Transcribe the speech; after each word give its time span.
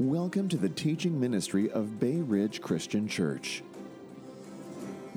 Welcome 0.00 0.48
to 0.50 0.56
the 0.56 0.68
teaching 0.68 1.18
ministry 1.18 1.72
of 1.72 1.98
Bay 1.98 2.18
Ridge 2.18 2.60
Christian 2.60 3.08
Church. 3.08 3.64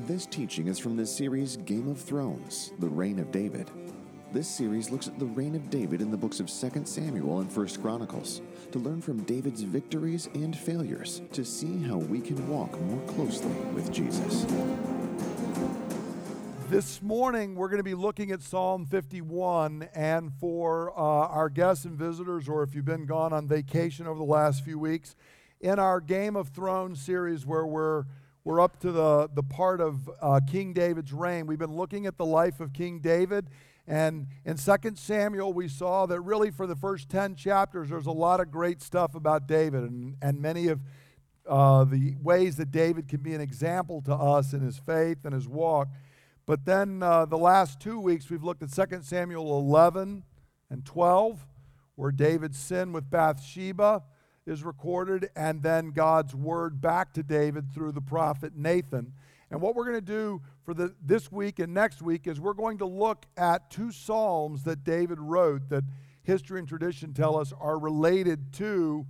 This 0.07 0.25
teaching 0.25 0.65
is 0.65 0.79
from 0.79 0.97
the 0.97 1.05
series 1.05 1.55
Game 1.57 1.87
of 1.87 2.01
Thrones 2.01 2.71
The 2.79 2.87
Reign 2.87 3.19
of 3.19 3.31
David. 3.31 3.69
This 4.33 4.47
series 4.47 4.89
looks 4.89 5.07
at 5.07 5.19
the 5.19 5.25
reign 5.25 5.53
of 5.53 5.69
David 5.69 6.01
in 6.01 6.09
the 6.09 6.17
books 6.17 6.39
of 6.39 6.47
2 6.47 6.85
Samuel 6.85 7.41
and 7.41 7.55
1 7.55 7.67
Chronicles 7.79 8.41
to 8.71 8.79
learn 8.79 9.03
from 9.03 9.21
David's 9.25 9.61
victories 9.61 10.29
and 10.33 10.57
failures 10.57 11.21
to 11.33 11.45
see 11.45 11.83
how 11.83 11.97
we 11.97 12.19
can 12.19 12.49
walk 12.49 12.81
more 12.81 13.05
closely 13.05 13.53
with 13.75 13.93
Jesus. 13.93 14.47
This 16.71 17.01
morning, 17.01 17.55
we're 17.55 17.67
going 17.67 17.79
to 17.79 17.83
be 17.83 17.95
looking 17.95 18.31
at 18.31 18.41
Psalm 18.41 18.85
51. 18.85 19.89
And 19.93 20.31
for 20.39 20.97
uh, 20.97 21.27
our 21.27 21.49
guests 21.49 21.83
and 21.83 21.99
visitors, 21.99 22.47
or 22.47 22.63
if 22.63 22.73
you've 22.73 22.85
been 22.85 23.05
gone 23.05 23.33
on 23.33 23.45
vacation 23.45 24.07
over 24.07 24.17
the 24.17 24.23
last 24.23 24.63
few 24.63 24.79
weeks, 24.79 25.17
in 25.59 25.79
our 25.79 25.99
Game 25.99 26.37
of 26.37 26.47
Thrones 26.47 27.01
series, 27.01 27.45
where 27.45 27.65
we're, 27.65 28.05
we're 28.45 28.61
up 28.61 28.79
to 28.79 28.93
the, 28.93 29.29
the 29.33 29.43
part 29.43 29.81
of 29.81 30.09
uh, 30.21 30.39
King 30.49 30.71
David's 30.71 31.11
reign, 31.11 31.45
we've 31.45 31.59
been 31.59 31.75
looking 31.75 32.05
at 32.05 32.17
the 32.17 32.25
life 32.25 32.61
of 32.61 32.71
King 32.71 32.99
David. 32.99 33.49
And 33.85 34.27
in 34.45 34.55
2 34.55 34.75
Samuel, 34.95 35.51
we 35.51 35.67
saw 35.67 36.05
that 36.05 36.21
really 36.21 36.51
for 36.51 36.67
the 36.67 36.77
first 36.77 37.09
10 37.09 37.35
chapters, 37.35 37.89
there's 37.89 38.05
a 38.05 38.11
lot 38.11 38.39
of 38.39 38.49
great 38.49 38.81
stuff 38.81 39.13
about 39.13 39.45
David 39.45 39.83
and, 39.83 40.15
and 40.21 40.41
many 40.41 40.69
of 40.69 40.79
uh, 41.49 41.83
the 41.83 42.15
ways 42.23 42.55
that 42.55 42.71
David 42.71 43.09
can 43.09 43.19
be 43.19 43.33
an 43.33 43.41
example 43.41 44.01
to 44.03 44.13
us 44.13 44.53
in 44.53 44.61
his 44.61 44.77
faith 44.77 45.25
and 45.25 45.33
his 45.33 45.49
walk. 45.49 45.89
But 46.45 46.65
then 46.65 47.03
uh, 47.03 47.25
the 47.25 47.37
last 47.37 47.79
two 47.79 47.99
weeks, 47.99 48.29
we've 48.29 48.43
looked 48.43 48.63
at 48.63 48.89
2 48.89 49.01
Samuel 49.03 49.59
11 49.59 50.23
and 50.69 50.85
12, 50.85 51.45
where 51.95 52.11
David's 52.11 52.57
sin 52.57 52.91
with 52.93 53.09
Bathsheba 53.09 54.03
is 54.45 54.63
recorded, 54.63 55.29
and 55.35 55.61
then 55.61 55.91
God's 55.91 56.33
word 56.33 56.81
back 56.81 57.13
to 57.13 57.23
David 57.23 57.71
through 57.73 57.91
the 57.91 58.01
prophet 58.01 58.53
Nathan. 58.55 59.13
And 59.51 59.61
what 59.61 59.75
we're 59.75 59.83
going 59.83 59.95
to 59.95 60.01
do 60.01 60.41
for 60.63 60.73
the, 60.73 60.95
this 61.03 61.31
week 61.31 61.59
and 61.59 61.73
next 61.73 62.01
week 62.01 62.25
is 62.25 62.39
we're 62.39 62.53
going 62.53 62.77
to 62.79 62.85
look 62.85 63.25
at 63.37 63.69
two 63.69 63.91
psalms 63.91 64.63
that 64.63 64.83
David 64.83 65.19
wrote 65.19 65.69
that 65.69 65.83
history 66.23 66.59
and 66.59 66.67
tradition 66.67 67.13
tell 67.13 67.37
us 67.37 67.53
are 67.59 67.77
related 67.77 68.53
to 68.53 69.05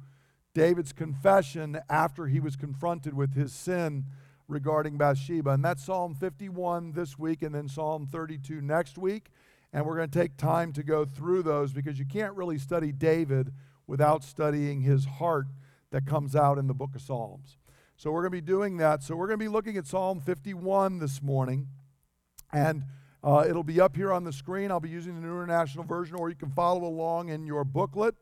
David's 0.53 0.93
confession 0.93 1.79
after 1.89 2.27
he 2.27 2.39
was 2.39 2.55
confronted 2.55 3.13
with 3.13 3.35
his 3.35 3.53
sin 3.53 4.05
regarding 4.47 4.97
Bathsheba. 4.97 5.51
And 5.51 5.63
that's 5.63 5.85
Psalm 5.85 6.15
51 6.15 6.93
this 6.93 7.17
week 7.17 7.41
and 7.41 7.53
then 7.53 7.67
Psalm 7.67 8.07
32 8.11 8.61
next 8.61 8.97
week. 8.97 9.29
And 9.73 9.85
we're 9.85 9.95
going 9.95 10.09
to 10.09 10.19
take 10.19 10.37
time 10.37 10.73
to 10.73 10.83
go 10.83 11.05
through 11.05 11.43
those 11.43 11.71
because 11.71 11.97
you 11.97 12.05
can't 12.05 12.35
really 12.35 12.57
study 12.57 12.91
David 12.91 13.53
without 13.87 14.23
studying 14.23 14.81
his 14.81 15.05
heart 15.05 15.47
that 15.91 16.05
comes 16.05 16.35
out 16.35 16.57
in 16.57 16.67
the 16.67 16.73
book 16.73 16.95
of 16.95 17.01
Psalms. 17.01 17.57
So 17.95 18.11
we're 18.11 18.21
going 18.21 18.31
to 18.31 18.37
be 18.37 18.41
doing 18.41 18.77
that. 18.77 19.03
So 19.03 19.15
we're 19.15 19.27
going 19.27 19.39
to 19.39 19.45
be 19.45 19.49
looking 19.49 19.77
at 19.77 19.85
Psalm 19.85 20.19
51 20.19 20.99
this 20.99 21.21
morning. 21.21 21.67
And 22.51 22.83
uh, 23.23 23.45
it'll 23.47 23.63
be 23.63 23.79
up 23.79 23.95
here 23.95 24.11
on 24.11 24.23
the 24.23 24.33
screen. 24.33 24.71
I'll 24.71 24.79
be 24.79 24.89
using 24.89 25.15
the 25.15 25.21
New 25.21 25.33
International 25.33 25.83
Version, 25.83 26.15
or 26.15 26.29
you 26.29 26.35
can 26.35 26.49
follow 26.49 26.83
along 26.85 27.29
in 27.29 27.45
your 27.45 27.63
booklet 27.63 28.15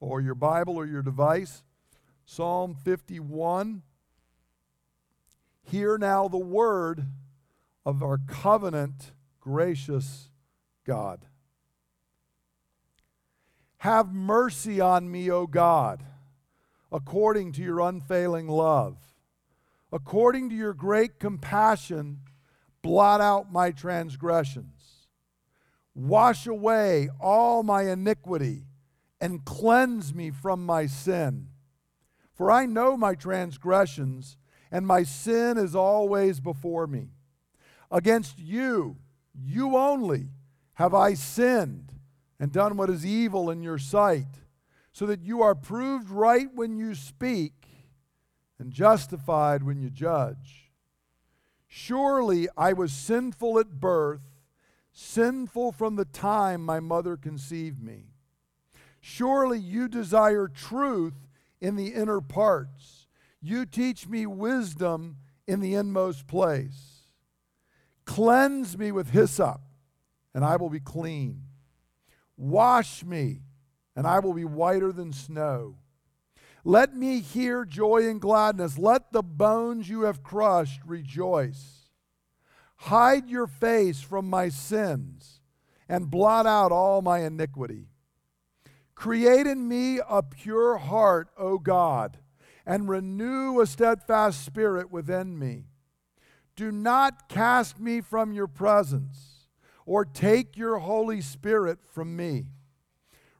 or 0.00 0.20
your 0.20 0.34
Bible 0.34 0.76
or 0.76 0.86
your 0.86 1.02
device. 1.02 1.62
Psalm 2.26 2.74
51. 2.74 3.82
Hear 5.62 5.98
now 5.98 6.28
the 6.28 6.38
word 6.38 7.06
of 7.84 8.02
our 8.02 8.18
covenant, 8.26 9.12
gracious 9.40 10.30
God. 10.84 11.26
Have 13.78 14.12
mercy 14.12 14.80
on 14.80 15.10
me, 15.10 15.30
O 15.30 15.46
God, 15.46 16.04
according 16.92 17.52
to 17.52 17.62
your 17.62 17.80
unfailing 17.80 18.46
love. 18.46 18.96
According 19.92 20.50
to 20.50 20.54
your 20.54 20.72
great 20.72 21.18
compassion, 21.18 22.20
blot 22.80 23.20
out 23.20 23.52
my 23.52 23.70
transgressions. 23.70 25.08
Wash 25.94 26.46
away 26.46 27.10
all 27.20 27.62
my 27.62 27.82
iniquity 27.90 28.64
and 29.20 29.44
cleanse 29.44 30.14
me 30.14 30.30
from 30.30 30.64
my 30.64 30.86
sin. 30.86 31.48
For 32.32 32.50
I 32.50 32.66
know 32.66 32.96
my 32.96 33.14
transgressions 33.14 34.36
and 34.72 34.86
my 34.86 35.02
sin 35.02 35.58
is 35.58 35.76
always 35.76 36.40
before 36.40 36.86
me. 36.86 37.10
Against 37.90 38.38
you, 38.38 38.96
you 39.34 39.76
only, 39.76 40.30
have 40.74 40.94
I 40.94 41.12
sinned 41.12 41.92
and 42.40 42.50
done 42.50 42.78
what 42.78 42.88
is 42.88 43.04
evil 43.04 43.50
in 43.50 43.62
your 43.62 43.78
sight, 43.78 44.40
so 44.90 45.04
that 45.06 45.20
you 45.20 45.42
are 45.42 45.54
proved 45.54 46.08
right 46.08 46.48
when 46.54 46.76
you 46.76 46.94
speak 46.94 47.52
and 48.58 48.72
justified 48.72 49.62
when 49.62 49.78
you 49.78 49.90
judge. 49.90 50.70
Surely 51.68 52.48
I 52.56 52.72
was 52.72 52.92
sinful 52.92 53.58
at 53.58 53.78
birth, 53.78 54.22
sinful 54.92 55.72
from 55.72 55.96
the 55.96 56.04
time 56.06 56.64
my 56.64 56.80
mother 56.80 57.16
conceived 57.16 57.82
me. 57.82 58.06
Surely 59.00 59.58
you 59.58 59.88
desire 59.88 60.48
truth 60.48 61.26
in 61.60 61.76
the 61.76 61.88
inner 61.88 62.20
parts 62.20 63.01
you 63.42 63.66
teach 63.66 64.08
me 64.08 64.24
wisdom 64.24 65.16
in 65.48 65.60
the 65.60 65.74
inmost 65.74 66.28
place. 66.28 67.08
Cleanse 68.04 68.78
me 68.78 68.92
with 68.92 69.10
hyssop, 69.10 69.60
and 70.32 70.44
I 70.44 70.56
will 70.56 70.70
be 70.70 70.80
clean. 70.80 71.42
Wash 72.36 73.04
me, 73.04 73.40
and 73.96 74.06
I 74.06 74.20
will 74.20 74.32
be 74.32 74.44
whiter 74.44 74.92
than 74.92 75.12
snow. 75.12 75.76
Let 76.64 76.94
me 76.94 77.18
hear 77.18 77.64
joy 77.64 78.08
and 78.08 78.20
gladness. 78.20 78.78
Let 78.78 79.12
the 79.12 79.22
bones 79.22 79.88
you 79.88 80.02
have 80.02 80.22
crushed 80.22 80.80
rejoice. 80.86 81.88
Hide 82.76 83.28
your 83.28 83.48
face 83.48 84.00
from 84.00 84.30
my 84.30 84.48
sins 84.48 85.40
and 85.88 86.10
blot 86.10 86.46
out 86.46 86.70
all 86.70 87.02
my 87.02 87.20
iniquity. 87.20 87.88
Create 88.94 89.48
in 89.48 89.66
me 89.66 90.00
a 90.08 90.22
pure 90.22 90.76
heart, 90.76 91.28
O 91.36 91.58
God 91.58 92.18
and 92.66 92.88
renew 92.88 93.60
a 93.60 93.66
steadfast 93.66 94.44
spirit 94.44 94.90
within 94.90 95.38
me. 95.38 95.64
Do 96.54 96.70
not 96.70 97.28
cast 97.28 97.80
me 97.80 98.00
from 98.00 98.32
your 98.32 98.46
presence 98.46 99.48
or 99.86 100.04
take 100.04 100.56
your 100.56 100.78
Holy 100.78 101.20
Spirit 101.20 101.78
from 101.84 102.14
me. 102.14 102.46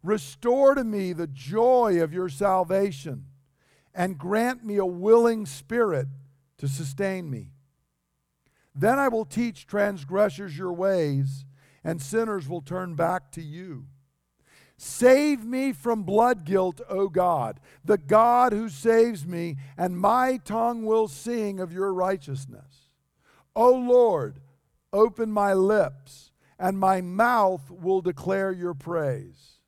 Restore 0.03 0.75
to 0.75 0.85
me 0.85 1.13
the 1.13 1.29
joy 1.29 2.03
of 2.03 2.13
your 2.13 2.29
salvation 2.29 3.27
and 3.95 4.19
grant 4.19 4.65
me 4.65 4.77
a 4.77 4.87
willing 4.87 5.47
spirit 5.47 6.09
to 6.59 6.67
sustain 6.67 7.31
me. 7.31 7.51
Then 8.75 8.99
I 8.99 9.09
will 9.09 9.27
teach 9.27 9.67
transgressors 9.67 10.57
your 10.57 10.73
ways, 10.73 11.45
and 11.85 12.01
sinners 12.01 12.49
will 12.49 12.63
turn 12.63 12.95
back 12.95 13.31
to 13.33 13.43
you. 13.43 13.87
Save 14.77 15.45
me 15.45 15.73
from 15.73 16.03
blood 16.03 16.45
guilt, 16.45 16.81
O 16.89 17.09
God, 17.09 17.61
the 17.85 17.99
God 17.99 18.53
who 18.53 18.69
saves 18.69 19.27
me, 19.27 19.57
and 19.77 19.99
my 19.99 20.39
tongue 20.45 20.85
will 20.85 21.09
sing 21.09 21.61
of 21.61 21.73
your 21.73 21.95
righteousness. 21.95 22.91
O 23.55 23.73
Lord, 23.73 24.41
open 24.93 25.31
my 25.31 25.53
lips, 25.53 26.33
and 26.59 26.79
my 26.79 27.01
mouth 27.01 27.71
will 27.71 28.01
declare 28.01 28.53
your 28.53 28.75
praise. 28.75 29.61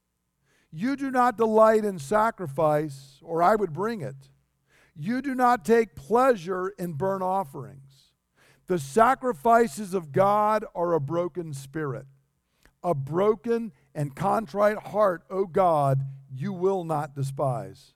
You 0.73 0.97
do 0.97 1.11
not 1.11 1.37
delight 1.37 1.85
in 1.85 1.99
sacrifice, 2.01 3.21
or 3.23 3.43
I 3.43 3.55
would 3.55 3.73
bring 3.73 4.01
it. 4.01 4.31
You 4.97 5.23
do 5.23 5.35
not 5.35 5.65
take 5.65 5.95
pleasure 5.95 6.69
in 6.79 6.95
burnt 6.95 7.23
offerings. 7.23 8.13
The 8.67 8.79
sacrifices 8.79 9.95
of 9.95 10.11
God 10.11 10.65
are 10.75 10.95
a 10.95 11.01
broken 11.01 11.53
spirit, 11.53 12.07
a 12.83 12.95
broken 12.95 13.73
and 13.95 14.17
contrite 14.17 14.79
heart, 14.79 15.23
O 15.31 15.47
God, 15.47 16.01
you 16.33 16.53
will 16.53 16.85
not 16.85 17.15
despise. 17.15 17.95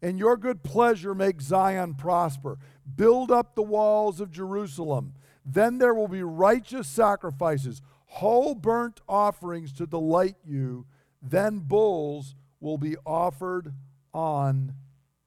In 0.00 0.16
your 0.16 0.36
good 0.36 0.62
pleasure, 0.62 1.14
make 1.14 1.40
Zion 1.40 1.94
prosper. 1.94 2.58
Build 2.96 3.30
up 3.30 3.54
the 3.54 3.62
walls 3.62 4.20
of 4.20 4.30
Jerusalem. 4.30 5.14
Then 5.44 5.78
there 5.78 5.94
will 5.94 6.08
be 6.08 6.22
righteous 6.22 6.86
sacrifices, 6.86 7.82
whole 8.06 8.54
burnt 8.54 9.00
offerings 9.08 9.72
to 9.74 9.86
delight 9.86 10.36
you. 10.44 10.86
Then 11.20 11.60
bulls 11.60 12.36
will 12.60 12.78
be 12.78 12.96
offered 13.04 13.74
on 14.14 14.74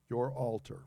your 0.08 0.30
altar. 0.30 0.86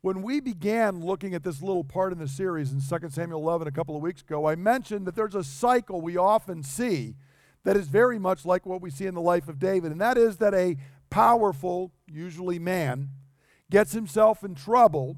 When 0.00 0.22
we 0.22 0.40
began 0.40 1.00
looking 1.00 1.34
at 1.34 1.44
this 1.44 1.62
little 1.62 1.84
part 1.84 2.12
in 2.12 2.18
the 2.18 2.26
series 2.26 2.72
in 2.72 2.80
2 2.80 3.08
Samuel 3.10 3.40
11 3.40 3.68
a 3.68 3.72
couple 3.72 3.96
of 3.96 4.02
weeks 4.02 4.22
ago, 4.22 4.48
I 4.48 4.56
mentioned 4.56 5.06
that 5.06 5.14
there's 5.14 5.36
a 5.36 5.44
cycle 5.44 6.00
we 6.00 6.16
often 6.16 6.62
see 6.62 7.14
that 7.64 7.76
is 7.76 7.88
very 7.88 8.18
much 8.18 8.44
like 8.44 8.66
what 8.66 8.80
we 8.80 8.90
see 8.90 9.06
in 9.06 9.14
the 9.14 9.20
life 9.20 9.48
of 9.48 9.58
David, 9.58 9.92
and 9.92 10.00
that 10.00 10.18
is 10.18 10.38
that 10.38 10.54
a 10.54 10.76
powerful, 11.10 11.92
usually 12.10 12.58
man, 12.58 13.10
gets 13.70 13.92
himself 13.92 14.42
in 14.44 14.54
trouble, 14.54 15.16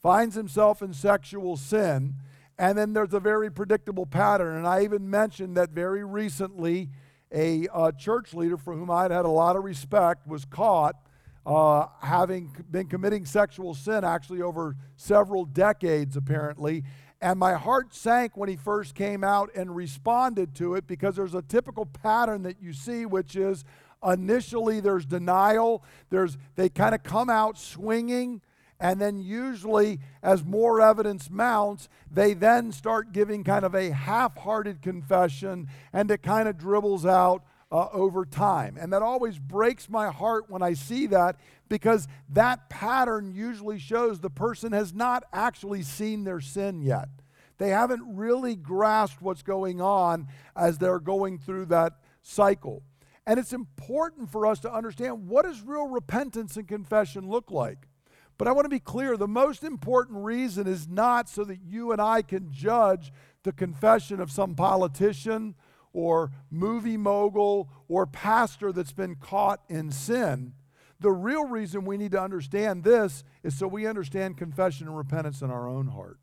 finds 0.00 0.34
himself 0.34 0.82
in 0.82 0.92
sexual 0.92 1.56
sin, 1.56 2.14
and 2.58 2.76
then 2.76 2.92
there's 2.92 3.14
a 3.14 3.20
very 3.20 3.50
predictable 3.50 4.06
pattern. 4.06 4.56
And 4.56 4.66
I 4.66 4.82
even 4.84 5.08
mentioned 5.08 5.56
that 5.56 5.70
very 5.70 6.04
recently 6.04 6.90
a 7.32 7.66
uh, 7.72 7.92
church 7.92 8.34
leader 8.34 8.56
for 8.56 8.74
whom 8.74 8.90
I'd 8.90 9.10
had 9.10 9.24
a 9.24 9.30
lot 9.30 9.56
of 9.56 9.64
respect 9.64 10.26
was 10.26 10.44
caught 10.44 10.96
uh, 11.44 11.86
having 12.00 12.54
been 12.70 12.86
committing 12.86 13.24
sexual 13.24 13.74
sin 13.74 14.04
actually 14.04 14.42
over 14.42 14.76
several 14.96 15.44
decades, 15.44 16.16
apparently. 16.16 16.84
And 17.22 17.38
my 17.38 17.54
heart 17.54 17.94
sank 17.94 18.36
when 18.36 18.48
he 18.48 18.56
first 18.56 18.96
came 18.96 19.22
out 19.22 19.48
and 19.54 19.76
responded 19.76 20.56
to 20.56 20.74
it 20.74 20.88
because 20.88 21.14
there's 21.14 21.36
a 21.36 21.42
typical 21.42 21.86
pattern 21.86 22.42
that 22.42 22.60
you 22.60 22.72
see, 22.72 23.06
which 23.06 23.36
is 23.36 23.64
initially 24.04 24.80
there's 24.80 25.06
denial, 25.06 25.84
there's, 26.10 26.36
they 26.56 26.68
kind 26.68 26.96
of 26.96 27.04
come 27.04 27.30
out 27.30 27.56
swinging. 27.56 28.42
And 28.80 29.00
then, 29.00 29.20
usually, 29.20 30.00
as 30.24 30.42
more 30.42 30.80
evidence 30.80 31.30
mounts, 31.30 31.88
they 32.10 32.34
then 32.34 32.72
start 32.72 33.12
giving 33.12 33.44
kind 33.44 33.64
of 33.64 33.76
a 33.76 33.90
half 33.92 34.36
hearted 34.36 34.82
confession 34.82 35.68
and 35.92 36.10
it 36.10 36.24
kind 36.24 36.48
of 36.48 36.58
dribbles 36.58 37.06
out 37.06 37.44
uh, 37.72 37.88
over 37.92 38.26
time. 38.26 38.76
And 38.78 38.92
that 38.92 39.02
always 39.02 39.38
breaks 39.38 39.88
my 39.88 40.08
heart 40.10 40.44
when 40.48 40.62
I 40.62 40.74
see 40.74 41.06
that 41.06 41.36
because 41.70 42.06
that 42.28 42.68
pattern 42.68 43.32
usually 43.34 43.78
shows 43.78 44.20
the 44.20 44.30
person 44.30 44.72
has 44.72 44.92
not 44.92 45.24
actually 45.32 45.82
seen 45.82 46.24
their 46.24 46.40
sin 46.40 46.82
yet. 46.82 47.08
They 47.56 47.70
haven't 47.70 48.02
really 48.14 48.56
grasped 48.56 49.22
what's 49.22 49.42
going 49.42 49.80
on 49.80 50.28
as 50.54 50.78
they're 50.78 50.98
going 50.98 51.38
through 51.38 51.66
that 51.66 51.94
cycle. 52.20 52.82
And 53.26 53.38
it's 53.38 53.52
important 53.52 54.30
for 54.30 54.46
us 54.46 54.60
to 54.60 54.72
understand 54.72 55.28
what 55.28 55.46
does 55.46 55.62
real 55.62 55.86
repentance 55.86 56.56
and 56.56 56.68
confession 56.68 57.28
look 57.28 57.50
like? 57.50 57.88
But 58.36 58.48
I 58.48 58.52
want 58.52 58.64
to 58.64 58.70
be 58.70 58.80
clear 58.80 59.16
the 59.16 59.28
most 59.28 59.62
important 59.62 60.24
reason 60.24 60.66
is 60.66 60.88
not 60.88 61.28
so 61.28 61.44
that 61.44 61.60
you 61.64 61.92
and 61.92 62.02
I 62.02 62.22
can 62.22 62.50
judge 62.50 63.12
the 63.44 63.52
confession 63.52 64.20
of 64.20 64.30
some 64.30 64.54
politician 64.54 65.54
or 65.92 66.30
movie 66.50 66.96
mogul 66.96 67.68
or 67.88 68.06
pastor 68.06 68.72
that's 68.72 68.92
been 68.92 69.16
caught 69.16 69.60
in 69.68 69.90
sin. 69.90 70.54
The 71.00 71.12
real 71.12 71.44
reason 71.46 71.84
we 71.84 71.96
need 71.96 72.12
to 72.12 72.22
understand 72.22 72.84
this 72.84 73.24
is 73.42 73.58
so 73.58 73.66
we 73.66 73.86
understand 73.86 74.36
confession 74.36 74.86
and 74.86 74.96
repentance 74.96 75.42
in 75.42 75.50
our 75.50 75.68
own 75.68 75.88
heart. 75.88 76.18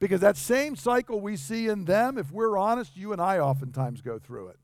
Because 0.00 0.20
that 0.20 0.36
same 0.36 0.74
cycle 0.76 1.20
we 1.20 1.36
see 1.36 1.68
in 1.68 1.84
them, 1.84 2.18
if 2.18 2.32
we're 2.32 2.58
honest, 2.58 2.96
you 2.96 3.12
and 3.12 3.20
I 3.20 3.38
oftentimes 3.38 4.00
go 4.00 4.18
through 4.18 4.48
it. 4.48 4.56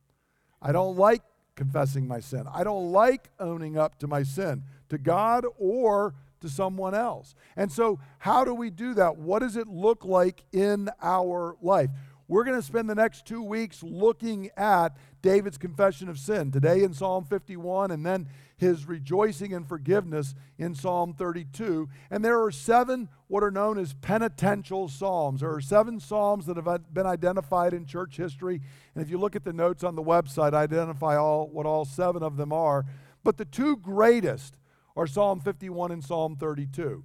I 0.60 0.72
don't 0.72 0.96
like 0.96 1.22
confessing 1.54 2.08
my 2.08 2.20
sin. 2.20 2.44
I 2.52 2.64
don't 2.64 2.90
like 2.90 3.30
owning 3.38 3.78
up 3.78 3.98
to 4.00 4.08
my 4.08 4.22
sin 4.22 4.64
to 4.88 4.98
God 4.98 5.46
or 5.58 6.14
to 6.40 6.48
someone 6.48 6.94
else. 6.94 7.34
And 7.56 7.70
so, 7.70 8.00
how 8.18 8.44
do 8.44 8.54
we 8.54 8.70
do 8.70 8.94
that? 8.94 9.16
What 9.16 9.40
does 9.40 9.56
it 9.56 9.68
look 9.68 10.04
like 10.04 10.44
in 10.52 10.88
our 11.02 11.56
life? 11.62 11.90
We're 12.30 12.44
going 12.44 12.60
to 12.60 12.64
spend 12.64 12.88
the 12.88 12.94
next 12.94 13.26
two 13.26 13.42
weeks 13.42 13.82
looking 13.82 14.50
at 14.56 14.96
David's 15.20 15.58
confession 15.58 16.08
of 16.08 16.16
sin. 16.16 16.52
Today 16.52 16.84
in 16.84 16.94
Psalm 16.94 17.24
51, 17.24 17.90
and 17.90 18.06
then 18.06 18.28
his 18.56 18.86
rejoicing 18.86 19.52
and 19.52 19.66
forgiveness 19.66 20.36
in 20.56 20.76
Psalm 20.76 21.12
32. 21.12 21.88
And 22.08 22.24
there 22.24 22.40
are 22.40 22.52
seven 22.52 23.08
what 23.26 23.42
are 23.42 23.50
known 23.50 23.78
as 23.78 23.94
penitential 23.94 24.88
psalms. 24.88 25.40
There 25.40 25.52
are 25.52 25.60
seven 25.60 25.98
psalms 25.98 26.46
that 26.46 26.56
have 26.56 26.94
been 26.94 27.04
identified 27.04 27.74
in 27.74 27.84
church 27.84 28.16
history. 28.16 28.60
And 28.94 29.02
if 29.02 29.10
you 29.10 29.18
look 29.18 29.34
at 29.34 29.42
the 29.42 29.52
notes 29.52 29.82
on 29.82 29.96
the 29.96 30.02
website, 30.02 30.54
I 30.54 30.62
identify 30.62 31.16
all 31.16 31.48
what 31.48 31.66
all 31.66 31.84
seven 31.84 32.22
of 32.22 32.36
them 32.36 32.52
are. 32.52 32.86
But 33.24 33.38
the 33.38 33.44
two 33.44 33.76
greatest 33.76 34.56
are 34.94 35.08
Psalm 35.08 35.40
51 35.40 35.90
and 35.90 36.04
Psalm 36.04 36.36
32. 36.36 37.02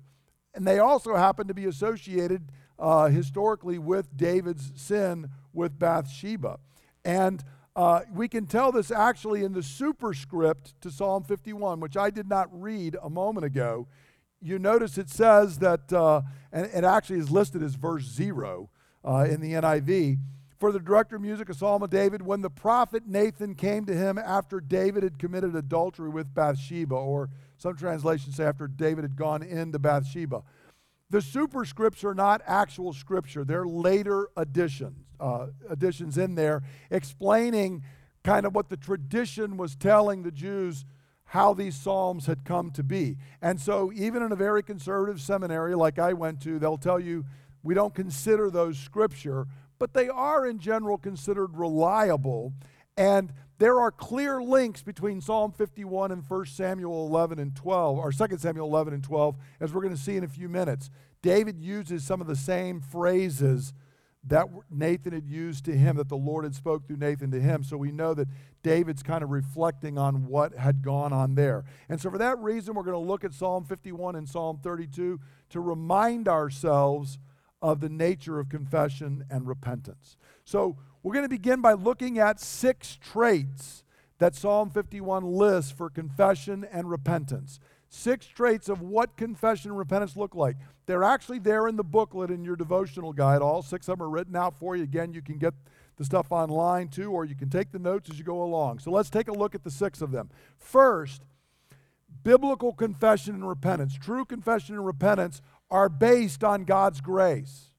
And 0.54 0.68
they 0.68 0.78
also 0.78 1.16
happen 1.16 1.48
to 1.48 1.56
be 1.56 1.66
associated 1.66 2.52
uh, 2.80 3.08
historically 3.08 3.78
with 3.78 4.16
David's 4.16 4.72
sin 4.76 5.30
with 5.54 5.78
Bathsheba. 5.80 6.60
And 7.04 7.44
uh, 7.76 8.02
we 8.14 8.28
can 8.28 8.46
tell 8.46 8.72
this 8.72 8.90
actually 8.90 9.44
in 9.44 9.54
the 9.54 9.64
superscript 9.64 10.80
to 10.82 10.90
Psalm 10.90 11.24
51, 11.24 11.80
which 11.80 11.98
I 11.98 12.10
did 12.10 12.28
not 12.28 12.48
read 12.52 12.96
a 13.04 13.10
moment 13.10 13.46
ago. 13.46 13.88
You 14.42 14.60
notice 14.60 14.98
it 14.98 15.10
says 15.10 15.60
that, 15.60 15.92
uh, 15.92 16.22
and 16.52 16.68
it 16.68 16.84
actually 16.84 17.20
is 17.20 17.32
listed 17.32 17.62
as 17.64 17.76
verse 17.76 18.06
0 18.06 18.70
uh, 19.04 19.28
in 19.30 19.42
the 19.42 19.54
NIV. 19.54 20.18
For 20.58 20.72
the 20.72 20.80
director 20.80 21.18
of 21.18 21.22
music, 21.22 21.50
a 21.50 21.54
psalm 21.54 21.84
of 21.84 21.90
David, 21.90 22.22
when 22.22 22.42
the 22.42 22.50
prophet 22.50 23.04
Nathan 23.06 23.56
came 23.56 23.86
to 23.86 23.94
him 23.94 24.18
after 24.18 24.62
David 24.62 25.04
had 25.04 25.20
committed 25.20 25.54
adultery 25.54 26.10
with 26.10 26.34
Bathsheba, 26.34 26.96
or 26.96 27.30
some 27.58 27.76
translations 27.76 28.38
say 28.38 28.46
after 28.46 28.68
David 28.68 29.04
had 29.04 29.18
gone 29.18 29.44
into 29.44 29.80
Bathsheba. 29.80 30.44
The 31.10 31.20
superscripts 31.20 32.04
are 32.04 32.16
not 32.16 32.42
actual 32.46 32.94
scripture, 32.94 33.44
they're 33.44 33.68
later 33.68 34.30
additions, 34.36 34.98
uh, 35.20 35.48
additions 35.70 36.18
in 36.18 36.36
there 36.36 36.64
explaining 36.90 37.84
kind 38.24 38.46
of 38.46 38.56
what 38.56 38.70
the 38.70 38.78
tradition 38.78 39.56
was 39.56 39.76
telling 39.76 40.24
the 40.24 40.32
Jews 40.32 40.84
how 41.26 41.54
these 41.54 41.76
psalms 41.76 42.26
had 42.26 42.44
come 42.44 42.72
to 42.72 42.84
be. 42.84 43.18
And 43.42 43.60
so, 43.60 43.92
even 43.94 44.24
in 44.24 44.32
a 44.32 44.36
very 44.36 44.64
conservative 44.64 45.22
seminary 45.22 45.76
like 45.76 46.00
I 46.00 46.14
went 46.14 46.42
to, 46.42 46.60
they'll 46.60 46.78
tell 46.78 47.00
you 47.00 47.26
we 47.64 47.74
don't 47.74 47.94
consider 47.94 48.50
those 48.50 48.78
scripture, 48.78 49.48
but 49.80 49.94
they 49.94 50.08
are 50.08 50.46
in 50.46 50.60
general 50.60 50.98
considered 50.98 51.58
reliable. 51.58 52.54
And 52.98 53.34
there 53.58 53.80
are 53.80 53.92
clear 53.92 54.42
links 54.42 54.84
between 54.84 55.22
Psalm 55.22 55.52
51 55.52 56.12
and 56.12 56.24
1 56.28 56.46
Samuel 56.46 57.08
11 57.08 57.40
and 57.40 57.56
12, 57.56 57.98
or 57.98 58.12
2 58.12 58.38
Samuel 58.38 58.68
11 58.68 58.94
and 58.94 59.04
12, 59.04 59.36
as 59.60 59.74
we're 59.74 59.82
going 59.82 59.96
to 59.96 60.02
see 60.02 60.18
in 60.18 60.24
a 60.24 60.30
few 60.30 60.50
minutes. 60.50 60.90
David 61.22 61.60
uses 61.60 62.04
some 62.04 62.22
of 62.22 62.28
the 62.28 62.36
same 62.36 62.82
phrases 62.82 63.74
that 64.28 64.48
Nathan 64.70 65.14
had 65.14 65.28
used 65.28 65.66
to 65.66 65.78
him, 65.78 65.98
that 65.98 66.10
the 66.10 66.18
Lord 66.18 66.44
had 66.44 66.56
spoke 66.56 66.88
through 66.88 66.98
Nathan 66.98 67.32
to 67.32 67.40
him. 67.40 67.64
So 67.64 67.78
we 67.78 67.92
know 67.92 68.14
that 68.16 68.28
David's 68.64 69.04
kind 69.04 69.24
of 69.24 69.30
reflecting 69.30 69.98
on 69.98 70.26
what 70.26 70.56
had 70.56 70.82
gone 70.82 71.14
on 71.14 71.36
there. 71.36 71.64
And 71.88 72.02
so 72.02 72.10
for 72.10 72.18
that 72.18 72.40
reason, 72.40 72.74
we're 72.74 72.84
going 72.84 72.94
to 72.94 73.08
look 73.08 73.24
at 73.24 73.34
Psalm 73.34 73.64
51 73.66 74.16
and 74.16 74.28
Psalm 74.28 74.60
32 74.62 75.20
to 75.50 75.60
remind 75.60 76.28
ourselves 76.28 77.20
of 77.62 77.80
the 77.80 77.90
nature 77.90 78.40
of 78.40 78.50
confession 78.50 79.24
and 79.30 79.48
repentance. 79.48 80.18
So 80.44 80.78
we're 81.06 81.14
going 81.14 81.24
to 81.24 81.30
begin 81.30 81.62
by 81.62 81.74
looking 81.74 82.18
at 82.18 82.40
six 82.40 82.98
traits 83.00 83.84
that 84.18 84.34
Psalm 84.34 84.72
51 84.72 85.24
lists 85.24 85.72
for 85.72 85.88
confession 85.88 86.66
and 86.72 86.90
repentance. 86.90 87.60
Six 87.90 88.26
traits 88.26 88.70
of 88.70 88.82
what 88.82 89.16
confession 89.16 89.70
and 89.70 89.78
repentance 89.78 90.18
look 90.18 90.34
like. 90.34 90.56
They're 90.88 91.04
actually 91.04 91.38
there 91.38 91.68
in 91.68 91.76
the 91.76 91.84
booklet 91.84 92.32
in 92.32 92.44
your 92.44 92.56
devotional 92.56 93.14
guide. 93.14 93.44
All 93.44 93.62
six 93.62 93.88
of 93.88 94.00
them 94.00 94.08
are 94.08 94.10
written 94.10 94.36
out 94.36 94.58
for 94.58 94.76
you. 94.76 94.82
Again, 94.82 95.14
you 95.14 95.22
can 95.22 95.38
get 95.38 95.54
the 95.96 96.04
stuff 96.04 96.32
online 96.32 96.88
too, 96.88 97.12
or 97.12 97.24
you 97.24 97.36
can 97.36 97.52
take 97.52 97.72
the 97.72 97.78
notes 97.78 98.10
as 98.10 98.18
you 98.18 98.26
go 98.26 98.42
along. 98.42 98.80
So 98.80 98.90
let's 98.90 99.12
take 99.12 99.28
a 99.28 99.32
look 99.32 99.54
at 99.54 99.64
the 99.64 99.70
six 99.70 100.02
of 100.02 100.10
them. 100.10 100.32
First, 100.58 101.22
biblical 102.24 102.74
confession 102.74 103.36
and 103.36 103.48
repentance. 103.48 103.96
True 103.96 104.26
confession 104.26 104.74
and 104.74 104.84
repentance 104.84 105.44
are 105.70 105.88
based 105.88 106.44
on 106.44 106.64
God's 106.64 107.00
grace. 107.00 107.70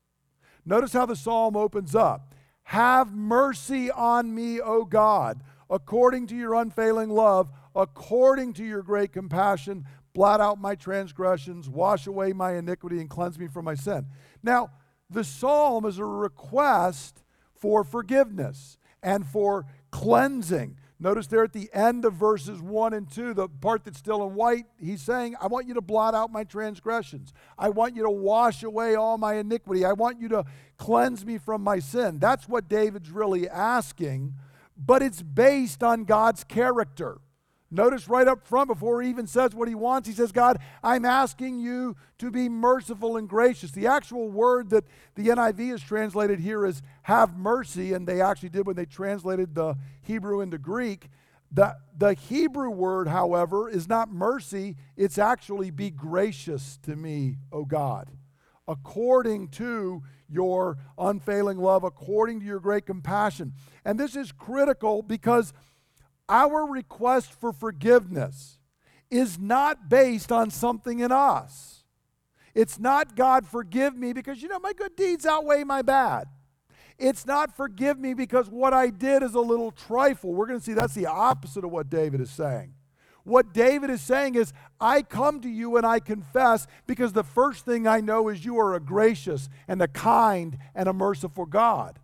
Notice 0.65 0.93
how 0.93 1.07
the 1.07 1.17
psalm 1.17 1.57
opens 1.57 1.97
up. 1.97 2.33
Have 2.71 3.15
mercy 3.15 3.93
on 3.93 4.35
me, 4.35 4.61
O 4.61 4.85
God, 4.85 5.41
according 5.71 6.27
to 6.27 6.35
your 6.35 6.55
unfailing 6.55 7.11
love, 7.11 7.49
according 7.77 8.55
to 8.55 8.65
your 8.65 8.83
great 8.83 9.13
compassion. 9.13 9.85
Blot 10.13 10.41
out 10.41 10.61
my 10.61 10.75
transgressions, 10.75 11.69
wash 11.69 12.09
away 12.09 12.33
my 12.33 12.57
iniquity, 12.57 12.99
and 12.99 13.09
cleanse 13.09 13.39
me 13.39 13.47
from 13.47 13.67
my 13.67 13.77
sin. 13.77 14.07
Now, 14.43 14.71
the 15.09 15.23
psalm 15.23 15.85
is 15.85 15.99
a 15.99 16.05
request 16.05 17.23
for 17.55 17.85
forgiveness 17.85 18.79
and 19.01 19.25
for 19.25 19.67
cleansing. 19.93 20.77
Notice 20.99 21.27
there 21.27 21.45
at 21.45 21.53
the 21.53 21.69
end 21.75 22.07
of 22.07 22.15
verses 22.15 22.63
1 22.63 22.95
and 22.95 23.11
2, 23.11 23.35
the 23.35 23.49
part 23.49 23.85
that's 23.85 23.99
still 23.99 24.27
in 24.27 24.35
white, 24.35 24.65
he's 24.79 25.03
saying, 25.03 25.37
I 25.41 25.47
want 25.47 25.69
you 25.69 25.75
to 25.75 25.83
blot 25.83 26.15
out 26.15 26.33
my 26.33 26.43
transgressions. 26.43 27.35
I 27.59 27.69
want 27.69 27.95
you 27.95 28.03
to 28.05 28.11
wash 28.11 28.63
away 28.63 28.95
all 28.95 29.19
my 29.19 29.35
iniquity. 29.35 29.85
I 29.85 29.93
want 29.93 30.21
you 30.21 30.29
to 30.29 30.45
cleanse 30.79 31.27
me 31.27 31.37
from 31.37 31.63
my 31.63 31.81
sin. 31.81 32.19
That's 32.19 32.49
what 32.49 32.69
David's 32.69 33.11
really 33.11 33.47
asking, 33.47 34.35
but 34.75 35.03
it's 35.03 35.21
based 35.21 35.83
on 35.83 36.05
God's 36.05 36.45
character. 36.45 37.19
Notice 37.71 38.09
right 38.09 38.29
up 38.29 38.47
front, 38.47 38.69
before 38.69 39.03
he 39.03 39.11
even 39.11 39.27
says 39.27 39.53
what 39.53 39.67
he 39.67 39.75
wants, 39.75 40.09
he 40.09 40.15
says, 40.15 40.31
God, 40.31 40.59
I'm 40.85 41.05
asking 41.05 41.59
you 41.59 41.97
to 42.19 42.31
be 42.31 42.49
merciful 42.49 43.17
and 43.17 43.29
gracious. 43.29 43.73
The 43.73 43.89
actual 43.89 44.31
word 44.31 44.71
that 44.71 44.85
the 45.17 45.29
NIV 45.29 45.75
is 45.75 45.83
translated 45.83 46.39
here 46.39 46.65
is 46.65 46.81
have 47.03 47.37
mercy, 47.37 47.93
and 47.93 48.07
they 48.07 48.21
actually 48.21 48.51
did 48.51 48.67
when 48.67 48.77
they 48.77 48.87
translated 48.87 49.55
the 49.55 49.75
Hebrew 50.03 50.41
into 50.43 50.59
Greek. 50.59 51.09
The, 51.51 51.77
the 51.97 52.15
Hebrew 52.15 52.71
word, 52.71 53.09
however, 53.09 53.69
is 53.69 53.89
not 53.89 54.13
mercy, 54.13 54.77
it's 54.97 55.19
actually 55.19 55.71
be 55.73 55.91
gracious 55.91 56.79
to 56.85 56.95
me, 56.95 57.39
O 57.51 57.65
God, 57.65 58.11
according 58.69 59.49
to 59.49 60.03
your 60.29 60.79
unfailing 60.99 61.59
love, 61.59 61.83
according 61.83 62.41
to 62.41 62.47
your 62.47 62.61
great 62.61 62.87
compassion. 62.87 63.55
And 63.85 63.99
this 63.99 64.15
is 64.15 64.33
critical 64.33 65.03
because 65.03 65.53
our 66.29 66.67
request 66.71 67.33
for 67.33 67.53
forgiveness 67.53 68.59
is 69.11 69.39
not 69.39 69.89
based 69.89 70.33
on 70.33 70.51
something 70.51 71.01
in 71.01 71.13
us. 71.13 71.85
It's 72.55 72.79
not, 72.79 73.15
God, 73.15 73.47
forgive 73.47 73.97
me 73.97 74.13
because, 74.13 74.43
you 74.43 74.49
know, 74.49 74.59
my 74.59 74.73
good 74.73 74.97
deeds 74.97 75.27
outweigh 75.27 75.63
my 75.63 75.83
bad. 75.83 76.27
It's 76.99 77.27
not 77.27 77.55
forgive 77.55 77.99
me 77.99 78.15
because 78.15 78.49
what 78.49 78.73
I 78.73 78.89
did 78.89 79.23
is 79.23 79.35
a 79.35 79.41
little 79.41 79.71
trifle. 79.71 80.33
We're 80.33 80.47
going 80.47 80.59
to 80.59 80.65
see 80.65 80.73
that's 80.73 80.95
the 80.95 81.07
opposite 81.07 81.65
of 81.65 81.71
what 81.71 81.91
David 81.91 82.21
is 82.23 82.31
saying. 82.31 82.73
what 83.27 83.53
David 83.53 83.91
is 83.91 84.01
saying 84.01 84.37
is, 84.37 84.53
I 84.81 85.03
come 85.03 85.41
to 85.41 85.49
you 85.49 85.77
and 85.77 85.85
I 85.85 85.99
confess 85.99 86.67
because 86.87 87.13
the 87.13 87.25
first 87.25 87.65
thing 87.65 87.87
I 87.87 88.01
know 88.01 88.29
is 88.29 88.45
you 88.45 88.59
are 88.59 88.75
a 88.75 88.81
gracious 88.81 89.49
and 89.67 89.83
a 89.83 89.89
kind 89.89 90.57
and 90.75 90.89
a 90.89 90.93
merciful 90.93 91.45
God. 91.45 91.99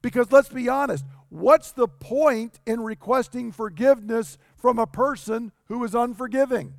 Because 0.00 0.30
let's 0.30 0.48
be 0.48 0.68
honest, 0.68 1.04
what's 1.28 1.72
the 1.72 1.88
point 1.88 2.60
in 2.66 2.80
requesting 2.80 3.52
forgiveness 3.52 4.38
from 4.56 4.78
a 4.78 4.86
person 4.86 5.52
who 5.66 5.82
is 5.84 5.94
unforgiving? 5.94 6.74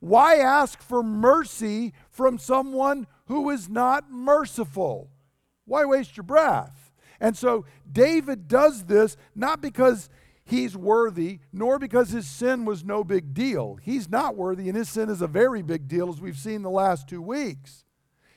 Why 0.00 0.36
ask 0.36 0.82
for 0.82 1.02
mercy 1.02 1.92
from 2.10 2.38
someone 2.38 3.06
who 3.26 3.50
is 3.50 3.68
not 3.68 4.10
merciful? 4.10 5.10
Why 5.64 5.84
waste 5.84 6.16
your 6.16 6.24
breath? 6.24 6.90
And 7.20 7.36
so 7.36 7.64
David 7.90 8.48
does 8.48 8.84
this 8.84 9.16
not 9.34 9.60
because 9.60 10.10
he's 10.44 10.76
worthy, 10.76 11.38
nor 11.52 11.78
because 11.78 12.10
his 12.10 12.26
sin 12.26 12.64
was 12.64 12.84
no 12.84 13.04
big 13.04 13.32
deal. 13.32 13.78
He's 13.80 14.10
not 14.10 14.36
worthy, 14.36 14.68
and 14.68 14.76
his 14.76 14.88
sin 14.88 15.08
is 15.08 15.22
a 15.22 15.28
very 15.28 15.62
big 15.62 15.86
deal, 15.86 16.10
as 16.10 16.20
we've 16.20 16.36
seen 16.36 16.62
the 16.62 16.70
last 16.70 17.08
two 17.08 17.22
weeks. 17.22 17.84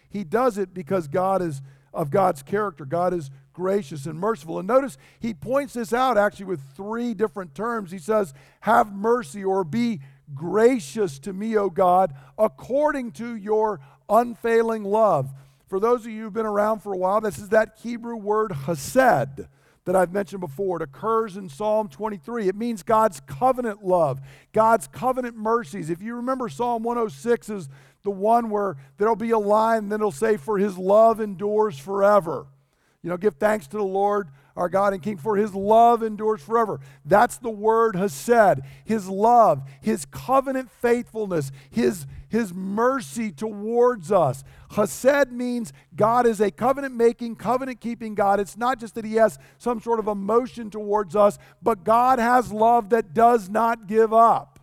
He 0.08 0.24
does 0.24 0.58
it 0.58 0.74
because 0.74 1.08
God 1.08 1.42
is 1.42 1.62
of 1.96 2.12
God's 2.12 2.44
character. 2.44 2.86
God 2.86 3.14
is 3.14 3.32
gracious 3.54 4.06
and 4.06 4.20
merciful. 4.20 4.60
And 4.60 4.68
notice 4.68 4.98
he 5.20 5.34
points 5.34 5.74
this 5.74 5.94
out 5.94 6.18
actually 6.18 6.46
with 6.46 6.62
three 6.76 7.14
different 7.14 7.56
terms. 7.56 7.92
He 7.92 7.98
says, 7.98 8.34
Have 8.62 8.94
mercy 8.94 9.44
or 9.44 9.64
be 9.64 10.02
gracious 10.34 11.18
to 11.20 11.34
me, 11.34 11.58
O 11.58 11.70
God, 11.70 12.14
according 12.38 13.12
to 13.14 13.36
your 13.36 13.80
unfailing 14.10 14.84
love. 14.84 15.32
For 15.68 15.80
those 15.80 16.06
of 16.06 16.12
you 16.12 16.24
who've 16.24 16.34
been 16.34 16.46
around 16.46 16.82
for 16.82 16.94
a 16.94 16.98
while, 16.98 17.22
this 17.22 17.40
is 17.40 17.50
that 17.50 17.78
Hebrew 17.82 18.16
word 18.16 18.52
hesed 18.52 19.48
that 19.86 19.96
I've 19.96 20.12
mentioned 20.14 20.42
before. 20.42 20.78
It 20.78 20.84
occurs 20.84 21.38
in 21.38 21.48
Psalm 21.48 21.90
23. 21.90 22.48
It 22.48 22.56
means 22.56 22.84
God's 22.84 23.20
covenant 23.22 23.84
love, 23.84 24.20
God's 24.52 24.88
covenant 24.88 25.38
mercies. 25.38 25.90
If 25.90 26.02
you 26.02 26.16
remember, 26.16 26.50
Psalm 26.50 26.84
106 26.84 27.50
is 27.50 27.70
the 28.06 28.12
one 28.12 28.50
where 28.50 28.78
there'll 28.98 29.18
be 29.18 29.32
a 29.32 29.40
line, 29.40 29.90
then 29.90 30.00
it'll 30.00 30.12
say, 30.12 30.38
For 30.38 30.58
his 30.58 30.78
love 30.78 31.20
endures 31.20 31.78
forever. 31.78 32.48
You 33.04 33.10
know, 33.10 33.18
give 33.18 33.36
thanks 33.36 33.68
to 33.68 33.78
the 33.78 33.84
Lord 33.84 34.30
our 34.56 34.70
God 34.70 34.94
and 34.94 35.04
King, 35.04 35.18
for 35.18 35.36
his 35.36 35.54
love 35.54 36.02
endures 36.02 36.42
forever. 36.42 36.80
That's 37.04 37.38
the 37.38 37.50
word 37.50 37.96
hesed. 37.96 38.62
His 38.86 39.10
love, 39.10 39.64
his 39.82 40.06
covenant 40.06 40.72
faithfulness, 40.72 41.52
his, 41.70 42.08
his 42.30 42.54
mercy 42.54 43.32
towards 43.32 44.14
us. 44.14 44.46
Hesed 44.72 45.32
means 45.32 45.74
God 45.94 46.26
is 46.26 46.40
a 46.40 46.52
covenant 46.52 46.96
making, 46.96 47.36
covenant 47.36 47.82
keeping 47.82 48.16
God. 48.16 48.40
It's 48.40 48.56
not 48.56 48.80
just 48.80 48.96
that 48.96 49.04
he 49.04 49.16
has 49.16 49.38
some 49.58 49.82
sort 49.82 50.00
of 50.00 50.08
emotion 50.08 50.70
towards 50.70 51.18
us, 51.18 51.38
but 51.62 51.84
God 51.84 52.20
has 52.20 52.54
love 52.54 52.92
that 52.92 53.14
does 53.14 53.50
not 53.50 53.88
give 53.88 54.14
up. 54.14 54.55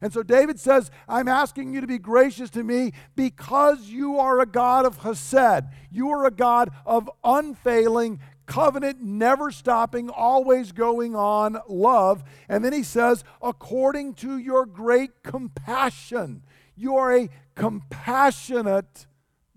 And 0.00 0.12
so 0.12 0.22
David 0.22 0.60
says, 0.60 0.90
I'm 1.08 1.28
asking 1.28 1.74
you 1.74 1.80
to 1.80 1.86
be 1.86 1.98
gracious 1.98 2.50
to 2.50 2.62
me 2.62 2.92
because 3.16 3.88
you 3.88 4.18
are 4.18 4.40
a 4.40 4.46
God 4.46 4.86
of 4.86 4.98
Hesed. 4.98 5.64
You 5.90 6.10
are 6.10 6.24
a 6.24 6.30
God 6.30 6.70
of 6.86 7.10
unfailing, 7.24 8.20
covenant, 8.46 9.00
never 9.02 9.50
stopping, 9.50 10.08
always 10.08 10.72
going 10.72 11.16
on 11.16 11.58
love. 11.68 12.22
And 12.48 12.64
then 12.64 12.72
he 12.72 12.82
says, 12.82 13.24
according 13.42 14.14
to 14.14 14.38
your 14.38 14.66
great 14.66 15.22
compassion. 15.22 16.42
You 16.76 16.96
are 16.96 17.16
a 17.16 17.28
compassionate 17.56 19.06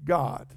God. 0.04 0.48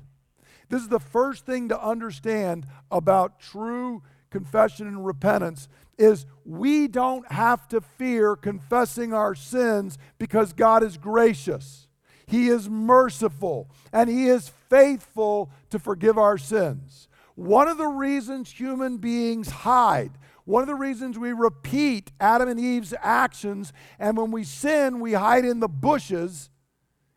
This 0.70 0.82
is 0.82 0.88
the 0.88 0.98
first 0.98 1.44
thing 1.44 1.68
to 1.68 1.80
understand 1.80 2.66
about 2.90 3.38
true 3.38 4.02
confession 4.30 4.88
and 4.88 5.06
repentance 5.06 5.68
is 5.98 6.26
we 6.44 6.88
don't 6.88 7.30
have 7.30 7.68
to 7.68 7.80
fear 7.80 8.36
confessing 8.36 9.12
our 9.12 9.34
sins 9.34 9.98
because 10.18 10.52
God 10.52 10.82
is 10.82 10.96
gracious. 10.96 11.88
He 12.26 12.48
is 12.48 12.68
merciful 12.68 13.70
and 13.92 14.08
he 14.08 14.28
is 14.28 14.50
faithful 14.68 15.50
to 15.70 15.78
forgive 15.78 16.18
our 16.18 16.38
sins. 16.38 17.08
One 17.34 17.68
of 17.68 17.78
the 17.78 17.86
reasons 17.86 18.50
human 18.50 18.98
beings 18.98 19.50
hide, 19.50 20.12
one 20.44 20.62
of 20.62 20.68
the 20.68 20.74
reasons 20.74 21.18
we 21.18 21.32
repeat 21.32 22.12
Adam 22.20 22.48
and 22.48 22.60
Eve's 22.60 22.94
actions, 23.00 23.72
and 23.98 24.16
when 24.16 24.30
we 24.30 24.44
sin, 24.44 25.00
we 25.00 25.14
hide 25.14 25.44
in 25.44 25.60
the 25.60 25.68
bushes, 25.68 26.50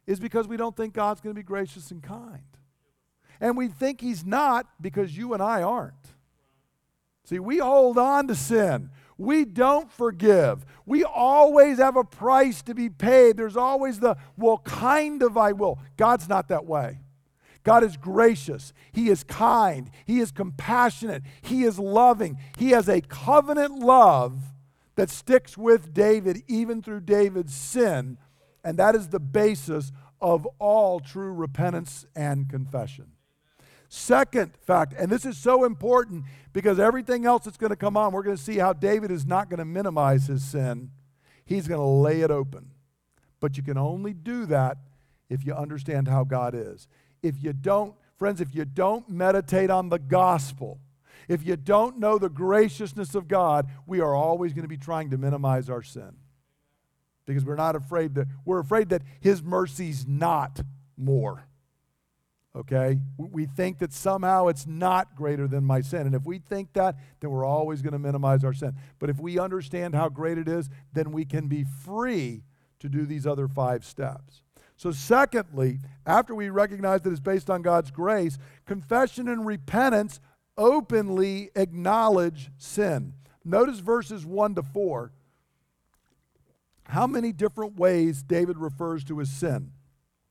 is 0.05 0.19
because 0.19 0.48
we 0.48 0.57
don't 0.57 0.75
think 0.75 0.93
God's 0.93 1.22
going 1.22 1.36
to 1.36 1.39
be 1.39 1.43
gracious 1.43 1.91
and 1.91 2.01
kind. 2.01 2.41
And 3.39 3.57
we 3.57 3.67
think 3.67 4.01
He's 4.01 4.25
not 4.25 4.67
because 4.81 5.15
you 5.15 5.34
and 5.34 5.43
I 5.43 5.62
aren't. 5.62 6.07
See, 7.27 7.39
we 7.39 7.57
hold 7.57 7.98
on 7.98 8.27
to 8.27 8.36
sin. 8.36 8.89
We 9.17 9.43
don't 9.43 9.91
forgive. 9.91 10.65
We 10.86 11.03
always 11.03 11.77
have 11.77 11.98
a 11.98 12.05
price 12.05 12.62
to 12.62 12.74
be 12.74 12.89
paid. 12.89 13.36
There's 13.36 13.57
always 13.57 14.00
the, 14.00 14.15
well, 14.38 14.60
kind 14.60 15.22
of 15.22 15.36
I 15.36 15.51
will. 15.51 15.77
God's 15.98 16.29
not 16.29 16.48
that 16.48 16.65
way. 16.65 17.00
God 17.65 17.84
is 17.84 17.98
gracious. 17.98 18.72
He 18.93 19.10
is 19.10 19.25
kind. 19.25 19.89
He 20.05 20.22
is 20.22 20.31
compassionate. 20.31 21.24
He 21.41 21.63
is 21.63 21.77
loving. 21.77 22.38
He 22.57 22.69
has 22.69 22.88
a 22.88 23.01
covenant 23.01 23.79
love 23.79 24.39
that 24.96 25.10
sticks 25.10 25.57
with 25.57 25.93
David 25.93 26.43
even 26.48 26.81
through 26.81 27.01
David's 27.01 27.53
sin. 27.53 28.17
And 28.63 28.79
that 28.79 28.96
is 28.96 29.10
the 29.10 29.19
basis 29.19 29.91
of 30.22 30.48
all 30.60 31.01
true 31.01 31.34
repentance 31.34 32.05
and 32.15 32.48
confession. 32.48 33.17
Second 33.89 34.51
fact, 34.58 34.94
and 34.98 35.10
this 35.12 35.25
is 35.25 35.38
so 35.38 35.63
important 35.63 36.25
because 36.53 36.79
everything 36.79 37.25
else 37.25 37.46
that's 37.46 37.58
going 37.58 37.70
to 37.70 37.77
come 37.77 37.96
on, 37.96 38.12
we're 38.12 38.24
going 38.24 38.36
to 38.36 38.41
see 38.41 38.58
how 38.58 38.74
David 38.74 39.12
is 39.12 39.25
not 39.25 39.50
going 39.50 39.60
to 39.60 39.65
minimize 39.65 40.27
his 40.27 40.44
sin. 40.44 40.91
He's 41.46 41.67
going 41.67 41.79
to 41.79 41.86
lay 41.86 42.22
it 42.22 42.32
open. 42.32 42.72
But 43.39 43.56
you 43.56 43.63
can 43.63 43.77
only 43.77 44.13
do 44.13 44.46
that 44.48 44.77
if 45.29 45.46
you 45.46 45.53
understand 45.53 46.08
how 46.08 46.24
God 46.24 46.53
is 46.56 46.88
if 47.24 47.44
you 47.44 47.53
don't, 47.53 47.96
friends, 48.17 48.41
if 48.41 48.53
you 48.53 48.65
don't 48.65 49.10
meditate 49.10 49.70
on 49.70 49.89
the 49.89 50.00
gospel, 50.00 50.79
if 51.27 51.46
you 51.46 51.56
don't 51.56 52.00
know 52.00 52.17
the 52.17 52.29
graciousness 52.29 53.15
of 53.15 53.27
God, 53.27 53.67
we 53.86 54.00
are 54.00 54.15
always 54.15 54.53
going 54.53 54.63
to 54.63 54.70
be 54.70 54.77
trying 54.77 55.10
to 55.10 55.17
minimize 55.17 55.70
our 55.70 55.84
sin. 55.84 56.15
Because 57.25 57.44
we're 57.44 57.56
not 57.56 57.75
afraid 57.75 58.15
that, 58.15 58.27
we're 58.46 58.60
afraid 58.60 58.89
that 58.89 59.01
His 59.20 59.44
mercy's 59.44 60.08
not 60.08 60.62
more. 60.96 61.46
Okay? 62.56 63.00
We 63.18 63.46
think 63.46 63.80
that 63.80 63.94
somehow 63.94 64.48
it's 64.48 64.66
not 64.66 65.16
greater 65.16 65.48
than 65.48 65.63
my 65.63 65.82
sin. 65.82 66.08
And 66.08 66.16
if 66.16 66.25
we 66.25 66.39
think 66.39 66.74
that, 66.74 66.96
then 67.20 67.30
we're 67.30 67.46
always 67.46 67.82
going 67.82 67.94
to 67.94 68.00
minimize 68.00 68.44
our 68.44 68.54
sin. 68.54 68.74
But 69.00 69.10
if 69.10 69.20
we 69.20 69.38
understand 69.38 69.94
how 69.94 70.10
great 70.10 70.38
it 70.38 70.48
is, 70.48 70.70
then 70.94 71.12
we 71.12 71.25
can 71.25 71.48
be 71.48 71.66
free 71.86 72.44
to 72.80 72.89
do 72.89 73.06
these 73.06 73.27
other 73.27 73.48
five 73.48 73.86
steps. 73.86 74.44
So, 74.75 74.92
secondly, 74.92 75.80
after 76.06 76.36
we 76.36 76.50
recognize 76.50 77.01
that 77.01 77.12
it's 77.12 77.20
based 77.20 77.50
on 77.50 77.63
God's 77.63 77.89
grace, 77.89 78.38
confession 78.66 79.27
and 79.27 79.46
repentance 79.46 80.20
openly 80.56 81.50
acknowledge 81.56 82.51
sin. 82.58 83.13
Notice 83.44 83.80
verses 83.80 84.25
1 84.25 84.56
to 84.56 84.63
4. 84.63 85.12
How 86.84 87.08
many 87.08 87.32
different 87.32 87.77
ways 87.77 88.24
David 88.24 88.58
refers 88.58 89.04
to 89.06 89.20
his 89.20 89.30
sin? 89.30 89.72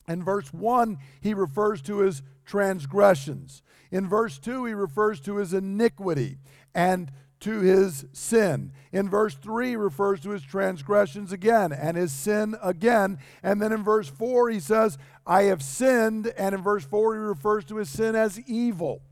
In 0.08 0.22
verse 0.22 0.52
1, 0.52 0.98
he 1.20 1.34
refers 1.34 1.82
to 1.82 1.98
his 1.98 2.22
transgressions. 2.44 3.62
In 3.90 4.08
verse 4.08 4.38
2, 4.38 4.64
he 4.64 4.74
refers 4.74 5.20
to 5.20 5.36
his 5.36 5.52
iniquity. 5.52 6.38
And 6.74 7.10
to 7.40 7.60
his 7.60 8.06
sin. 8.12 8.72
In 8.92 9.08
verse 9.08 9.34
3, 9.34 9.70
he 9.70 9.76
refers 9.76 10.20
to 10.20 10.30
his 10.30 10.42
transgressions 10.42 11.32
again 11.32 11.72
and 11.72 11.96
his 11.96 12.12
sin 12.12 12.56
again. 12.62 13.18
And 13.42 13.60
then 13.60 13.72
in 13.72 13.84
verse 13.84 14.08
4, 14.08 14.50
he 14.50 14.60
says, 14.60 14.98
I 15.26 15.44
have 15.44 15.62
sinned. 15.62 16.28
And 16.38 16.54
in 16.54 16.62
verse 16.62 16.84
4, 16.84 17.14
he 17.14 17.20
refers 17.20 17.64
to 17.66 17.76
his 17.76 17.88
sin 17.88 18.16
as 18.16 18.40
evil. 18.40 19.02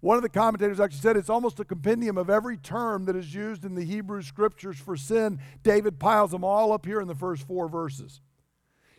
One 0.00 0.16
of 0.16 0.22
the 0.22 0.28
commentators 0.28 0.78
actually 0.78 1.00
said 1.00 1.16
it's 1.16 1.30
almost 1.30 1.58
a 1.58 1.64
compendium 1.64 2.18
of 2.18 2.30
every 2.30 2.56
term 2.56 3.04
that 3.06 3.16
is 3.16 3.34
used 3.34 3.64
in 3.64 3.74
the 3.74 3.84
Hebrew 3.84 4.22
scriptures 4.22 4.78
for 4.78 4.96
sin. 4.96 5.40
David 5.62 5.98
piles 5.98 6.30
them 6.30 6.44
all 6.44 6.72
up 6.72 6.86
here 6.86 7.00
in 7.00 7.08
the 7.08 7.16
first 7.16 7.46
four 7.46 7.68
verses. 7.68 8.20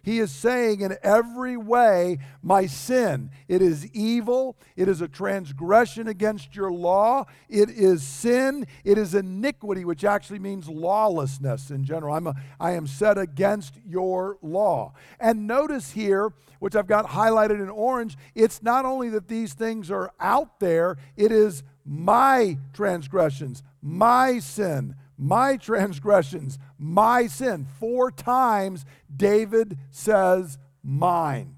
He 0.01 0.19
is 0.19 0.31
saying 0.31 0.81
in 0.81 0.97
every 1.03 1.57
way, 1.57 2.19
my 2.41 2.65
sin, 2.65 3.31
it 3.47 3.61
is 3.61 3.85
evil, 3.87 4.57
it 4.75 4.87
is 4.87 5.01
a 5.01 5.07
transgression 5.07 6.07
against 6.07 6.55
your 6.55 6.71
law, 6.71 7.25
it 7.47 7.69
is 7.69 8.03
sin, 8.03 8.65
it 8.83 8.97
is 8.97 9.13
iniquity, 9.13 9.85
which 9.85 10.03
actually 10.03 10.39
means 10.39 10.69
lawlessness 10.69 11.69
in 11.71 11.83
general. 11.83 12.15
I'm 12.15 12.27
a, 12.27 12.35
I 12.59 12.71
am 12.71 12.87
set 12.87 13.17
against 13.17 13.75
your 13.85 14.37
law. 14.41 14.93
And 15.19 15.47
notice 15.47 15.91
here, 15.91 16.31
which 16.59 16.75
I've 16.75 16.87
got 16.87 17.07
highlighted 17.07 17.61
in 17.61 17.69
orange, 17.69 18.17
it's 18.35 18.61
not 18.61 18.85
only 18.85 19.09
that 19.09 19.27
these 19.27 19.53
things 19.53 19.91
are 19.91 20.11
out 20.19 20.59
there, 20.59 20.97
it 21.15 21.31
is 21.31 21.63
my 21.85 22.57
transgressions, 22.73 23.63
my 23.81 24.39
sin, 24.39 24.95
my 25.19 25.57
transgressions, 25.57 26.57
my 26.77 27.27
sin. 27.27 27.67
Four 27.79 28.09
times 28.09 28.85
David 29.13 29.77
says, 29.91 30.57
mine. 30.81 31.57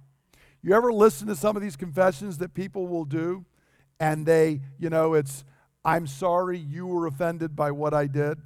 You 0.64 0.74
ever 0.74 0.92
listen 0.92 1.28
to 1.28 1.36
some 1.36 1.56
of 1.56 1.62
these 1.62 1.76
confessions 1.76 2.40
that 2.40 2.54
people 2.54 2.88
will 2.88 3.06
do 3.06 3.46
and 4.00 4.26
they, 4.26 4.62
you 4.80 4.90
know, 4.90 5.14
it's, 5.14 5.46
I'm 5.86 6.08
sorry 6.08 6.58
you 6.58 6.88
were 6.88 7.06
offended 7.06 7.56
by 7.56 7.72
what 7.72 7.94
I 7.94 8.08
did? 8.08 8.40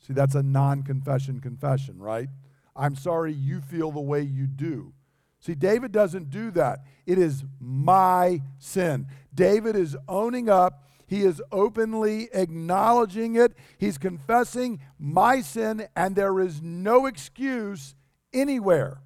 See, 0.00 0.12
that's 0.12 0.34
a 0.34 0.42
non 0.42 0.82
confession 0.82 1.40
confession, 1.40 1.98
right? 1.98 2.28
I'm 2.74 2.96
sorry 2.96 3.32
you 3.32 3.60
feel 3.60 3.92
the 3.92 4.00
way 4.00 4.22
you 4.22 4.46
do. 4.46 4.92
See, 5.40 5.54
David 5.54 5.92
doesn't 5.92 6.30
do 6.30 6.50
that. 6.52 6.80
It 7.06 7.18
is 7.18 7.44
my 7.60 8.42
sin. 8.58 9.06
David 9.34 9.76
is 9.76 9.96
owning 10.08 10.48
up. 10.48 10.89
He 11.10 11.22
is 11.22 11.42
openly 11.50 12.28
acknowledging 12.32 13.34
it. 13.34 13.54
He's 13.78 13.98
confessing 13.98 14.78
my 14.96 15.40
sin, 15.40 15.88
and 15.96 16.14
there 16.14 16.38
is 16.38 16.62
no 16.62 17.06
excuse 17.06 17.96
anywhere. 18.32 19.02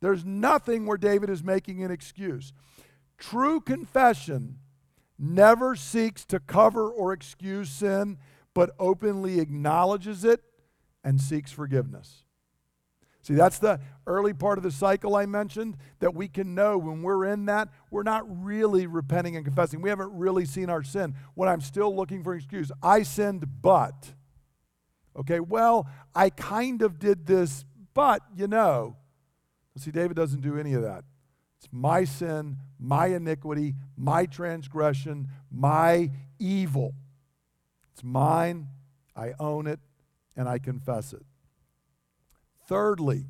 There's 0.00 0.24
nothing 0.24 0.86
where 0.86 0.96
David 0.96 1.28
is 1.28 1.42
making 1.42 1.82
an 1.82 1.90
excuse. 1.90 2.52
True 3.18 3.60
confession 3.60 4.60
never 5.18 5.74
seeks 5.74 6.24
to 6.26 6.38
cover 6.38 6.88
or 6.88 7.12
excuse 7.12 7.68
sin, 7.68 8.18
but 8.54 8.70
openly 8.78 9.40
acknowledges 9.40 10.24
it 10.24 10.44
and 11.02 11.20
seeks 11.20 11.50
forgiveness. 11.50 12.22
See, 13.28 13.34
that's 13.34 13.58
the 13.58 13.78
early 14.06 14.32
part 14.32 14.56
of 14.56 14.64
the 14.64 14.70
cycle 14.70 15.14
I 15.14 15.26
mentioned 15.26 15.76
that 15.98 16.14
we 16.14 16.28
can 16.28 16.54
know 16.54 16.78
when 16.78 17.02
we're 17.02 17.26
in 17.26 17.44
that, 17.44 17.68
we're 17.90 18.02
not 18.02 18.24
really 18.42 18.86
repenting 18.86 19.36
and 19.36 19.44
confessing. 19.44 19.82
We 19.82 19.90
haven't 19.90 20.12
really 20.14 20.46
seen 20.46 20.70
our 20.70 20.82
sin. 20.82 21.14
When 21.34 21.46
I'm 21.46 21.60
still 21.60 21.94
looking 21.94 22.24
for 22.24 22.32
an 22.32 22.38
excuse, 22.38 22.72
I 22.82 23.02
sinned, 23.02 23.46
but. 23.60 24.14
Okay, 25.14 25.40
well, 25.40 25.90
I 26.14 26.30
kind 26.30 26.80
of 26.80 26.98
did 26.98 27.26
this, 27.26 27.66
but 27.92 28.22
you 28.34 28.46
know. 28.46 28.96
See, 29.76 29.90
David 29.90 30.16
doesn't 30.16 30.40
do 30.40 30.56
any 30.58 30.72
of 30.72 30.80
that. 30.80 31.04
It's 31.58 31.68
my 31.70 32.04
sin, 32.04 32.56
my 32.78 33.08
iniquity, 33.08 33.74
my 33.94 34.24
transgression, 34.24 35.28
my 35.50 36.12
evil. 36.38 36.94
It's 37.92 38.02
mine, 38.02 38.68
I 39.14 39.34
own 39.38 39.66
it, 39.66 39.80
and 40.34 40.48
I 40.48 40.58
confess 40.58 41.12
it. 41.12 41.26
Thirdly, 42.68 43.24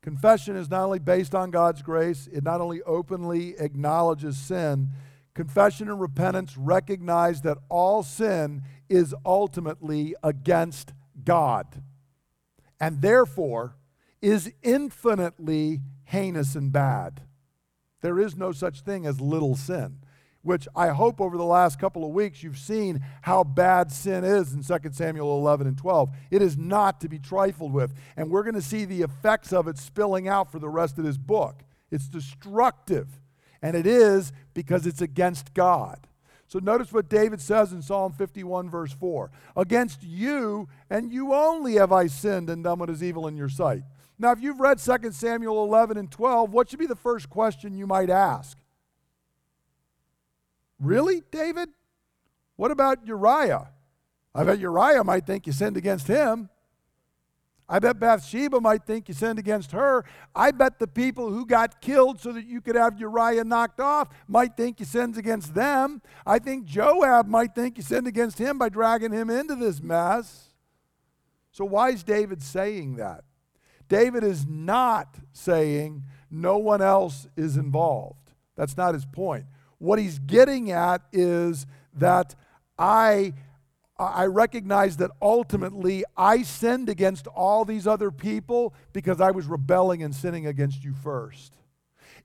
confession 0.00 0.56
is 0.56 0.70
not 0.70 0.82
only 0.84 0.98
based 0.98 1.34
on 1.34 1.50
God's 1.50 1.82
grace, 1.82 2.26
it 2.32 2.42
not 2.42 2.62
only 2.62 2.82
openly 2.82 3.54
acknowledges 3.58 4.38
sin, 4.38 4.88
confession 5.34 5.90
and 5.90 6.00
repentance 6.00 6.56
recognize 6.56 7.42
that 7.42 7.58
all 7.68 8.02
sin 8.02 8.62
is 8.88 9.14
ultimately 9.26 10.14
against 10.22 10.94
God 11.22 11.82
and 12.80 13.02
therefore 13.02 13.76
is 14.22 14.50
infinitely 14.62 15.80
heinous 16.04 16.54
and 16.54 16.72
bad. 16.72 17.22
There 18.00 18.18
is 18.18 18.36
no 18.36 18.52
such 18.52 18.80
thing 18.80 19.04
as 19.04 19.20
little 19.20 19.54
sin 19.54 19.98
which 20.46 20.68
I 20.76 20.88
hope 20.88 21.20
over 21.20 21.36
the 21.36 21.44
last 21.44 21.80
couple 21.80 22.04
of 22.04 22.12
weeks 22.12 22.40
you've 22.40 22.56
seen 22.56 23.00
how 23.22 23.42
bad 23.42 23.90
sin 23.90 24.22
is 24.22 24.52
in 24.52 24.62
2 24.62 24.90
Samuel 24.92 25.36
11 25.38 25.66
and 25.66 25.76
12. 25.76 26.08
It 26.30 26.40
is 26.40 26.56
not 26.56 27.00
to 27.00 27.08
be 27.08 27.18
trifled 27.18 27.72
with. 27.72 27.92
And 28.16 28.30
we're 28.30 28.44
going 28.44 28.54
to 28.54 28.62
see 28.62 28.84
the 28.84 29.02
effects 29.02 29.52
of 29.52 29.66
it 29.66 29.76
spilling 29.76 30.28
out 30.28 30.52
for 30.52 30.60
the 30.60 30.68
rest 30.68 30.98
of 30.98 31.04
this 31.04 31.16
book. 31.16 31.64
It's 31.90 32.06
destructive. 32.06 33.08
And 33.60 33.76
it 33.76 33.88
is 33.88 34.32
because 34.54 34.86
it's 34.86 35.00
against 35.00 35.52
God. 35.52 36.06
So 36.46 36.60
notice 36.60 36.92
what 36.92 37.08
David 37.08 37.40
says 37.40 37.72
in 37.72 37.82
Psalm 37.82 38.12
51, 38.12 38.70
verse 38.70 38.92
4 38.92 39.32
Against 39.56 40.04
you 40.04 40.68
and 40.88 41.12
you 41.12 41.34
only 41.34 41.74
have 41.74 41.90
I 41.90 42.06
sinned 42.06 42.50
and 42.50 42.62
done 42.62 42.78
what 42.78 42.88
is 42.88 43.02
evil 43.02 43.26
in 43.26 43.36
your 43.36 43.48
sight. 43.48 43.82
Now, 44.16 44.30
if 44.30 44.40
you've 44.40 44.60
read 44.60 44.78
2 44.78 45.10
Samuel 45.10 45.64
11 45.64 45.96
and 45.96 46.08
12, 46.08 46.52
what 46.52 46.70
should 46.70 46.78
be 46.78 46.86
the 46.86 46.94
first 46.94 47.28
question 47.28 47.76
you 47.76 47.88
might 47.88 48.10
ask? 48.10 48.56
Really, 50.80 51.22
David? 51.30 51.68
What 52.56 52.70
about 52.70 53.06
Uriah? 53.06 53.70
I 54.34 54.44
bet 54.44 54.58
Uriah 54.58 55.04
might 55.04 55.26
think 55.26 55.46
you 55.46 55.52
sinned 55.52 55.76
against 55.76 56.06
him. 56.06 56.50
I 57.68 57.80
bet 57.80 57.98
Bathsheba 57.98 58.60
might 58.60 58.86
think 58.86 59.08
you 59.08 59.14
sinned 59.14 59.40
against 59.40 59.72
her. 59.72 60.04
I 60.34 60.52
bet 60.52 60.78
the 60.78 60.86
people 60.86 61.30
who 61.30 61.44
got 61.44 61.80
killed 61.80 62.20
so 62.20 62.32
that 62.32 62.46
you 62.46 62.60
could 62.60 62.76
have 62.76 63.00
Uriah 63.00 63.42
knocked 63.42 63.80
off 63.80 64.08
might 64.28 64.56
think 64.56 64.78
you 64.78 64.86
sinned 64.86 65.16
against 65.16 65.54
them. 65.54 66.00
I 66.24 66.38
think 66.38 66.64
Joab 66.64 67.26
might 67.26 67.54
think 67.54 67.76
you 67.76 67.82
sinned 67.82 68.06
against 68.06 68.38
him 68.38 68.56
by 68.56 68.68
dragging 68.68 69.10
him 69.10 69.30
into 69.30 69.56
this 69.56 69.82
mess. 69.82 70.50
So, 71.50 71.64
why 71.64 71.90
is 71.90 72.04
David 72.04 72.42
saying 72.42 72.96
that? 72.96 73.24
David 73.88 74.22
is 74.22 74.46
not 74.46 75.16
saying 75.32 76.04
no 76.30 76.58
one 76.58 76.82
else 76.82 77.26
is 77.36 77.56
involved. 77.56 78.30
That's 78.56 78.76
not 78.76 78.94
his 78.94 79.06
point. 79.06 79.46
What 79.78 79.98
he's 79.98 80.18
getting 80.18 80.70
at 80.70 81.02
is 81.12 81.66
that 81.94 82.34
I 82.78 83.34
I 83.98 84.26
recognize 84.26 84.98
that 84.98 85.10
ultimately 85.22 86.04
I 86.16 86.42
sinned 86.42 86.90
against 86.90 87.26
all 87.28 87.64
these 87.64 87.86
other 87.86 88.10
people 88.10 88.74
because 88.92 89.22
I 89.22 89.30
was 89.30 89.46
rebelling 89.46 90.02
and 90.02 90.14
sinning 90.14 90.46
against 90.46 90.84
you 90.84 90.92
first. 90.92 91.56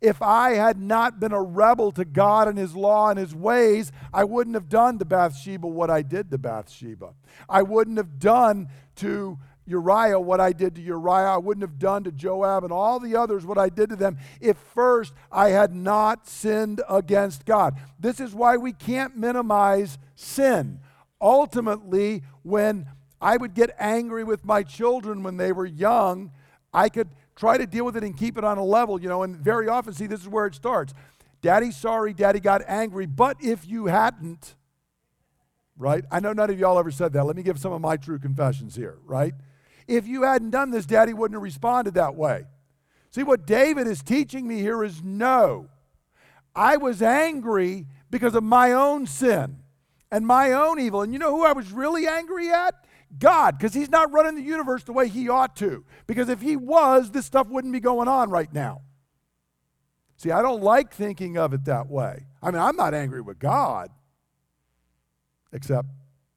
If 0.02 0.22
I 0.22 0.56
had 0.56 0.82
not 0.82 1.20
been 1.20 1.32
a 1.32 1.42
rebel 1.42 1.92
to 1.94 2.04
God 2.04 2.48
and 2.48 2.58
His 2.58 2.76
law 2.76 3.10
and 3.10 3.20
His 3.20 3.34
ways, 3.34 3.92
I 4.14 4.26
wouldn't 4.26 4.56
have 4.56 4.68
done 4.68 5.00
to 5.00 5.06
Bathsheba 5.06 5.68
what 5.68 5.90
I 5.90 6.02
did 6.02 6.32
to 6.32 6.38
Bathsheba. 6.38 7.14
I 7.48 7.62
wouldn't 7.62 7.98
have 7.98 8.20
done 8.20 8.68
to 8.98 9.38
Uriah 9.72 10.20
what 10.20 10.40
I 10.40 10.54
did 10.54 10.76
to 10.76 10.82
Uriah. 10.82 11.34
I 11.34 11.38
wouldn't 11.38 11.64
have 11.64 11.80
done 11.80 12.04
to 12.04 12.12
Joab 12.12 12.64
and 12.64 12.72
all 12.72 13.00
the 13.00 13.16
others 13.16 13.46
what 13.46 13.58
I 13.58 13.70
did 13.70 13.90
to 13.90 13.96
them 13.96 14.18
if 14.40 14.58
first 14.58 15.14
I 15.32 15.50
had 15.50 15.74
not 15.74 16.28
sinned 16.28 16.82
against 16.90 17.46
God. 17.46 17.76
This 18.00 18.20
is 18.20 18.36
why 18.36 18.58
we 18.58 18.74
can't 18.74 19.18
minimize 19.18 19.98
sin. 20.16 20.80
Ultimately, 21.20 22.24
when 22.44 22.88
I 23.20 23.38
would 23.38 23.54
get 23.54 23.76
angry 23.80 24.24
with 24.24 24.46
my 24.46 24.64
children 24.64 25.24
when 25.24 25.38
they 25.38 25.52
were 25.52 25.66
young, 25.66 26.32
I 26.74 26.90
could 26.90 27.10
try 27.36 27.58
to 27.58 27.66
deal 27.66 27.86
with 27.86 27.96
it 27.96 28.04
and 28.04 28.18
keep 28.18 28.38
it 28.38 28.44
on 28.44 28.58
a 28.58 28.64
level, 28.64 29.02
you 29.02 29.10
know, 29.10 29.24
and 29.24 29.36
very 29.36 29.68
often, 29.68 29.94
see, 29.94 30.08
this 30.08 30.22
is 30.22 30.28
where 30.28 30.46
it 30.46 30.56
starts. 30.56 30.94
Daddy, 31.42 31.72
sorry, 31.72 32.14
daddy 32.14 32.40
got 32.40 32.62
angry, 32.68 33.06
but 33.08 33.38
if 33.40 33.68
you 33.68 33.88
hadn't, 33.88 34.56
right? 35.78 36.04
I 36.12 36.20
know 36.20 36.34
none 36.34 36.50
of 36.50 36.60
y'all 36.60 36.78
ever 36.78 36.92
said 36.92 37.14
that. 37.14 37.26
Let 37.26 37.36
me 37.36 37.44
give 37.44 37.60
some 37.60 37.74
of 37.74 37.82
my 37.82 37.98
true 37.98 38.20
confessions 38.20 38.76
here, 38.76 38.98
right? 39.06 39.34
If 39.92 40.08
you 40.08 40.24
hadn't 40.24 40.52
done 40.52 40.72
this, 40.72 40.86
daddy 40.86 41.14
wouldn't 41.14 41.36
have 41.36 41.44
responded 41.44 41.96
that 41.96 42.16
way. 42.16 42.46
See, 43.12 43.24
what 43.24 43.46
David 43.46 43.88
is 43.88 44.02
teaching 44.02 44.48
me 44.48 44.60
here 44.60 44.84
is 44.84 45.04
no. 45.04 45.68
I 46.56 46.78
was 46.78 47.02
angry 47.02 47.88
because 48.10 48.36
of 48.36 48.44
my 48.44 48.72
own 48.72 49.06
sin 49.06 49.58
and 50.10 50.26
my 50.26 50.54
own 50.54 50.80
evil. 50.80 51.02
And 51.02 51.12
you 51.12 51.20
know 51.20 51.36
who 51.36 51.46
I 51.46 51.52
was 51.52 51.72
really 51.72 52.08
angry 52.08 52.50
at? 52.50 52.74
God, 53.20 53.58
because 53.58 53.74
He's 53.74 53.90
not 53.90 54.12
running 54.14 54.36
the 54.36 54.42
universe 54.42 54.84
the 54.84 54.94
way 54.94 55.10
He 55.10 55.28
ought 55.28 55.58
to. 55.58 55.84
Because 56.08 56.30
if 56.30 56.42
He 56.42 56.56
was, 56.56 57.12
this 57.12 57.26
stuff 57.26 57.48
wouldn't 57.48 57.74
be 57.74 57.82
going 57.82 58.08
on 58.08 58.30
right 58.30 58.52
now. 58.54 58.82
See, 60.16 60.32
I 60.32 60.42
don't 60.42 60.62
like 60.62 60.94
thinking 60.94 61.38
of 61.38 61.54
it 61.54 61.66
that 61.66 61.90
way. 61.90 62.28
I 62.42 62.52
mean, 62.52 62.62
I'm 62.62 62.78
not 62.78 62.94
angry 62.94 63.22
with 63.22 63.40
God, 63.40 63.90
except 65.52 65.88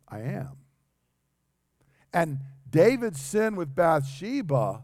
I 0.08 0.20
am. 0.20 0.56
And 2.12 2.38
David's 2.74 3.20
sin 3.20 3.54
with 3.54 3.72
Bathsheba, 3.72 4.82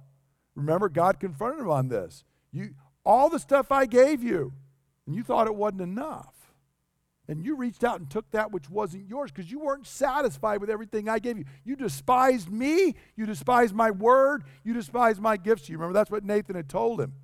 remember, 0.54 0.88
God 0.88 1.18
confronted 1.18 1.62
him 1.62 1.70
on 1.70 1.88
this. 1.88 2.24
You, 2.52 2.70
all 3.04 3.28
the 3.28 3.40
stuff 3.40 3.72
I 3.72 3.86
gave 3.86 4.22
you, 4.22 4.52
and 5.06 5.16
you 5.16 5.24
thought 5.24 5.48
it 5.48 5.56
wasn't 5.56 5.80
enough. 5.80 6.32
And 7.26 7.44
you 7.44 7.56
reached 7.56 7.82
out 7.82 7.98
and 7.98 8.08
took 8.08 8.30
that 8.30 8.52
which 8.52 8.70
wasn't 8.70 9.08
yours 9.08 9.32
because 9.32 9.50
you 9.50 9.58
weren't 9.58 9.88
satisfied 9.88 10.60
with 10.60 10.70
everything 10.70 11.08
I 11.08 11.18
gave 11.18 11.36
you. 11.36 11.46
You 11.64 11.74
despised 11.74 12.48
me. 12.48 12.94
You 13.16 13.26
despised 13.26 13.74
my 13.74 13.90
word. 13.90 14.44
You 14.62 14.72
despised 14.72 15.20
my 15.20 15.36
gifts 15.36 15.68
you. 15.68 15.76
Remember, 15.76 15.92
that's 15.92 16.12
what 16.12 16.24
Nathan 16.24 16.54
had 16.54 16.68
told 16.68 17.00
him. 17.00 17.14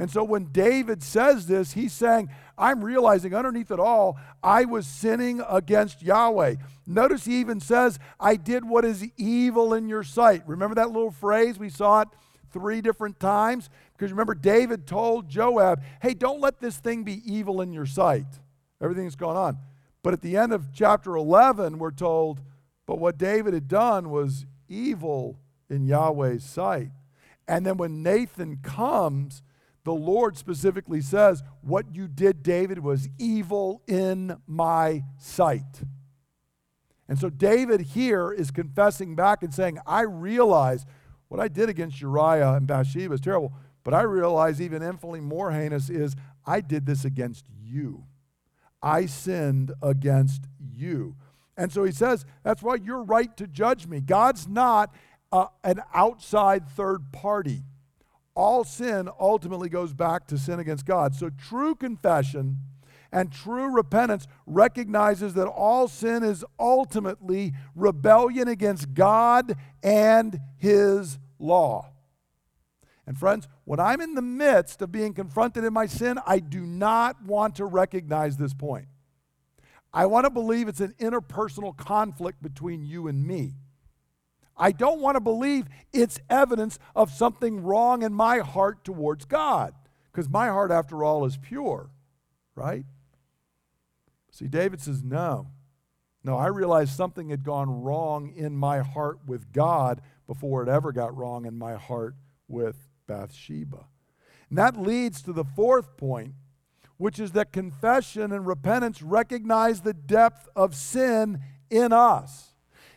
And 0.00 0.10
so 0.10 0.24
when 0.24 0.46
David 0.46 1.02
says 1.02 1.46
this, 1.46 1.74
he's 1.74 1.92
saying, 1.92 2.30
I'm 2.56 2.82
realizing 2.82 3.34
underneath 3.34 3.70
it 3.70 3.78
all, 3.78 4.18
I 4.42 4.64
was 4.64 4.86
sinning 4.86 5.42
against 5.46 6.02
Yahweh. 6.02 6.54
Notice 6.86 7.26
he 7.26 7.38
even 7.38 7.60
says, 7.60 7.98
I 8.18 8.36
did 8.36 8.64
what 8.64 8.86
is 8.86 9.06
evil 9.18 9.74
in 9.74 9.90
your 9.90 10.02
sight. 10.02 10.42
Remember 10.46 10.74
that 10.76 10.90
little 10.90 11.10
phrase? 11.10 11.58
We 11.58 11.68
saw 11.68 12.00
it 12.00 12.08
three 12.50 12.80
different 12.80 13.20
times. 13.20 13.68
Because 13.92 14.10
remember, 14.10 14.34
David 14.34 14.86
told 14.86 15.28
Joab, 15.28 15.82
hey, 16.00 16.14
don't 16.14 16.40
let 16.40 16.60
this 16.60 16.78
thing 16.78 17.04
be 17.04 17.20
evil 17.30 17.60
in 17.60 17.74
your 17.74 17.84
sight. 17.84 18.24
Everything's 18.80 19.16
going 19.16 19.36
on. 19.36 19.58
But 20.02 20.14
at 20.14 20.22
the 20.22 20.34
end 20.34 20.54
of 20.54 20.72
chapter 20.72 21.14
11, 21.14 21.78
we're 21.78 21.90
told, 21.90 22.40
but 22.86 22.98
what 22.98 23.18
David 23.18 23.52
had 23.52 23.68
done 23.68 24.08
was 24.08 24.46
evil 24.66 25.38
in 25.68 25.84
Yahweh's 25.84 26.42
sight. 26.42 26.88
And 27.46 27.66
then 27.66 27.76
when 27.76 28.02
Nathan 28.02 28.60
comes, 28.62 29.42
the 29.84 29.92
Lord 29.92 30.36
specifically 30.36 31.00
says, 31.00 31.42
What 31.62 31.94
you 31.94 32.08
did, 32.08 32.42
David, 32.42 32.80
was 32.80 33.08
evil 33.18 33.82
in 33.86 34.36
my 34.46 35.04
sight. 35.18 35.82
And 37.08 37.18
so 37.18 37.28
David 37.28 37.80
here 37.80 38.30
is 38.30 38.50
confessing 38.50 39.16
back 39.16 39.42
and 39.42 39.52
saying, 39.52 39.78
I 39.86 40.02
realize 40.02 40.86
what 41.28 41.40
I 41.40 41.48
did 41.48 41.68
against 41.68 42.00
Uriah 42.00 42.52
and 42.52 42.66
Bathsheba 42.66 43.14
is 43.14 43.20
terrible, 43.20 43.52
but 43.82 43.94
I 43.94 44.02
realize 44.02 44.60
even 44.60 44.82
infinitely 44.82 45.20
more 45.20 45.50
heinous 45.50 45.90
is 45.90 46.14
I 46.46 46.60
did 46.60 46.86
this 46.86 47.04
against 47.04 47.46
you. 47.60 48.04
I 48.82 49.06
sinned 49.06 49.72
against 49.82 50.44
you. 50.58 51.16
And 51.56 51.72
so 51.72 51.84
he 51.84 51.92
says, 51.92 52.24
That's 52.42 52.62
why 52.62 52.76
you're 52.76 53.02
right 53.02 53.34
to 53.36 53.46
judge 53.46 53.86
me. 53.86 54.00
God's 54.00 54.48
not 54.48 54.94
uh, 55.32 55.46
an 55.64 55.80
outside 55.94 56.68
third 56.68 57.12
party. 57.12 57.64
All 58.40 58.64
sin 58.64 59.10
ultimately 59.20 59.68
goes 59.68 59.92
back 59.92 60.26
to 60.28 60.38
sin 60.38 60.60
against 60.60 60.86
God. 60.86 61.14
So 61.14 61.28
true 61.28 61.74
confession 61.74 62.56
and 63.12 63.30
true 63.30 63.70
repentance 63.70 64.26
recognizes 64.46 65.34
that 65.34 65.46
all 65.46 65.88
sin 65.88 66.22
is 66.22 66.42
ultimately 66.58 67.52
rebellion 67.74 68.48
against 68.48 68.94
God 68.94 69.56
and 69.82 70.40
His 70.56 71.18
law. 71.38 71.92
And 73.06 73.18
friends, 73.18 73.46
when 73.64 73.78
I'm 73.78 74.00
in 74.00 74.14
the 74.14 74.22
midst 74.22 74.80
of 74.80 74.90
being 74.90 75.12
confronted 75.12 75.62
in 75.62 75.74
my 75.74 75.84
sin, 75.84 76.18
I 76.26 76.38
do 76.38 76.64
not 76.64 77.22
want 77.22 77.56
to 77.56 77.66
recognize 77.66 78.38
this 78.38 78.54
point. 78.54 78.86
I 79.92 80.06
want 80.06 80.24
to 80.24 80.30
believe 80.30 80.66
it's 80.66 80.80
an 80.80 80.94
interpersonal 80.98 81.76
conflict 81.76 82.42
between 82.42 82.86
you 82.86 83.06
and 83.06 83.22
me. 83.22 83.56
I 84.60 84.72
don't 84.72 85.00
want 85.00 85.16
to 85.16 85.20
believe 85.20 85.66
it's 85.90 86.20
evidence 86.28 86.78
of 86.94 87.10
something 87.10 87.62
wrong 87.62 88.02
in 88.02 88.12
my 88.12 88.38
heart 88.40 88.84
towards 88.84 89.24
God, 89.24 89.74
because 90.12 90.28
my 90.28 90.48
heart, 90.48 90.70
after 90.70 91.02
all, 91.02 91.24
is 91.24 91.38
pure, 91.38 91.90
right? 92.54 92.84
See, 94.30 94.46
David 94.46 94.80
says, 94.80 95.02
No. 95.02 95.48
No, 96.22 96.36
I 96.36 96.48
realized 96.48 96.92
something 96.92 97.30
had 97.30 97.44
gone 97.44 97.82
wrong 97.82 98.34
in 98.36 98.54
my 98.54 98.80
heart 98.80 99.20
with 99.26 99.52
God 99.52 100.02
before 100.26 100.62
it 100.62 100.68
ever 100.68 100.92
got 100.92 101.16
wrong 101.16 101.46
in 101.46 101.56
my 101.56 101.76
heart 101.76 102.14
with 102.46 102.76
Bathsheba. 103.06 103.86
And 104.50 104.58
that 104.58 104.76
leads 104.76 105.22
to 105.22 105.32
the 105.32 105.44
fourth 105.44 105.96
point, 105.96 106.34
which 106.98 107.18
is 107.18 107.32
that 107.32 107.52
confession 107.52 108.32
and 108.32 108.46
repentance 108.46 109.00
recognize 109.00 109.80
the 109.80 109.94
depth 109.94 110.46
of 110.54 110.74
sin 110.74 111.40
in 111.70 111.90
us. 111.94 112.49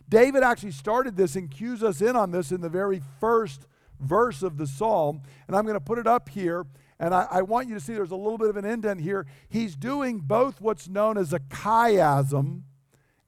David 0.10 0.44
actually 0.44 0.72
started 0.72 1.16
this 1.16 1.36
and 1.36 1.50
cues 1.50 1.84
us 1.84 2.02
in 2.02 2.16
on 2.16 2.32
this 2.32 2.52
in 2.52 2.62
the 2.62 2.70
very 2.70 3.02
first 3.20 3.68
verse 4.00 4.44
of 4.44 4.58
the 4.58 4.68
psalm. 4.68 5.22
And 5.48 5.56
I'm 5.56 5.64
going 5.64 5.76
to 5.76 5.82
put 5.82 5.98
it 5.98 6.08
up 6.08 6.30
here. 6.30 6.66
And 7.00 7.14
I, 7.14 7.28
I, 7.30 7.42
want 7.42 7.68
you 7.68 7.74
to 7.74 7.80
see 7.80 7.94
there's 7.94 8.12
a 8.12 8.16
little 8.16 8.38
bit 8.38 8.50
of 8.50 8.58
an 8.58 8.66
indent 8.66 9.02
here. 9.02 9.26
He's 9.50 9.76
doing 9.76 10.20
both 10.20 10.62
what's 10.62 10.88
known 10.88 11.18
as 11.18 11.34
a 11.34 11.40
chiasm 11.40 12.62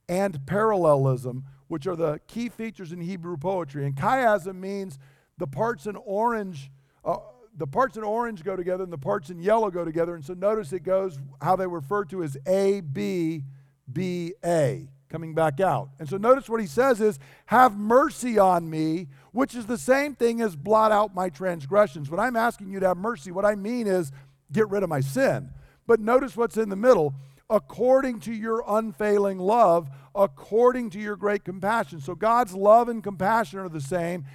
and 0.08 0.46
parallelism, 0.46 1.46
which 1.68 1.88
are 1.88 1.96
the 1.96 2.20
key 2.28 2.50
features 2.50 2.92
in 2.92 3.02
Hebrew 3.02 3.38
poetry. 3.38 3.86
And 3.86 3.96
chiasm 3.96 4.56
means 4.60 5.00
the 5.38 5.48
parts 5.48 5.88
in 5.88 5.96
orange. 5.96 6.72
Uh, 7.04 7.18
the 7.58 7.68
parts 7.68 7.98
in 7.98 8.04
orange 8.04 8.44
go 8.44 8.56
together 8.56 8.84
and 8.84 8.94
the 8.94 8.98
parts 8.98 9.30
in 9.30 9.40
yellow 9.40 9.72
go 9.72 9.84
together. 9.84 10.16
And 10.16 10.24
so 10.24 10.34
notice 10.34 10.72
it 10.72 10.84
goes 10.84 11.18
how 11.42 11.56
they 11.56 11.68
refer 11.68 12.06
to 12.06 12.24
as 12.24 12.38
A, 12.46 12.82
B, 12.82 13.44
B, 13.92 14.34
A 14.44 14.90
coming 15.16 15.34
back 15.34 15.62
out. 15.62 15.92
And 15.98 16.10
so 16.10 16.18
notice 16.18 16.50
what 16.50 16.60
he 16.60 16.68
says 16.68 17.00
is, 17.00 17.20
Have 17.46 17.78
mercy 17.78 18.38
on 18.38 18.70
me, 18.70 19.08
which 19.32 19.56
is 19.56 19.66
the 19.66 19.78
same 19.78 20.14
thing 20.14 20.42
as 20.42 20.58
blot 20.58 20.92
out 20.92 21.16
my 21.16 21.30
transgressions. 21.30 22.10
When 22.10 22.20
I'm 22.20 22.36
asking 22.36 22.70
you 22.70 22.82
to 22.82 22.88
have 22.90 22.98
mercy, 22.98 23.32
what 23.32 23.46
I 23.46 23.56
mean 23.56 23.88
is 23.88 24.12
get 24.52 24.70
rid 24.70 24.84
of 24.84 24.90
my 24.90 25.00
sin. 25.00 25.52
But 25.88 26.02
notice 26.02 26.36
what's 26.36 26.58
in 26.58 26.68
the 26.68 26.76
middle 26.76 27.16
according 27.50 28.20
to 28.20 28.34
your 28.34 28.62
unfailing 28.68 29.40
love, 29.40 29.88
according 30.14 30.90
to 30.90 31.00
your 31.00 31.16
great 31.16 31.46
compassion. 31.46 32.02
So 32.02 32.14
God's 32.14 32.54
love 32.54 32.90
and 32.90 33.02
compassion 33.02 33.60
are 33.60 33.70
the 33.70 33.80
same. 33.80 34.26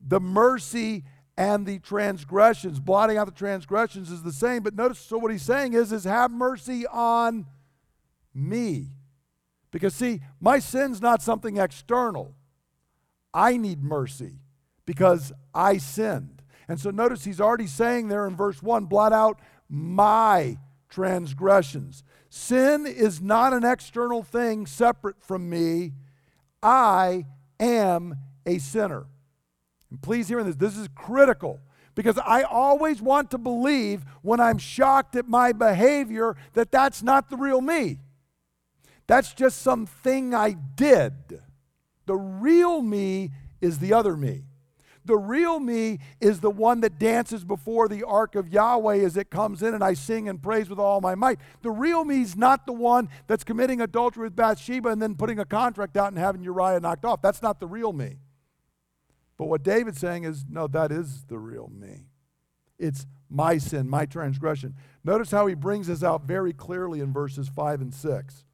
The 0.00 0.18
mercy 0.18 1.04
and 1.36 1.64
the 1.64 1.78
transgressions, 1.78 2.80
blotting 2.80 3.18
out 3.18 3.26
the 3.26 3.32
transgressions 3.32 4.10
is 4.10 4.24
the 4.24 4.32
same. 4.32 4.64
But 4.64 4.74
notice, 4.74 4.98
so 4.98 5.16
what 5.16 5.30
he's 5.30 5.42
saying 5.42 5.74
is, 5.74 5.92
is 5.92 6.02
have 6.02 6.32
mercy 6.32 6.88
on 6.88 7.46
me. 8.34 8.96
Because, 9.74 9.92
see, 9.92 10.20
my 10.40 10.60
sin's 10.60 11.02
not 11.02 11.20
something 11.20 11.56
external. 11.56 12.36
I 13.34 13.56
need 13.56 13.82
mercy 13.82 14.38
because 14.86 15.32
I 15.52 15.78
sinned. 15.78 16.44
And 16.68 16.78
so 16.78 16.90
notice 16.90 17.24
he's 17.24 17.40
already 17.40 17.66
saying 17.66 18.06
there 18.06 18.24
in 18.28 18.36
verse 18.36 18.62
1 18.62 18.84
blot 18.84 19.12
out 19.12 19.40
my 19.68 20.58
transgressions. 20.88 22.04
Sin 22.30 22.86
is 22.86 23.20
not 23.20 23.52
an 23.52 23.64
external 23.64 24.22
thing 24.22 24.66
separate 24.66 25.20
from 25.20 25.50
me. 25.50 25.94
I 26.62 27.26
am 27.58 28.14
a 28.46 28.58
sinner. 28.58 29.06
And 29.90 30.00
please 30.00 30.28
hear 30.28 30.44
this, 30.44 30.54
this 30.54 30.78
is 30.78 30.86
critical 30.94 31.58
because 31.96 32.16
I 32.24 32.42
always 32.44 33.02
want 33.02 33.32
to 33.32 33.38
believe 33.38 34.04
when 34.22 34.38
I'm 34.38 34.58
shocked 34.58 35.16
at 35.16 35.26
my 35.26 35.50
behavior 35.50 36.36
that 36.52 36.70
that's 36.70 37.02
not 37.02 37.28
the 37.28 37.36
real 37.36 37.60
me. 37.60 37.98
That's 39.06 39.34
just 39.34 39.62
something 39.62 40.34
I 40.34 40.52
did. 40.52 41.40
The 42.06 42.16
real 42.16 42.82
me 42.82 43.30
is 43.60 43.78
the 43.78 43.92
other 43.92 44.16
me. 44.16 44.44
The 45.06 45.16
real 45.16 45.60
me 45.60 45.98
is 46.20 46.40
the 46.40 46.50
one 46.50 46.80
that 46.80 46.98
dances 46.98 47.44
before 47.44 47.88
the 47.88 48.04
ark 48.04 48.34
of 48.34 48.48
Yahweh 48.48 49.00
as 49.00 49.18
it 49.18 49.28
comes 49.28 49.62
in 49.62 49.74
and 49.74 49.84
I 49.84 49.92
sing 49.92 50.30
and 50.30 50.42
praise 50.42 50.70
with 50.70 50.78
all 50.78 51.02
my 51.02 51.14
might. 51.14 51.38
The 51.60 51.70
real 51.70 52.06
me 52.06 52.22
is 52.22 52.36
not 52.36 52.64
the 52.64 52.72
one 52.72 53.10
that's 53.26 53.44
committing 53.44 53.82
adultery 53.82 54.24
with 54.24 54.36
Bathsheba 54.36 54.88
and 54.88 55.02
then 55.02 55.14
putting 55.14 55.38
a 55.38 55.44
contract 55.44 55.98
out 55.98 56.08
and 56.08 56.18
having 56.18 56.42
Uriah 56.42 56.80
knocked 56.80 57.04
off. 57.04 57.20
That's 57.20 57.42
not 57.42 57.60
the 57.60 57.66
real 57.66 57.92
me. 57.92 58.16
But 59.36 59.46
what 59.46 59.62
David's 59.62 59.98
saying 59.98 60.24
is, 60.24 60.46
no, 60.48 60.66
that 60.68 60.90
is 60.90 61.24
the 61.24 61.38
real 61.38 61.70
me. 61.74 62.06
It's 62.78 63.06
my 63.28 63.58
sin, 63.58 63.88
my 63.88 64.06
transgression. 64.06 64.74
Notice 65.02 65.30
how 65.30 65.46
he 65.46 65.54
brings 65.54 65.88
this 65.88 66.02
out 66.02 66.22
very 66.22 66.54
clearly 66.54 67.00
in 67.00 67.12
verses 67.12 67.48
5 67.48 67.82
and 67.82 67.92
6. 67.92 68.44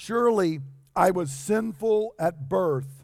Surely 0.00 0.60
I 0.94 1.10
was 1.10 1.28
sinful 1.28 2.14
at 2.20 2.48
birth, 2.48 3.02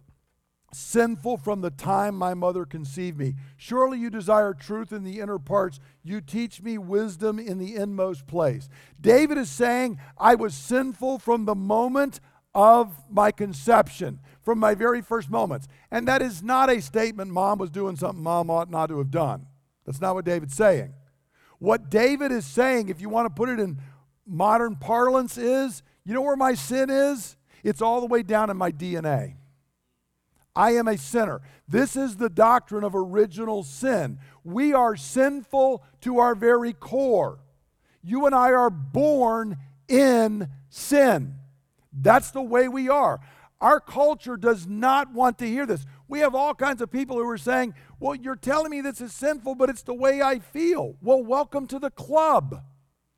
sinful 0.73 1.39
from 1.39 1.61
the 1.61 1.73
time 1.73 2.15
my 2.15 2.35
mother 2.35 2.65
conceived 2.65 3.19
me. 3.19 3.35
Surely 3.57 3.99
you 3.99 4.11
desire 4.11 4.55
truth 4.55 4.93
in 4.93 5.03
the 5.03 5.19
inner 5.19 5.41
parts. 5.41 5.81
You 6.05 6.21
teach 6.21 6.63
me 6.63 6.79
wisdom 6.79 7.41
in 7.41 7.59
the 7.59 7.75
inmost 7.75 8.29
place. 8.29 8.69
David 9.01 9.39
is 9.39 9.51
saying, 9.51 9.99
I 10.17 10.37
was 10.37 10.55
sinful 10.55 11.19
from 11.19 11.47
the 11.47 11.57
moment 11.57 12.21
of 12.55 12.97
my 13.11 13.33
conception, 13.33 14.21
from 14.41 14.61
my 14.61 14.77
very 14.77 15.03
first 15.03 15.29
moments. 15.29 15.67
And 15.91 16.07
that 16.07 16.23
is 16.23 16.45
not 16.45 16.71
a 16.71 16.81
statement 16.81 17.33
mom 17.33 17.59
was 17.59 17.71
doing 17.71 17.97
something 17.97 18.23
mom 18.23 18.51
ought 18.51 18.71
not 18.71 18.87
to 18.91 18.99
have 18.99 19.11
done. 19.11 19.49
That's 19.85 20.01
not 20.01 20.15
what 20.15 20.25
David's 20.25 20.55
saying. 20.55 20.95
What 21.59 21.91
David 21.91 22.31
is 22.31 22.47
saying, 22.47 22.89
if 22.89 23.01
you 23.01 23.09
want 23.09 23.27
to 23.27 23.35
put 23.35 23.49
it 23.49 23.59
in 23.59 23.81
modern 24.25 24.77
parlance, 24.77 25.37
is 25.37 25.83
you 26.05 26.15
know 26.15 26.23
where 26.23 26.37
my 26.37 26.55
sin 26.55 26.91
is? 26.91 27.37
It's 27.63 27.81
all 27.81 28.01
the 28.01 28.07
way 28.07 28.23
down 28.23 28.51
in 28.51 28.57
my 28.57 28.71
DNA. 28.71 29.37
I 30.55 30.73
am 30.73 30.87
a 30.87 30.99
sinner. 30.99 31.41
This 31.67 31.97
is 31.97 32.17
the 32.17 32.29
doctrine 32.29 32.85
of 32.85 32.95
original 32.95 33.65
sin. 33.65 34.19
We 34.45 34.73
are 34.73 34.97
sinful 34.97 35.83
to 36.03 36.19
our 36.19 36.35
very 36.35 36.73
core. 36.73 37.41
You 38.03 38.27
and 38.27 38.35
I 38.35 38.53
are 38.53 38.71
born 38.71 39.57
in 39.89 40.49
sin. 40.69 41.37
That's 41.93 42.31
the 42.31 42.43
way 42.43 42.69
we 42.69 42.89
are. 42.89 43.21
Our 43.61 43.81
culture 43.81 44.37
does 44.37 44.67
not 44.67 45.13
want 45.13 45.39
to 45.39 45.47
hear 45.47 45.65
this. 45.65 45.87
We 46.07 46.21
have 46.21 46.35
all 46.35 46.55
kinds 46.55 46.83
of 46.83 46.91
people 46.93 47.17
who 47.17 47.29
are 47.29 47.39
saying, 47.39 47.75
Well, 47.99 48.15
you're 48.15 48.37
telling 48.37 48.71
me 48.71 48.83
this 48.83 49.01
is 49.01 49.13
sinful, 49.13 49.55
but 49.55 49.71
it's 49.71 49.83
the 49.83 49.95
way 49.95 50.21
I 50.21 50.39
feel. 50.39 50.97
Well, 51.01 51.23
welcome 51.25 51.67
to 51.69 51.79
the 51.79 51.91
club. 51.91 52.63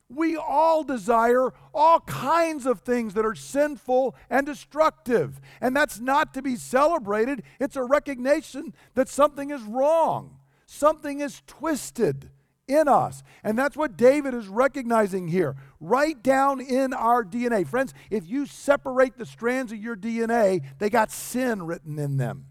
We 0.08 0.36
all 0.36 0.84
desire 0.84 1.52
all 1.74 2.00
kinds 2.00 2.64
of 2.64 2.80
things 2.80 3.14
that 3.14 3.26
are 3.26 3.34
sinful 3.34 4.14
and 4.30 4.46
destructive. 4.46 5.40
And 5.60 5.74
that's 5.74 5.98
not 5.98 6.32
to 6.34 6.42
be 6.42 6.56
celebrated. 6.56 7.42
It's 7.58 7.76
a 7.76 7.82
recognition 7.82 8.72
that 8.94 9.08
something 9.08 9.50
is 9.50 9.62
wrong, 9.62 10.38
something 10.66 11.20
is 11.20 11.42
twisted 11.46 12.30
in 12.68 12.88
us. 12.88 13.22
And 13.42 13.58
that's 13.58 13.76
what 13.76 13.96
David 13.96 14.34
is 14.34 14.48
recognizing 14.48 15.28
here, 15.28 15.56
right 15.80 16.20
down 16.22 16.60
in 16.60 16.92
our 16.92 17.24
DNA. 17.24 17.66
Friends, 17.66 17.92
if 18.10 18.28
you 18.28 18.46
separate 18.46 19.18
the 19.18 19.26
strands 19.26 19.72
of 19.72 19.78
your 19.78 19.96
DNA, 19.96 20.64
they 20.78 20.90
got 20.90 21.10
sin 21.10 21.64
written 21.64 21.98
in 21.98 22.16
them. 22.16 22.46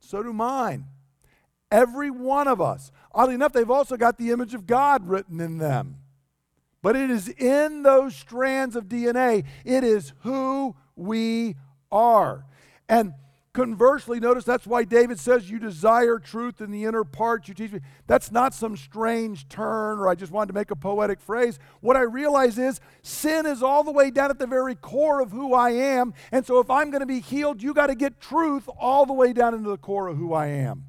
So 0.00 0.22
do 0.22 0.32
mine. 0.32 0.86
Every 1.70 2.10
one 2.10 2.48
of 2.48 2.60
us. 2.60 2.92
Oddly 3.14 3.34
enough, 3.34 3.54
they've 3.54 3.70
also 3.70 3.96
got 3.96 4.18
the 4.18 4.30
image 4.30 4.52
of 4.52 4.66
God 4.66 5.08
written 5.08 5.40
in 5.40 5.56
them. 5.56 6.01
But 6.82 6.96
it 6.96 7.10
is 7.10 7.28
in 7.28 7.84
those 7.84 8.14
strands 8.16 8.74
of 8.74 8.86
DNA, 8.86 9.44
it 9.64 9.84
is 9.84 10.12
who 10.20 10.74
we 10.96 11.54
are. 11.92 12.44
And 12.88 13.14
conversely, 13.52 14.18
notice 14.18 14.44
that's 14.44 14.66
why 14.66 14.82
David 14.82 15.20
says, 15.20 15.48
You 15.48 15.60
desire 15.60 16.18
truth 16.18 16.60
in 16.60 16.72
the 16.72 16.84
inner 16.84 17.04
parts, 17.04 17.46
you 17.46 17.54
teach 17.54 17.70
me. 17.70 17.80
That's 18.08 18.32
not 18.32 18.52
some 18.52 18.76
strange 18.76 19.48
turn, 19.48 20.00
or 20.00 20.08
I 20.08 20.16
just 20.16 20.32
wanted 20.32 20.48
to 20.48 20.54
make 20.54 20.72
a 20.72 20.76
poetic 20.76 21.20
phrase. 21.20 21.60
What 21.80 21.96
I 21.96 22.02
realize 22.02 22.58
is 22.58 22.80
sin 23.02 23.46
is 23.46 23.62
all 23.62 23.84
the 23.84 23.92
way 23.92 24.10
down 24.10 24.30
at 24.30 24.40
the 24.40 24.48
very 24.48 24.74
core 24.74 25.20
of 25.20 25.30
who 25.30 25.54
I 25.54 25.70
am. 25.70 26.14
And 26.32 26.44
so 26.44 26.58
if 26.58 26.68
I'm 26.68 26.90
going 26.90 27.00
to 27.00 27.06
be 27.06 27.20
healed, 27.20 27.62
you 27.62 27.74
got 27.74 27.86
to 27.86 27.94
get 27.94 28.20
truth 28.20 28.68
all 28.76 29.06
the 29.06 29.12
way 29.12 29.32
down 29.32 29.54
into 29.54 29.70
the 29.70 29.78
core 29.78 30.08
of 30.08 30.16
who 30.16 30.32
I 30.32 30.46
am 30.46 30.86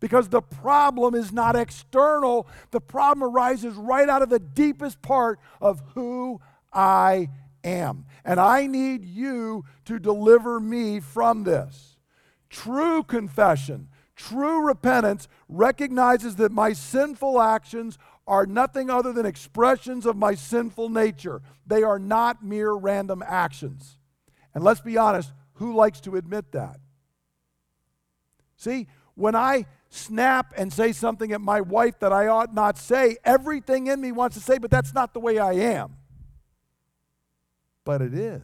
because 0.00 0.28
the 0.28 0.42
problem 0.42 1.14
is 1.14 1.32
not 1.32 1.54
external. 1.54 2.48
The 2.70 2.80
problem 2.80 3.22
arises 3.22 3.74
right 3.74 4.08
out 4.08 4.22
of 4.22 4.30
the 4.30 4.40
deepest 4.40 5.00
part 5.02 5.38
of 5.60 5.82
who 5.94 6.40
I 6.72 7.28
am. 7.62 8.06
And 8.24 8.40
I 8.40 8.66
need 8.66 9.04
you 9.04 9.64
to 9.84 9.98
deliver 9.98 10.58
me 10.58 11.00
from 11.00 11.44
this. 11.44 11.98
True 12.48 13.02
confession, 13.02 13.88
true 14.16 14.66
repentance 14.66 15.28
recognizes 15.48 16.36
that 16.36 16.50
my 16.50 16.72
sinful 16.72 17.40
actions 17.40 17.98
are 18.26 18.46
nothing 18.46 18.90
other 18.90 19.12
than 19.12 19.26
expressions 19.26 20.06
of 20.06 20.16
my 20.16 20.34
sinful 20.34 20.88
nature. 20.88 21.42
They 21.66 21.82
are 21.82 21.98
not 21.98 22.44
mere 22.44 22.72
random 22.72 23.22
actions. 23.26 23.98
And 24.54 24.64
let's 24.64 24.80
be 24.80 24.96
honest, 24.96 25.32
who 25.54 25.74
likes 25.74 26.00
to 26.02 26.16
admit 26.16 26.52
that? 26.52 26.78
See, 28.56 28.88
when 29.14 29.34
I 29.34 29.66
snap 29.90 30.54
and 30.56 30.72
say 30.72 30.92
something 30.92 31.32
at 31.32 31.40
my 31.40 31.60
wife 31.60 31.98
that 31.98 32.12
I 32.12 32.28
ought 32.28 32.54
not 32.54 32.78
say, 32.78 33.18
everything 33.24 33.88
in 33.88 34.00
me 34.00 34.12
wants 34.12 34.36
to 34.36 34.42
say, 34.42 34.58
but 34.58 34.70
that's 34.70 34.94
not 34.94 35.12
the 35.12 35.20
way 35.20 35.38
I 35.38 35.52
am. 35.52 35.96
But 37.84 38.00
it 38.00 38.14
is. 38.14 38.42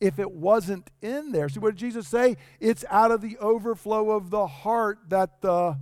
If 0.00 0.18
it 0.18 0.30
wasn't 0.30 0.90
in 1.00 1.30
there, 1.30 1.48
see 1.48 1.60
what 1.60 1.70
did 1.70 1.78
Jesus 1.78 2.08
say? 2.08 2.36
It's 2.60 2.84
out 2.90 3.12
of 3.12 3.20
the 3.20 3.38
overflow 3.38 4.10
of 4.10 4.30
the 4.30 4.46
heart 4.46 4.98
that 5.08 5.40
the 5.40 5.78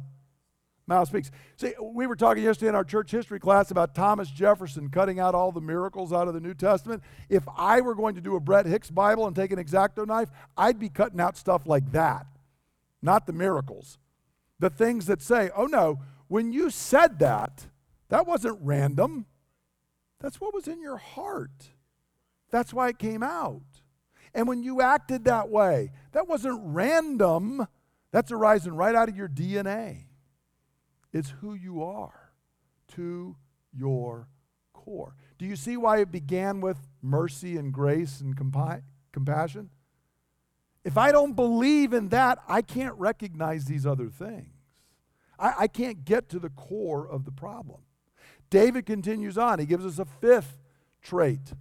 mouth 0.87 1.09
speaks. 1.09 1.31
See, 1.57 1.73
we 1.81 2.07
were 2.07 2.15
talking 2.15 2.45
yesterday 2.45 2.69
in 2.69 2.75
our 2.75 2.85
church 2.85 3.11
history 3.11 3.41
class 3.41 3.71
about 3.71 3.95
Thomas 3.95 4.31
Jefferson 4.31 4.91
cutting 4.91 5.19
out 5.19 5.35
all 5.35 5.51
the 5.51 5.63
miracles 5.63 6.13
out 6.13 6.29
of 6.29 6.35
the 6.35 6.41
New 6.41 6.55
Testament. 6.55 7.03
If 7.31 7.45
I 7.57 7.81
were 7.81 7.95
going 7.95 8.17
to 8.17 8.21
do 8.21 8.37
a 8.37 8.41
Brett 8.41 8.67
Hicks 8.67 8.91
Bible 8.91 9.27
and 9.27 9.35
take 9.35 9.51
an 9.51 9.59
exacto 9.59 10.07
knife, 10.07 10.29
I'd 10.59 10.79
be 10.79 10.91
cutting 10.91 11.21
out 11.21 11.39
stuff 11.39 11.67
like 11.67 11.91
that, 11.93 12.27
not 13.01 13.27
the 13.27 13.33
miracles 13.33 13.97
the 14.63 14.71
things 14.71 15.07
that 15.07 15.21
say, 15.21 15.51
oh 15.57 15.67
no, 15.67 15.99
when 16.29 16.53
you 16.53 16.71
said 16.71 17.19
that, 17.19 17.67
that 18.11 18.29
wasn't 18.29 18.57
random. 18.63 19.27
That's 20.21 20.41
what 20.41 20.55
was 20.55 20.69
in 20.69 20.81
your 20.81 20.99
heart. 20.99 21.71
That's 22.53 22.73
why 22.73 22.89
it 22.89 22.99
came 23.01 23.25
out. 23.25 23.65
And 24.33 24.47
when 24.47 24.63
you 24.63 24.81
acted 24.81 25.25
that 25.25 25.49
way, 25.49 25.91
that 26.13 26.29
wasn't 26.29 26.61
random. 26.63 27.67
That's 28.13 28.31
arising 28.31 28.75
right 28.75 28.95
out 28.95 29.09
of 29.09 29.17
your 29.17 29.29
DNA. 29.29 30.05
It's 31.13 31.31
who 31.41 31.55
you 31.55 31.83
are 31.83 32.31
to 32.95 33.35
your 33.77 34.29
core. 34.73 35.17
Do 35.39 35.45
you 35.45 35.57
see 35.57 35.77
why 35.77 35.99
it 35.99 36.13
began 36.13 36.61
with 36.61 36.79
mercy 37.03 37.57
and 37.57 37.73
grace 37.73 38.21
and 38.21 38.37
compi- 38.37 38.85
compassion? 39.11 39.71
If 40.85 40.99
I 40.99 41.13
don't 41.13 41.35
believe 41.35 41.93
in 41.93 42.09
that, 42.09 42.39
I 42.49 42.63
can't 42.63 42.95
recognize 42.99 43.67
these 43.67 43.87
other 43.87 44.09
things. 44.09 44.55
I, 45.39 45.55
I 45.61 45.67
can't 45.69 46.05
get 46.05 46.29
to 46.31 46.39
the 46.39 46.51
core 46.51 47.07
of 47.07 47.25
the 47.25 47.33
problem. 47.33 47.83
David 48.51 48.85
continues 48.85 49.39
on. 49.39 49.59
He 49.59 49.67
gives 49.67 49.87
us 49.87 49.99
a 49.99 50.05
fifth 50.05 50.59
trait, 51.01 51.55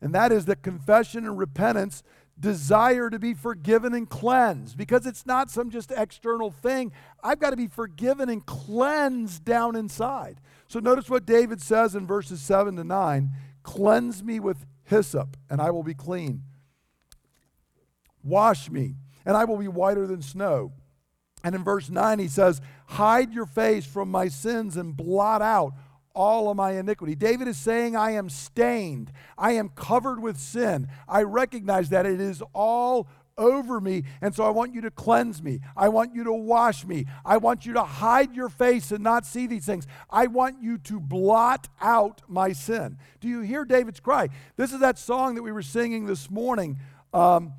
and 0.00 0.14
that 0.14 0.32
is 0.32 0.44
that 0.44 0.62
confession 0.62 1.24
and 1.24 1.38
repentance 1.38 2.02
desire 2.38 3.10
to 3.10 3.18
be 3.18 3.32
forgiven 3.32 3.94
and 3.94 4.08
cleansed 4.08 4.76
because 4.76 5.06
it's 5.06 5.24
not 5.24 5.50
some 5.50 5.70
just 5.70 5.92
external 5.92 6.50
thing. 6.50 6.92
I've 7.22 7.38
got 7.38 7.50
to 7.50 7.56
be 7.56 7.68
forgiven 7.68 8.28
and 8.28 8.44
cleansed 8.44 9.44
down 9.44 9.76
inside. 9.76 10.40
So 10.68 10.80
notice 10.80 11.08
what 11.08 11.26
David 11.26 11.60
says 11.60 11.94
in 11.94 12.06
verses 12.06 12.40
7 12.40 12.76
to 12.76 12.84
9 12.84 13.30
Cleanse 13.62 14.22
me 14.22 14.40
with 14.40 14.66
hyssop, 14.84 15.36
and 15.48 15.60
I 15.60 15.70
will 15.70 15.82
be 15.82 15.94
clean. 15.94 16.42
Wash 18.24 18.70
me, 18.70 18.96
and 19.24 19.36
I 19.36 19.44
will 19.44 19.58
be 19.58 19.68
whiter 19.68 20.06
than 20.06 20.22
snow. 20.22 20.72
And 21.44 21.54
in 21.54 21.62
verse 21.62 21.90
9, 21.90 22.18
he 22.18 22.28
says, 22.28 22.60
Hide 22.86 23.32
your 23.32 23.46
face 23.46 23.84
from 23.84 24.10
my 24.10 24.28
sins 24.28 24.76
and 24.76 24.96
blot 24.96 25.42
out 25.42 25.74
all 26.14 26.50
of 26.50 26.56
my 26.56 26.72
iniquity. 26.72 27.14
David 27.14 27.48
is 27.48 27.58
saying, 27.58 27.96
I 27.96 28.12
am 28.12 28.30
stained. 28.30 29.12
I 29.36 29.52
am 29.52 29.68
covered 29.68 30.22
with 30.22 30.38
sin. 30.38 30.88
I 31.08 31.22
recognize 31.22 31.90
that 31.90 32.06
it 32.06 32.20
is 32.20 32.42
all 32.54 33.08
over 33.36 33.80
me. 33.80 34.04
And 34.20 34.34
so 34.34 34.44
I 34.44 34.50
want 34.50 34.74
you 34.74 34.80
to 34.82 34.90
cleanse 34.90 35.42
me. 35.42 35.60
I 35.76 35.88
want 35.88 36.14
you 36.14 36.24
to 36.24 36.32
wash 36.32 36.84
me. 36.86 37.06
I 37.24 37.36
want 37.36 37.66
you 37.66 37.72
to 37.74 37.82
hide 37.82 38.34
your 38.34 38.48
face 38.48 38.92
and 38.92 39.02
not 39.02 39.26
see 39.26 39.46
these 39.46 39.66
things. 39.66 39.86
I 40.08 40.28
want 40.28 40.62
you 40.62 40.78
to 40.78 41.00
blot 41.00 41.68
out 41.80 42.22
my 42.28 42.52
sin. 42.52 42.96
Do 43.20 43.28
you 43.28 43.40
hear 43.40 43.64
David's 43.64 44.00
cry? 44.00 44.28
This 44.56 44.72
is 44.72 44.80
that 44.80 44.98
song 44.98 45.34
that 45.34 45.42
we 45.42 45.52
were 45.52 45.62
singing 45.62 46.06
this 46.06 46.30
morning. 46.30 46.78
Um, 47.12 47.52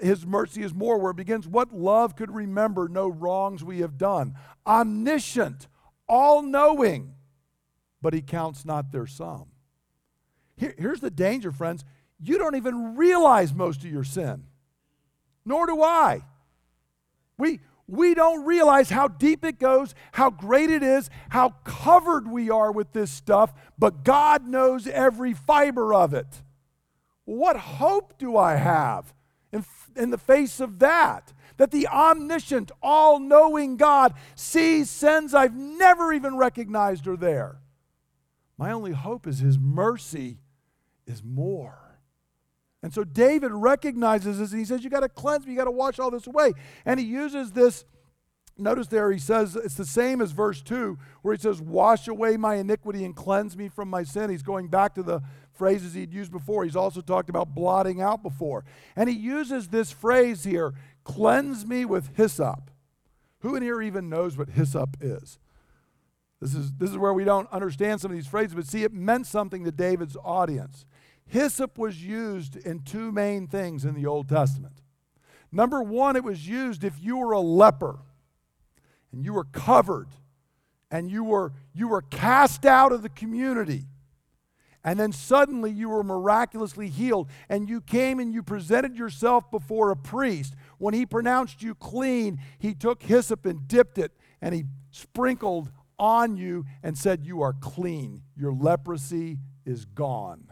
his 0.00 0.26
mercy 0.26 0.62
is 0.62 0.74
more, 0.74 0.98
where 0.98 1.10
it 1.10 1.16
begins, 1.16 1.46
What 1.46 1.72
love 1.72 2.16
could 2.16 2.30
remember 2.30 2.88
no 2.88 3.08
wrongs 3.08 3.64
we 3.64 3.80
have 3.80 3.98
done? 3.98 4.34
Omniscient, 4.66 5.68
all 6.08 6.42
knowing, 6.42 7.14
but 8.00 8.14
he 8.14 8.22
counts 8.22 8.64
not 8.64 8.92
their 8.92 9.06
sum. 9.06 9.46
Here, 10.56 10.74
here's 10.78 11.00
the 11.00 11.10
danger, 11.10 11.52
friends. 11.52 11.84
You 12.20 12.38
don't 12.38 12.56
even 12.56 12.96
realize 12.96 13.54
most 13.54 13.84
of 13.84 13.90
your 13.90 14.04
sin, 14.04 14.44
nor 15.44 15.66
do 15.66 15.82
I. 15.82 16.22
We, 17.36 17.60
we 17.86 18.14
don't 18.14 18.44
realize 18.44 18.90
how 18.90 19.08
deep 19.08 19.44
it 19.44 19.58
goes, 19.58 19.94
how 20.12 20.30
great 20.30 20.70
it 20.70 20.82
is, 20.82 21.08
how 21.30 21.50
covered 21.64 22.28
we 22.28 22.50
are 22.50 22.72
with 22.72 22.92
this 22.92 23.10
stuff, 23.10 23.54
but 23.78 24.04
God 24.04 24.46
knows 24.46 24.86
every 24.86 25.32
fiber 25.32 25.94
of 25.94 26.12
it. 26.12 26.42
What 27.24 27.56
hope 27.56 28.18
do 28.18 28.36
I 28.36 28.56
have? 28.56 29.14
In, 29.52 29.64
in 29.96 30.10
the 30.10 30.18
face 30.18 30.60
of 30.60 30.78
that. 30.78 31.32
That 31.56 31.70
the 31.70 31.88
omniscient, 31.88 32.70
all 32.82 33.18
knowing 33.18 33.76
God 33.76 34.14
sees 34.36 34.90
sins 34.90 35.34
I've 35.34 35.56
never 35.56 36.12
even 36.12 36.36
recognized 36.36 37.08
are 37.08 37.16
there. 37.16 37.58
My 38.56 38.70
only 38.70 38.92
hope 38.92 39.26
is 39.26 39.40
His 39.40 39.58
mercy 39.58 40.38
is 41.06 41.22
more. 41.24 41.88
And 42.82 42.94
so 42.94 43.02
David 43.02 43.50
recognizes 43.52 44.38
this 44.38 44.52
and 44.52 44.60
he 44.60 44.64
says, 44.64 44.84
You 44.84 44.90
got 44.90 45.00
to 45.00 45.08
cleanse 45.08 45.46
me, 45.46 45.52
you 45.52 45.58
got 45.58 45.64
to 45.64 45.70
wash 45.70 45.98
all 45.98 46.10
this 46.10 46.26
away. 46.26 46.52
And 46.84 47.00
he 47.00 47.06
uses 47.06 47.52
this. 47.52 47.84
Notice 48.60 48.88
there, 48.88 49.12
he 49.12 49.20
says, 49.20 49.54
it's 49.54 49.74
the 49.74 49.86
same 49.86 50.20
as 50.20 50.32
verse 50.32 50.60
2, 50.62 50.98
where 51.22 51.32
he 51.32 51.40
says, 51.40 51.60
Wash 51.60 52.08
away 52.08 52.36
my 52.36 52.56
iniquity 52.56 53.04
and 53.04 53.14
cleanse 53.14 53.56
me 53.56 53.68
from 53.68 53.88
my 53.88 54.02
sin. 54.02 54.30
He's 54.30 54.42
going 54.42 54.68
back 54.68 54.94
to 54.94 55.02
the 55.02 55.22
phrases 55.58 55.94
he'd 55.94 56.12
used 56.12 56.32
before. 56.32 56.64
He's 56.64 56.76
also 56.76 57.00
talked 57.00 57.28
about 57.28 57.54
blotting 57.54 58.00
out 58.00 58.22
before. 58.22 58.64
And 58.96 59.08
he 59.08 59.16
uses 59.16 59.68
this 59.68 59.90
phrase 59.90 60.44
here 60.44 60.74
cleanse 61.04 61.66
me 61.66 61.84
with 61.84 62.16
hyssop. 62.16 62.70
Who 63.40 63.56
in 63.56 63.62
here 63.62 63.82
even 63.82 64.08
knows 64.08 64.36
what 64.36 64.50
hyssop 64.50 64.96
is? 65.00 65.38
This 66.40 66.54
is, 66.54 66.72
this 66.72 66.90
is 66.90 66.96
where 66.98 67.12
we 67.12 67.24
don't 67.24 67.50
understand 67.52 68.00
some 68.00 68.10
of 68.10 68.16
these 68.16 68.26
phrases, 68.26 68.54
but 68.54 68.66
see, 68.66 68.84
it 68.84 68.92
meant 68.92 69.26
something 69.26 69.64
to 69.64 69.72
David's 69.72 70.16
audience. 70.24 70.86
Hyssop 71.26 71.76
was 71.76 72.04
used 72.04 72.56
in 72.56 72.80
two 72.80 73.10
main 73.10 73.46
things 73.46 73.84
in 73.84 73.94
the 73.94 74.06
Old 74.06 74.28
Testament. 74.28 74.80
Number 75.50 75.82
one, 75.82 76.14
it 76.14 76.24
was 76.24 76.46
used 76.46 76.84
if 76.84 76.94
you 77.00 77.16
were 77.16 77.32
a 77.32 77.40
leper 77.40 77.98
and 79.12 79.24
you 79.24 79.32
were 79.32 79.44
covered 79.44 80.08
and 80.90 81.10
you 81.10 81.24
were, 81.24 81.52
you 81.74 81.88
were 81.88 82.02
cast 82.02 82.64
out 82.64 82.92
of 82.92 83.02
the 83.02 83.08
community 83.08 83.86
and 84.84 84.98
then 84.98 85.12
suddenly 85.12 85.70
you 85.70 85.88
were 85.88 86.04
miraculously 86.04 86.88
healed, 86.88 87.28
and 87.48 87.68
you 87.68 87.80
came 87.80 88.20
and 88.20 88.32
you 88.32 88.42
presented 88.42 88.96
yourself 88.96 89.50
before 89.50 89.90
a 89.90 89.96
priest. 89.96 90.54
When 90.78 90.94
he 90.94 91.04
pronounced 91.04 91.62
you 91.62 91.74
clean, 91.74 92.40
he 92.58 92.74
took 92.74 93.02
hyssop 93.02 93.44
and 93.44 93.66
dipped 93.66 93.98
it, 93.98 94.12
and 94.40 94.54
he 94.54 94.64
sprinkled 94.90 95.70
on 95.98 96.36
you 96.36 96.64
and 96.82 96.96
said, 96.96 97.24
You 97.24 97.42
are 97.42 97.52
clean. 97.52 98.22
Your 98.36 98.52
leprosy 98.52 99.38
is 99.66 99.84
gone. 99.84 100.48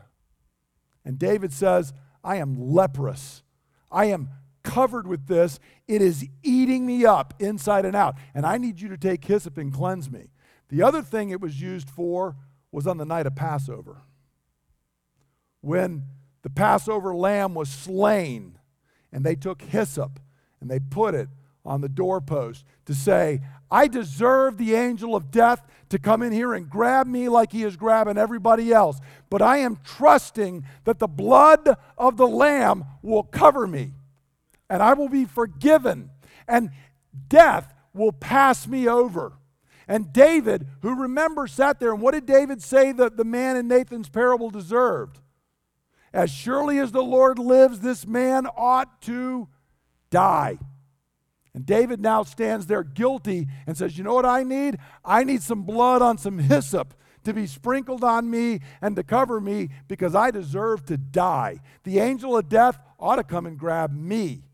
And 1.04 1.18
David 1.18 1.52
says, 1.52 1.92
I 2.24 2.36
am 2.36 2.60
leprous. 2.60 3.44
I 3.92 4.06
am 4.06 4.28
covered 4.64 5.06
with 5.06 5.28
this. 5.28 5.60
It 5.86 6.02
is 6.02 6.26
eating 6.42 6.84
me 6.84 7.06
up 7.06 7.34
inside 7.38 7.84
and 7.84 7.94
out. 7.94 8.16
And 8.34 8.44
I 8.44 8.58
need 8.58 8.80
you 8.80 8.88
to 8.88 8.98
take 8.98 9.24
hyssop 9.24 9.56
and 9.56 9.72
cleanse 9.72 10.10
me. 10.10 10.30
The 10.68 10.82
other 10.82 11.00
thing 11.00 11.30
it 11.30 11.40
was 11.40 11.60
used 11.60 11.88
for 11.88 12.34
was 12.72 12.88
on 12.88 12.98
the 12.98 13.04
night 13.04 13.26
of 13.26 13.36
Passover 13.36 14.02
when 15.66 16.04
the 16.42 16.50
Passover 16.50 17.12
lamb 17.12 17.52
was 17.52 17.68
slain, 17.68 18.56
and 19.12 19.24
they 19.24 19.34
took 19.34 19.62
hyssop 19.62 20.20
and 20.60 20.70
they 20.70 20.78
put 20.78 21.12
it 21.12 21.28
on 21.64 21.80
the 21.80 21.88
doorpost 21.88 22.64
to 22.84 22.94
say, 22.94 23.40
I 23.68 23.88
deserve 23.88 24.58
the 24.58 24.74
angel 24.74 25.16
of 25.16 25.32
death 25.32 25.66
to 25.88 25.98
come 25.98 26.22
in 26.22 26.32
here 26.32 26.54
and 26.54 26.70
grab 26.70 27.08
me 27.08 27.28
like 27.28 27.50
he 27.50 27.64
is 27.64 27.76
grabbing 27.76 28.16
everybody 28.16 28.72
else. 28.72 29.00
But 29.28 29.42
I 29.42 29.56
am 29.58 29.80
trusting 29.84 30.64
that 30.84 31.00
the 31.00 31.08
blood 31.08 31.68
of 31.98 32.16
the 32.16 32.28
Lamb 32.28 32.84
will 33.02 33.24
cover 33.24 33.66
me 33.66 33.94
and 34.70 34.82
I 34.84 34.92
will 34.92 35.08
be 35.08 35.24
forgiven 35.24 36.10
and 36.46 36.70
death 37.26 37.74
will 37.92 38.12
pass 38.12 38.68
me 38.68 38.86
over. 38.86 39.32
And 39.88 40.12
David, 40.12 40.68
who 40.82 40.94
remember, 40.94 41.48
sat 41.48 41.80
there 41.80 41.92
and 41.92 42.00
what 42.00 42.14
did 42.14 42.26
David 42.26 42.62
say 42.62 42.92
that 42.92 43.16
the 43.16 43.24
man 43.24 43.56
in 43.56 43.66
Nathan's 43.66 44.08
parable 44.08 44.50
deserved? 44.50 45.18
As 46.16 46.30
surely 46.30 46.78
as 46.78 46.92
the 46.92 47.02
Lord 47.02 47.38
lives, 47.38 47.80
this 47.80 48.06
man 48.06 48.46
ought 48.56 49.02
to 49.02 49.48
die. 50.08 50.58
And 51.52 51.66
David 51.66 52.00
now 52.00 52.22
stands 52.22 52.66
there 52.66 52.82
guilty 52.82 53.48
and 53.66 53.76
says, 53.76 53.98
You 53.98 54.04
know 54.04 54.14
what 54.14 54.24
I 54.24 54.42
need? 54.42 54.78
I 55.04 55.24
need 55.24 55.42
some 55.42 55.64
blood 55.64 56.00
on 56.00 56.16
some 56.16 56.38
hyssop 56.38 56.94
to 57.24 57.34
be 57.34 57.46
sprinkled 57.46 58.02
on 58.02 58.30
me 58.30 58.60
and 58.80 58.96
to 58.96 59.02
cover 59.02 59.42
me 59.42 59.68
because 59.88 60.14
I 60.14 60.30
deserve 60.30 60.86
to 60.86 60.96
die. 60.96 61.60
The 61.84 61.98
angel 61.98 62.34
of 62.34 62.48
death 62.48 62.78
ought 62.98 63.16
to 63.16 63.24
come 63.24 63.44
and 63.44 63.58
grab 63.58 63.92
me. 63.92 64.44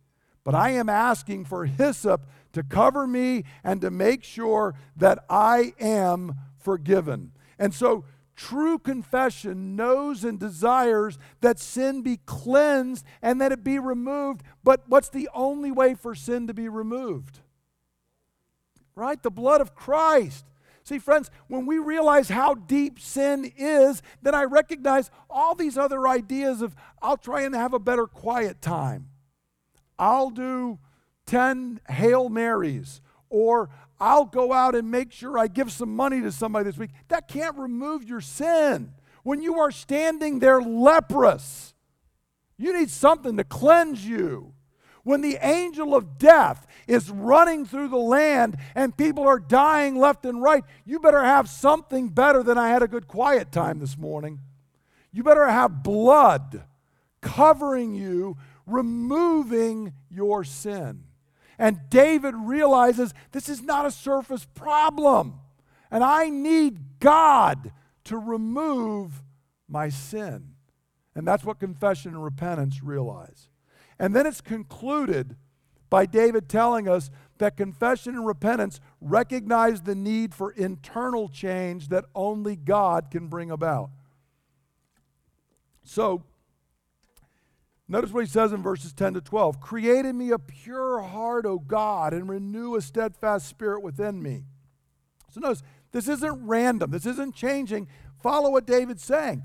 But 0.42 0.56
I 0.56 0.70
am 0.70 0.88
asking 0.88 1.44
for 1.44 1.66
hyssop 1.66 2.26
to 2.54 2.64
cover 2.64 3.06
me 3.06 3.44
and 3.62 3.80
to 3.82 3.90
make 3.92 4.24
sure 4.24 4.74
that 4.96 5.24
I 5.30 5.74
am 5.78 6.34
forgiven. 6.58 7.30
And 7.56 7.72
so, 7.72 8.04
true 8.36 8.78
confession 8.78 9.76
knows 9.76 10.24
and 10.24 10.38
desires 10.38 11.18
that 11.40 11.58
sin 11.58 12.02
be 12.02 12.18
cleansed 12.26 13.04
and 13.20 13.40
that 13.40 13.52
it 13.52 13.62
be 13.62 13.78
removed. 13.78 14.42
But 14.64 14.82
what's 14.86 15.08
the 15.08 15.28
only 15.34 15.70
way 15.70 15.94
for 15.94 16.14
sin 16.14 16.46
to 16.46 16.54
be 16.54 16.68
removed? 16.68 17.40
Right? 18.94 19.22
The 19.22 19.30
blood 19.30 19.60
of 19.60 19.74
Christ. 19.74 20.46
See, 20.84 20.98
friends, 20.98 21.30
when 21.46 21.66
we 21.66 21.78
realize 21.78 22.28
how 22.28 22.54
deep 22.54 22.98
sin 22.98 23.52
is, 23.56 24.02
then 24.20 24.34
I 24.34 24.44
recognize 24.44 25.10
all 25.30 25.54
these 25.54 25.78
other 25.78 26.08
ideas 26.08 26.60
of 26.60 26.74
I'll 27.00 27.16
try 27.16 27.42
and 27.42 27.54
have 27.54 27.72
a 27.72 27.78
better 27.78 28.06
quiet 28.06 28.60
time. 28.60 29.08
I'll 29.98 30.30
do 30.30 30.78
10 31.26 31.80
Hail 31.88 32.28
Marys, 32.28 33.00
or 33.30 33.70
I'll 34.02 34.24
go 34.24 34.52
out 34.52 34.74
and 34.74 34.90
make 34.90 35.12
sure 35.12 35.38
I 35.38 35.46
give 35.46 35.70
some 35.70 35.94
money 35.94 36.20
to 36.22 36.32
somebody 36.32 36.64
this 36.64 36.76
week. 36.76 36.90
That 37.06 37.28
can't 37.28 37.56
remove 37.56 38.02
your 38.02 38.20
sin. 38.20 38.92
When 39.22 39.40
you 39.40 39.60
are 39.60 39.70
standing 39.70 40.40
there 40.40 40.60
leprous, 40.60 41.72
you 42.56 42.76
need 42.76 42.90
something 42.90 43.36
to 43.36 43.44
cleanse 43.44 44.04
you. 44.04 44.54
When 45.04 45.20
the 45.20 45.38
angel 45.40 45.94
of 45.94 46.18
death 46.18 46.66
is 46.88 47.10
running 47.10 47.64
through 47.64 47.90
the 47.90 47.96
land 47.96 48.56
and 48.74 48.96
people 48.96 49.22
are 49.22 49.38
dying 49.38 49.96
left 49.96 50.24
and 50.24 50.42
right, 50.42 50.64
you 50.84 50.98
better 50.98 51.22
have 51.22 51.48
something 51.48 52.08
better 52.08 52.42
than 52.42 52.58
I 52.58 52.70
had 52.70 52.82
a 52.82 52.88
good 52.88 53.06
quiet 53.06 53.52
time 53.52 53.78
this 53.78 53.96
morning. 53.96 54.40
You 55.12 55.22
better 55.22 55.48
have 55.48 55.84
blood 55.84 56.64
covering 57.20 57.94
you, 57.94 58.36
removing 58.66 59.92
your 60.10 60.42
sin. 60.42 61.04
And 61.62 61.78
David 61.90 62.34
realizes 62.34 63.14
this 63.30 63.48
is 63.48 63.62
not 63.62 63.86
a 63.86 63.92
surface 63.92 64.44
problem. 64.52 65.34
And 65.92 66.02
I 66.02 66.28
need 66.28 66.98
God 66.98 67.70
to 68.02 68.18
remove 68.18 69.22
my 69.68 69.88
sin. 69.88 70.54
And 71.14 71.24
that's 71.24 71.44
what 71.44 71.60
confession 71.60 72.14
and 72.14 72.24
repentance 72.24 72.82
realize. 72.82 73.48
And 73.96 74.12
then 74.12 74.26
it's 74.26 74.40
concluded 74.40 75.36
by 75.88 76.04
David 76.04 76.48
telling 76.48 76.88
us 76.88 77.10
that 77.38 77.56
confession 77.56 78.16
and 78.16 78.26
repentance 78.26 78.80
recognize 79.00 79.82
the 79.82 79.94
need 79.94 80.34
for 80.34 80.50
internal 80.50 81.28
change 81.28 81.90
that 81.90 82.06
only 82.12 82.56
God 82.56 83.08
can 83.08 83.28
bring 83.28 83.52
about. 83.52 83.90
So, 85.84 86.24
notice 87.92 88.10
what 88.10 88.24
he 88.24 88.30
says 88.30 88.52
in 88.52 88.62
verses 88.62 88.92
10 88.92 89.14
to 89.14 89.20
12 89.20 89.60
Create 89.60 90.04
in 90.04 90.16
me 90.18 90.30
a 90.30 90.38
pure 90.38 91.02
heart, 91.02 91.46
O 91.46 91.58
God, 91.58 92.12
and 92.12 92.28
renew 92.28 92.74
a 92.74 92.82
steadfast 92.82 93.46
spirit 93.46 93.82
within 93.82 94.22
me. 94.22 94.44
So, 95.30 95.40
notice 95.40 95.62
this 95.92 96.08
isn't 96.08 96.46
random, 96.46 96.90
this 96.90 97.06
isn't 97.06 97.34
changing. 97.34 97.88
Follow 98.22 98.50
what 98.50 98.66
David's 98.66 99.04
saying. 99.04 99.44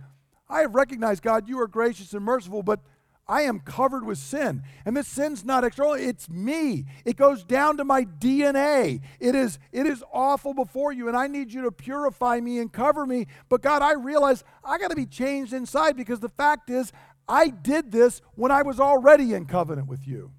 I 0.49 0.62
have 0.62 0.75
recognized, 0.75 1.23
God, 1.23 1.49
you 1.49 1.60
are 1.60 1.67
gracious 1.67 2.13
and 2.13 2.23
merciful, 2.23 2.63
but 2.63 2.79
I 3.27 3.41
am 3.41 3.60
covered 3.60 4.05
with 4.05 4.17
sin. 4.17 4.63
And 4.86 4.95
this 4.95 5.07
sin's 5.07 5.43
not 5.43 5.65
external, 5.65 5.93
it's 5.93 6.29
me. 6.29 6.86
It 7.03 7.17
goes 7.17 7.43
down 7.43 7.77
to 7.77 7.83
my 7.83 8.05
DNA. 8.05 9.01
It 9.19 9.36
is, 9.36 9.60
it 9.73 9.86
is 9.86 10.03
awful 10.13 10.53
before 10.53 10.93
you, 10.93 11.10
and 11.10 11.17
I 11.17 11.27
need 11.27 11.51
you 11.51 11.63
to 11.63 11.71
purify 11.71 12.39
me 12.39 12.60
and 12.60 12.71
cover 12.71 13.05
me. 13.05 13.27
But 13.49 13.62
God, 13.62 13.81
I 13.81 13.93
realize 13.93 14.45
I 14.63 14.77
got 14.77 14.91
to 14.91 14.95
be 14.95 15.05
changed 15.05 15.51
inside 15.51 15.97
because 15.97 16.21
the 16.21 16.29
fact 16.29 16.69
is, 16.69 16.93
I 17.28 17.50
did 17.50 17.92
this 17.92 18.22
when 18.36 18.52
I 18.52 18.62
was 18.62 18.80
already 18.80 19.34
in 19.34 19.46
covenant 19.46 19.88
with 19.88 20.08
you. 20.08 20.32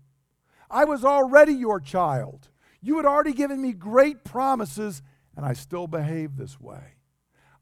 I 0.70 0.84
was 0.84 1.04
already 1.04 1.52
your 1.52 1.80
child. 1.80 2.48
You 2.80 2.96
had 2.96 3.06
already 3.06 3.32
given 3.32 3.60
me 3.60 3.72
great 3.72 4.24
promises, 4.24 5.02
and 5.36 5.44
I 5.44 5.52
still 5.52 5.86
behave 5.86 6.36
this 6.36 6.60
way. 6.60 6.94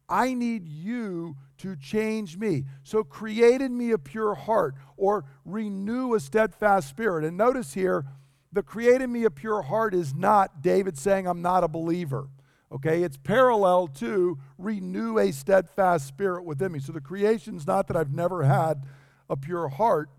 I 0.09 0.35
need 0.35 0.69
you 0.69 1.37
to 1.59 1.75
change 1.75 2.37
me. 2.37 2.65
So 2.85 3.03
create 3.03 3.61
in 3.61 3.77
me 3.77 3.91
a 3.91 3.99
pure 3.99 4.35
heart 4.35 4.75
or 4.97 5.25
renew 5.45 6.15
a 6.15 6.21
steadfast 6.21 6.89
spirit. 6.89 7.25
And 7.25 7.37
notice 7.37 7.75
here, 7.75 8.05
the 8.53 8.62
create 8.62 9.01
in 9.01 9.12
me 9.12 9.25
a 9.25 9.31
pure 9.31 9.62
heart 9.62 9.95
is 9.95 10.15
not 10.15 10.62
David 10.62 10.97
saying, 10.97 11.27
I'm 11.27 11.43
not 11.43 11.65
a 11.65 11.69
believer. 11.69 12.29
Okay, 12.71 13.03
it's 13.03 13.17
parallel 13.17 13.87
to 13.89 14.39
renew 14.59 15.19
a 15.19 15.33
steadfast 15.33 16.07
spirit 16.07 16.45
within 16.45 16.73
me. 16.73 16.79
So 16.79 16.93
the 16.93 17.01
creation's 17.01 17.67
not 17.67 17.87
that 17.89 17.97
I've 17.97 18.12
never 18.12 18.45
had 18.45 18.83
a 19.29 19.37
pure 19.37 19.69
heart. 19.69 20.11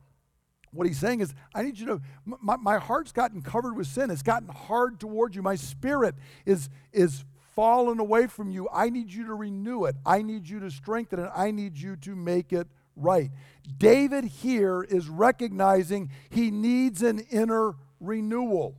What 0.72 0.88
he's 0.88 1.00
saying 1.00 1.22
is, 1.22 1.34
I 1.56 1.64
need 1.64 1.80
you 1.80 1.86
to, 1.88 2.02
my, 2.26 2.58
my 2.58 2.78
heart's 2.78 3.12
gotten 3.12 3.42
covered 3.42 3.76
with 3.76 3.88
sin. 3.88 4.12
It's 4.12 4.22
gotten 4.22 4.50
hard 4.50 5.00
towards 5.00 5.36
you. 5.36 5.42
My 5.42 5.56
spirit 5.56 6.16
is, 6.46 6.70
is 6.92 7.24
fallen 7.56 8.00
away 8.00 8.28
from 8.28 8.52
you. 8.52 8.68
I 8.72 8.90
need 8.90 9.12
you 9.12 9.26
to 9.28 9.34
renew 9.34 9.86
it. 9.86 9.96
I 10.06 10.22
need 10.22 10.48
you 10.48 10.60
to 10.60 10.70
strengthen 10.70 11.20
it. 11.20 11.32
I 11.36 11.52
need 11.52 11.78
you 11.78 11.96
to 11.98 12.16
make 12.16 12.54
it 12.54 12.68
right. 12.96 13.32
David 13.78 14.26
here 14.26 14.84
is 14.84 15.08
recognizing 15.08 16.12
he 16.30 16.52
needs 16.52 17.02
an 17.02 17.20
inner 17.32 17.76
renewal 18.00 18.78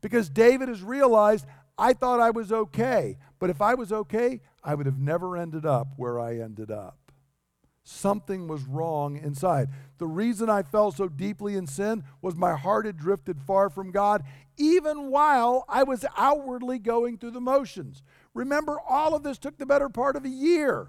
because 0.00 0.28
David 0.28 0.68
has 0.68 0.82
realized 0.82 1.46
I 1.76 1.92
thought 1.92 2.20
I 2.20 2.30
was 2.30 2.50
okay, 2.50 3.18
but 3.38 3.50
if 3.50 3.62
I 3.62 3.74
was 3.74 3.92
okay, 3.92 4.40
I 4.64 4.74
would 4.74 4.86
have 4.86 4.98
never 4.98 5.36
ended 5.36 5.64
up 5.64 5.88
where 5.96 6.18
I 6.18 6.38
ended 6.38 6.70
up. 6.70 7.07
Something 7.90 8.48
was 8.48 8.64
wrong 8.64 9.16
inside. 9.16 9.70
The 9.96 10.06
reason 10.06 10.50
I 10.50 10.62
fell 10.62 10.92
so 10.92 11.08
deeply 11.08 11.56
in 11.56 11.66
sin 11.66 12.04
was 12.20 12.36
my 12.36 12.54
heart 12.54 12.84
had 12.84 12.98
drifted 12.98 13.40
far 13.40 13.70
from 13.70 13.92
God, 13.92 14.24
even 14.58 15.10
while 15.10 15.64
I 15.70 15.84
was 15.84 16.04
outwardly 16.14 16.78
going 16.78 17.16
through 17.16 17.30
the 17.30 17.40
motions. 17.40 18.02
Remember, 18.34 18.76
all 18.86 19.16
of 19.16 19.22
this 19.22 19.38
took 19.38 19.56
the 19.56 19.64
better 19.64 19.88
part 19.88 20.16
of 20.16 20.26
a 20.26 20.28
year. 20.28 20.88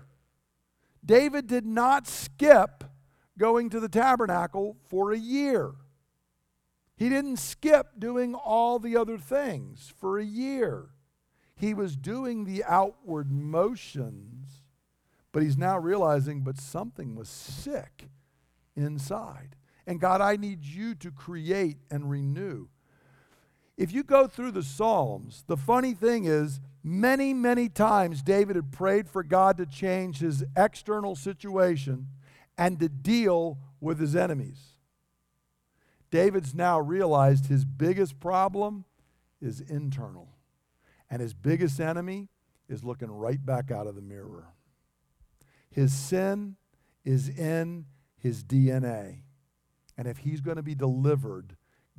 David 1.04 1.48
did 1.48 1.66
not 1.66 2.06
skip 2.06 2.84
going 3.38 3.70
to 3.70 3.80
the 3.80 3.88
tabernacle 3.88 4.76
for 4.90 5.14
a 5.14 5.18
year. 5.18 5.72
He 6.98 7.08
didn't 7.08 7.38
skip 7.38 7.98
doing 7.98 8.36
all 8.36 8.78
the 8.78 8.98
other 8.98 9.18
things 9.18 9.94
for 10.02 10.20
a 10.20 10.26
year. 10.26 10.90
He 11.56 11.74
was 11.74 11.96
doing 11.96 12.44
the 12.44 12.62
outward 12.66 13.32
motions, 13.32 14.59
but 15.32 15.44
he's 15.44 15.58
now 15.58 15.78
realizing, 15.78 16.42
but 16.42 16.60
something 16.60 17.16
was 17.16 17.30
sick 17.30 18.10
inside. 18.76 19.56
And 19.86 20.00
God, 20.00 20.22
I 20.22 20.36
need 20.36 20.64
you 20.64 20.96
to 20.96 21.12
create 21.12 21.78
and 21.90 22.10
renew. 22.10 22.68
If 23.78 23.94
you 23.94 24.04
go 24.04 24.28
through 24.28 24.52
the 24.52 24.64
Psalms, 24.64 25.44
the 25.48 25.58
funny 25.58 25.94
thing 25.94 26.26
is, 26.26 26.60
many, 26.84 27.34
many 27.34 27.70
times 27.70 28.22
David 28.22 28.56
had 28.56 28.72
prayed 28.72 29.10
for 29.10 29.24
God 29.24 29.58
to 29.58 29.66
change 29.66 30.20
his 30.20 30.44
external 30.56 31.16
situation 31.16 32.08
and 32.58 32.80
to 32.80 32.90
deal 32.90 33.58
with 33.80 34.00
his 34.00 34.16
enemies. 34.16 34.76
David's 36.12 36.54
now 36.54 36.80
realized 36.80 37.46
his 37.46 37.64
biggest 37.64 38.20
problem 38.20 38.86
is 39.42 39.62
internal, 39.62 40.36
and 41.10 41.22
his 41.22 41.34
biggest 41.34 41.80
enemy 41.80 42.28
is 42.68 42.84
looking 42.84 43.10
right 43.10 43.44
back 43.46 43.72
out 43.72 43.88
of 43.88 43.96
the 43.96 44.02
mirror. 44.02 44.48
His 45.80 45.94
sin 45.94 46.58
is 47.06 47.30
in 47.30 47.86
his 48.18 48.44
DNA. 48.44 49.22
And 49.98 50.10
if 50.10 50.18
he's 50.18 50.42
going 50.42 50.58
to 50.58 50.62
be 50.62 50.76
delivered, 50.76 51.56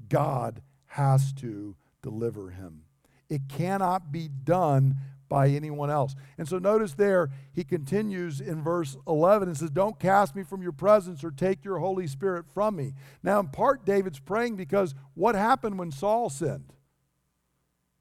God 0.06 0.60
has 0.88 1.32
to 1.34 1.76
deliver 2.02 2.50
him. 2.50 2.82
It 3.30 3.48
cannot 3.48 4.12
be 4.12 4.28
done 4.28 4.96
by 5.30 5.48
anyone 5.48 5.88
else. 5.88 6.14
And 6.36 6.46
so 6.46 6.58
notice 6.58 6.92
there, 6.92 7.30
he 7.54 7.64
continues 7.64 8.38
in 8.38 8.62
verse 8.62 8.98
11 9.08 9.48
and 9.48 9.56
says, 9.56 9.70
Don't 9.70 9.98
cast 9.98 10.36
me 10.36 10.42
from 10.42 10.60
your 10.60 10.72
presence 10.72 11.24
or 11.24 11.30
take 11.30 11.64
your 11.64 11.78
Holy 11.78 12.06
Spirit 12.06 12.44
from 12.52 12.76
me. 12.76 12.92
Now, 13.22 13.40
in 13.40 13.48
part, 13.48 13.86
David's 13.86 14.20
praying 14.20 14.56
because 14.56 14.94
what 15.14 15.34
happened 15.34 15.78
when 15.78 15.90
Saul 15.90 16.28
sinned? 16.28 16.74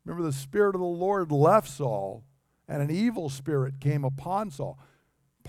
Remember, 0.03 0.25
the 0.25 0.33
Spirit 0.33 0.75
of 0.75 0.81
the 0.81 0.87
Lord 0.87 1.31
left 1.31 1.69
Saul, 1.69 2.25
and 2.67 2.81
an 2.81 2.91
evil 2.91 3.29
spirit 3.29 3.79
came 3.79 4.03
upon 4.03 4.51
Saul. 4.51 4.77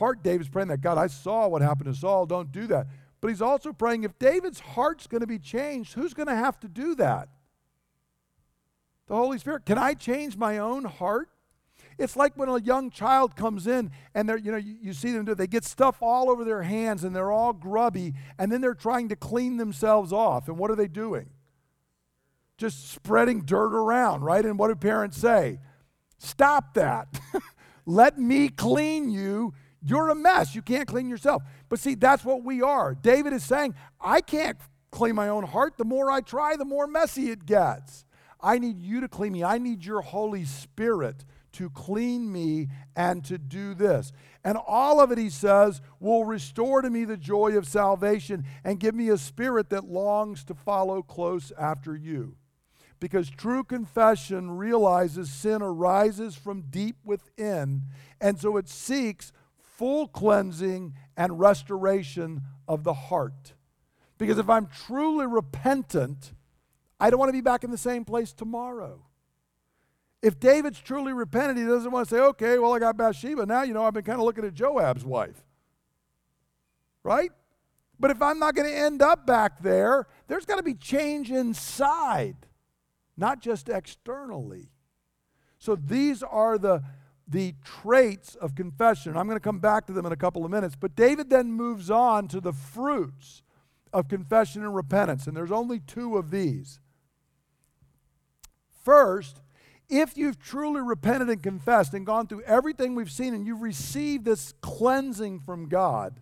Part 0.00 0.22
David's 0.22 0.48
praying 0.48 0.68
that 0.68 0.80
God, 0.80 0.96
I 0.96 1.08
saw 1.08 1.46
what 1.46 1.60
happened 1.60 1.92
to 1.92 2.00
Saul, 2.00 2.24
don't 2.24 2.50
do 2.50 2.66
that. 2.68 2.86
But 3.20 3.28
he's 3.28 3.42
also 3.42 3.70
praying 3.70 4.04
if 4.04 4.18
David's 4.18 4.58
heart's 4.58 5.06
going 5.06 5.20
to 5.20 5.26
be 5.26 5.38
changed, 5.38 5.92
who's 5.92 6.14
going 6.14 6.28
to 6.28 6.34
have 6.34 6.58
to 6.60 6.68
do 6.68 6.94
that? 6.94 7.28
The 9.08 9.14
Holy 9.14 9.36
Spirit. 9.36 9.66
Can 9.66 9.76
I 9.76 9.92
change 9.92 10.38
my 10.38 10.56
own 10.56 10.86
heart? 10.86 11.28
It's 11.98 12.16
like 12.16 12.34
when 12.34 12.48
a 12.48 12.58
young 12.58 12.90
child 12.90 13.36
comes 13.36 13.66
in 13.66 13.90
and 14.14 14.26
they're, 14.26 14.38
you 14.38 14.50
know, 14.50 14.56
you, 14.56 14.74
you 14.80 14.92
see 14.94 15.10
them 15.12 15.26
do, 15.26 15.34
they 15.34 15.46
get 15.46 15.64
stuff 15.64 15.98
all 16.00 16.30
over 16.30 16.46
their 16.46 16.62
hands 16.62 17.04
and 17.04 17.14
they're 17.14 17.30
all 17.30 17.52
grubby, 17.52 18.14
and 18.38 18.50
then 18.50 18.62
they're 18.62 18.72
trying 18.72 19.10
to 19.10 19.16
clean 19.16 19.58
themselves 19.58 20.14
off. 20.14 20.48
And 20.48 20.56
what 20.56 20.70
are 20.70 20.76
they 20.76 20.88
doing? 20.88 21.28
Just 22.56 22.90
spreading 22.90 23.42
dirt 23.42 23.74
around, 23.74 24.22
right? 24.22 24.46
And 24.46 24.58
what 24.58 24.68
do 24.68 24.76
parents 24.76 25.18
say? 25.18 25.58
Stop 26.16 26.72
that. 26.72 27.20
Let 27.84 28.18
me 28.18 28.48
clean 28.48 29.10
you. 29.10 29.52
You're 29.82 30.10
a 30.10 30.14
mess. 30.14 30.54
You 30.54 30.62
can't 30.62 30.86
clean 30.86 31.08
yourself. 31.08 31.42
But 31.68 31.78
see, 31.78 31.94
that's 31.94 32.24
what 32.24 32.44
we 32.44 32.62
are. 32.62 32.94
David 32.94 33.32
is 33.32 33.44
saying, 33.44 33.74
I 34.00 34.20
can't 34.20 34.58
clean 34.90 35.14
my 35.14 35.28
own 35.28 35.44
heart. 35.44 35.78
The 35.78 35.84
more 35.84 36.10
I 36.10 36.20
try, 36.20 36.56
the 36.56 36.64
more 36.64 36.86
messy 36.86 37.30
it 37.30 37.46
gets. 37.46 38.04
I 38.40 38.58
need 38.58 38.80
you 38.80 39.00
to 39.00 39.08
clean 39.08 39.32
me. 39.32 39.44
I 39.44 39.58
need 39.58 39.84
your 39.84 40.00
Holy 40.00 40.44
Spirit 40.44 41.24
to 41.52 41.70
clean 41.70 42.32
me 42.32 42.68
and 42.94 43.24
to 43.24 43.38
do 43.38 43.74
this. 43.74 44.12
And 44.44 44.56
all 44.66 45.00
of 45.00 45.10
it, 45.10 45.18
he 45.18 45.30
says, 45.30 45.80
will 45.98 46.24
restore 46.24 46.80
to 46.82 46.90
me 46.90 47.04
the 47.04 47.16
joy 47.16 47.56
of 47.56 47.66
salvation 47.66 48.44
and 48.64 48.80
give 48.80 48.94
me 48.94 49.08
a 49.08 49.18
spirit 49.18 49.70
that 49.70 49.84
longs 49.84 50.44
to 50.44 50.54
follow 50.54 51.02
close 51.02 51.52
after 51.58 51.96
you. 51.96 52.36
Because 53.00 53.30
true 53.30 53.64
confession 53.64 54.52
realizes 54.52 55.30
sin 55.30 55.62
arises 55.62 56.36
from 56.36 56.64
deep 56.70 56.96
within, 57.04 57.82
and 58.20 58.38
so 58.38 58.58
it 58.58 58.68
seeks 58.68 59.32
full 59.80 60.06
cleansing 60.08 60.92
and 61.16 61.40
restoration 61.40 62.42
of 62.68 62.84
the 62.84 62.92
heart. 62.92 63.54
Because 64.18 64.36
if 64.36 64.50
I'm 64.50 64.66
truly 64.66 65.24
repentant, 65.26 66.34
I 67.00 67.08
don't 67.08 67.18
want 67.18 67.30
to 67.30 67.32
be 67.32 67.40
back 67.40 67.64
in 67.64 67.70
the 67.70 67.78
same 67.78 68.04
place 68.04 68.34
tomorrow. 68.34 69.06
If 70.20 70.38
David's 70.38 70.78
truly 70.80 71.14
repentant, 71.14 71.58
he 71.58 71.64
doesn't 71.64 71.90
want 71.90 72.06
to 72.06 72.14
say, 72.14 72.20
okay, 72.20 72.58
well, 72.58 72.74
I 72.74 72.78
got 72.78 72.98
Bathsheba. 72.98 73.46
Now, 73.46 73.62
you 73.62 73.72
know, 73.72 73.82
I've 73.82 73.94
been 73.94 74.04
kind 74.04 74.18
of 74.18 74.26
looking 74.26 74.44
at 74.44 74.52
Joab's 74.52 75.02
wife. 75.02 75.42
Right? 77.02 77.30
But 77.98 78.10
if 78.10 78.20
I'm 78.20 78.38
not 78.38 78.54
going 78.54 78.68
to 78.68 78.76
end 78.76 79.00
up 79.00 79.26
back 79.26 79.62
there, 79.62 80.08
there's 80.28 80.44
got 80.44 80.56
to 80.56 80.62
be 80.62 80.74
change 80.74 81.30
inside, 81.30 82.36
not 83.16 83.40
just 83.40 83.70
externally. 83.70 84.68
So 85.58 85.74
these 85.74 86.22
are 86.22 86.58
the, 86.58 86.82
the 87.30 87.54
traits 87.64 88.34
of 88.34 88.54
confession. 88.54 89.16
I'm 89.16 89.26
going 89.26 89.36
to 89.36 89.40
come 89.40 89.60
back 89.60 89.86
to 89.86 89.92
them 89.92 90.04
in 90.04 90.12
a 90.12 90.16
couple 90.16 90.44
of 90.44 90.50
minutes. 90.50 90.74
But 90.78 90.96
David 90.96 91.30
then 91.30 91.52
moves 91.52 91.90
on 91.90 92.26
to 92.28 92.40
the 92.40 92.52
fruits 92.52 93.42
of 93.92 94.08
confession 94.08 94.62
and 94.62 94.74
repentance. 94.74 95.26
And 95.26 95.36
there's 95.36 95.52
only 95.52 95.78
two 95.78 96.16
of 96.16 96.30
these. 96.30 96.80
First, 98.84 99.40
if 99.88 100.16
you've 100.16 100.40
truly 100.40 100.80
repented 100.80 101.28
and 101.28 101.42
confessed 101.42 101.94
and 101.94 102.04
gone 102.04 102.26
through 102.26 102.42
everything 102.42 102.94
we've 102.94 103.10
seen 103.10 103.34
and 103.34 103.46
you've 103.46 103.62
received 103.62 104.24
this 104.24 104.54
cleansing 104.60 105.40
from 105.40 105.68
God, 105.68 106.20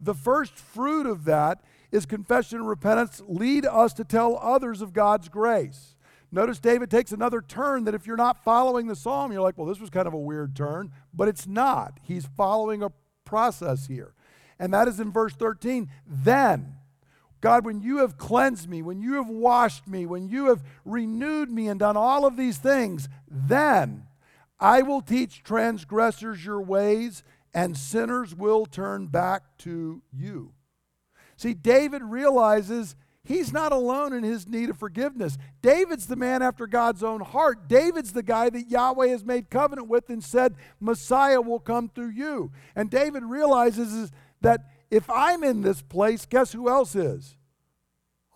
the 0.00 0.14
first 0.14 0.54
fruit 0.58 1.06
of 1.06 1.24
that 1.24 1.62
is 1.90 2.04
confession 2.04 2.58
and 2.58 2.68
repentance 2.68 3.22
lead 3.26 3.64
us 3.64 3.92
to 3.94 4.04
tell 4.04 4.38
others 4.38 4.82
of 4.82 4.92
God's 4.92 5.28
grace. 5.28 5.93
Notice 6.34 6.58
David 6.58 6.90
takes 6.90 7.12
another 7.12 7.40
turn 7.40 7.84
that 7.84 7.94
if 7.94 8.08
you're 8.08 8.16
not 8.16 8.42
following 8.42 8.88
the 8.88 8.96
psalm, 8.96 9.30
you're 9.30 9.40
like, 9.40 9.56
well, 9.56 9.68
this 9.68 9.78
was 9.78 9.88
kind 9.88 10.08
of 10.08 10.14
a 10.14 10.18
weird 10.18 10.56
turn, 10.56 10.90
but 11.14 11.28
it's 11.28 11.46
not. 11.46 12.00
He's 12.02 12.26
following 12.26 12.82
a 12.82 12.90
process 13.24 13.86
here. 13.86 14.14
And 14.58 14.74
that 14.74 14.88
is 14.88 14.98
in 14.98 15.12
verse 15.12 15.32
13. 15.34 15.88
Then, 16.04 16.74
God, 17.40 17.64
when 17.64 17.80
you 17.80 17.98
have 17.98 18.18
cleansed 18.18 18.68
me, 18.68 18.82
when 18.82 19.00
you 19.00 19.14
have 19.14 19.28
washed 19.28 19.86
me, 19.86 20.06
when 20.06 20.28
you 20.28 20.46
have 20.46 20.64
renewed 20.84 21.52
me 21.52 21.68
and 21.68 21.78
done 21.78 21.96
all 21.96 22.26
of 22.26 22.36
these 22.36 22.58
things, 22.58 23.08
then 23.30 24.08
I 24.58 24.82
will 24.82 25.02
teach 25.02 25.44
transgressors 25.44 26.44
your 26.44 26.60
ways, 26.60 27.22
and 27.54 27.76
sinners 27.76 28.34
will 28.34 28.66
turn 28.66 29.06
back 29.06 29.56
to 29.58 30.02
you. 30.12 30.52
See, 31.36 31.54
David 31.54 32.02
realizes 32.02 32.96
he's 33.24 33.52
not 33.52 33.72
alone 33.72 34.12
in 34.12 34.22
his 34.22 34.46
need 34.46 34.70
of 34.70 34.78
forgiveness. 34.78 35.36
David's 35.62 36.06
the 36.06 36.16
man 36.16 36.42
after 36.42 36.66
God's 36.66 37.02
own 37.02 37.20
heart. 37.20 37.68
David's 37.68 38.12
the 38.12 38.22
guy 38.22 38.50
that 38.50 38.68
Yahweh 38.68 39.08
has 39.08 39.24
made 39.24 39.50
covenant 39.50 39.88
with 39.88 40.08
and 40.10 40.22
said, 40.22 40.54
Messiah 40.80 41.40
will 41.40 41.60
come 41.60 41.88
through 41.88 42.10
you. 42.10 42.52
And 42.76 42.90
David 42.90 43.24
realizes 43.24 44.10
that 44.40 44.60
if 44.90 45.08
I'm 45.10 45.42
in 45.42 45.62
this 45.62 45.82
place, 45.82 46.26
guess 46.26 46.52
who 46.52 46.68
else 46.68 46.94
is? 46.94 47.36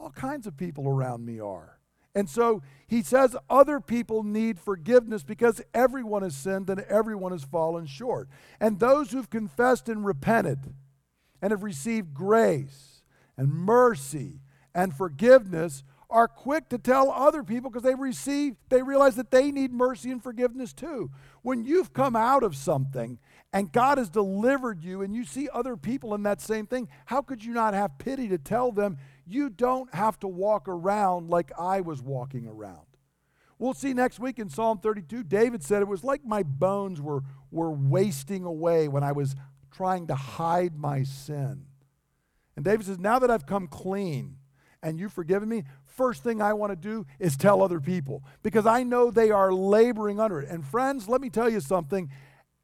All 0.00 0.10
kinds 0.10 0.46
of 0.46 0.56
people 0.56 0.88
around 0.88 1.24
me 1.24 1.38
are. 1.38 1.78
And 2.14 2.28
so 2.28 2.62
he 2.88 3.02
says 3.02 3.36
other 3.48 3.80
people 3.80 4.22
need 4.24 4.58
forgiveness 4.58 5.22
because 5.22 5.60
everyone 5.74 6.22
has 6.22 6.34
sinned 6.34 6.70
and 6.70 6.80
everyone 6.80 7.32
has 7.32 7.44
fallen 7.44 7.86
short. 7.86 8.28
And 8.58 8.80
those 8.80 9.12
who've 9.12 9.30
confessed 9.30 9.88
and 9.88 10.04
repented 10.04 10.74
and 11.40 11.50
have 11.50 11.62
received 11.62 12.14
grace 12.14 13.02
and 13.36 13.52
mercy 13.52 14.40
and 14.74 14.94
forgiveness 14.94 15.84
are 16.10 16.28
quick 16.28 16.68
to 16.70 16.78
tell 16.78 17.10
other 17.10 17.42
people 17.42 17.70
because 17.70 17.82
they 17.82 17.94
receive 17.94 18.56
they 18.70 18.82
realize 18.82 19.16
that 19.16 19.30
they 19.30 19.50
need 19.50 19.72
mercy 19.72 20.10
and 20.10 20.22
forgiveness 20.22 20.72
too. 20.72 21.10
When 21.42 21.64
you've 21.64 21.92
come 21.92 22.16
out 22.16 22.42
of 22.42 22.56
something 22.56 23.18
and 23.52 23.72
God 23.72 23.98
has 23.98 24.08
delivered 24.08 24.82
you 24.82 25.02
and 25.02 25.14
you 25.14 25.24
see 25.24 25.48
other 25.52 25.76
people 25.76 26.14
in 26.14 26.22
that 26.22 26.40
same 26.40 26.66
thing, 26.66 26.88
how 27.06 27.20
could 27.20 27.44
you 27.44 27.52
not 27.52 27.74
have 27.74 27.98
pity 27.98 28.28
to 28.28 28.38
tell 28.38 28.72
them 28.72 28.96
you 29.26 29.50
don't 29.50 29.92
have 29.94 30.18
to 30.20 30.28
walk 30.28 30.66
around 30.68 31.28
like 31.28 31.52
I 31.58 31.80
was 31.82 32.02
walking 32.02 32.46
around? 32.46 32.86
We'll 33.58 33.74
see 33.74 33.92
next 33.92 34.20
week 34.20 34.38
in 34.38 34.48
Psalm 34.48 34.78
32, 34.78 35.24
David 35.24 35.64
said 35.64 35.82
it 35.82 35.88
was 35.88 36.04
like 36.04 36.24
my 36.24 36.44
bones 36.44 37.00
were, 37.00 37.24
were 37.50 37.72
wasting 37.72 38.44
away 38.44 38.86
when 38.86 39.02
I 39.02 39.12
was 39.12 39.34
trying 39.72 40.06
to 40.06 40.14
hide 40.14 40.78
my 40.78 41.02
sin. 41.02 41.64
And 42.54 42.64
David 42.64 42.86
says, 42.86 42.98
Now 42.98 43.18
that 43.18 43.30
I've 43.30 43.46
come 43.46 43.66
clean 43.66 44.36
and 44.82 44.98
you've 44.98 45.12
forgiven 45.12 45.48
me, 45.48 45.64
first 45.86 46.22
thing 46.22 46.40
I 46.40 46.52
want 46.52 46.70
to 46.72 46.76
do 46.76 47.06
is 47.18 47.36
tell 47.36 47.62
other 47.62 47.80
people 47.80 48.22
because 48.42 48.66
I 48.66 48.82
know 48.82 49.10
they 49.10 49.30
are 49.30 49.52
laboring 49.52 50.20
under 50.20 50.40
it. 50.40 50.48
And 50.48 50.64
friends, 50.64 51.08
let 51.08 51.20
me 51.20 51.30
tell 51.30 51.48
you 51.48 51.60
something 51.60 52.10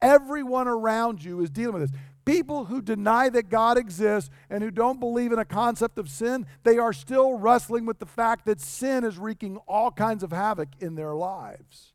Everyone 0.04 0.68
around 0.68 1.24
you 1.24 1.40
is 1.40 1.48
dealing 1.48 1.80
with 1.80 1.90
this. 1.90 2.00
People 2.26 2.66
who 2.66 2.82
deny 2.82 3.30
that 3.30 3.48
God 3.48 3.78
exists 3.78 4.28
and 4.50 4.62
who 4.62 4.70
don't 4.70 5.00
believe 5.00 5.32
in 5.32 5.38
a 5.38 5.46
concept 5.46 5.98
of 5.98 6.10
sin, 6.10 6.46
they 6.62 6.76
are 6.76 6.92
still 6.92 7.34
wrestling 7.34 7.86
with 7.86 8.00
the 8.00 8.06
fact 8.06 8.44
that 8.44 8.60
sin 8.60 9.02
is 9.02 9.16
wreaking 9.16 9.56
all 9.66 9.90
kinds 9.90 10.22
of 10.22 10.30
havoc 10.30 10.68
in 10.78 10.94
their 10.94 11.14
lives. 11.14 11.94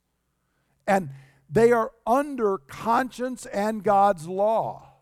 And 0.88 1.12
they 1.48 1.72
are 1.72 1.92
under 2.08 2.58
conscience 2.58 3.46
and 3.46 3.84
God's 3.84 4.28
law. 4.28 4.94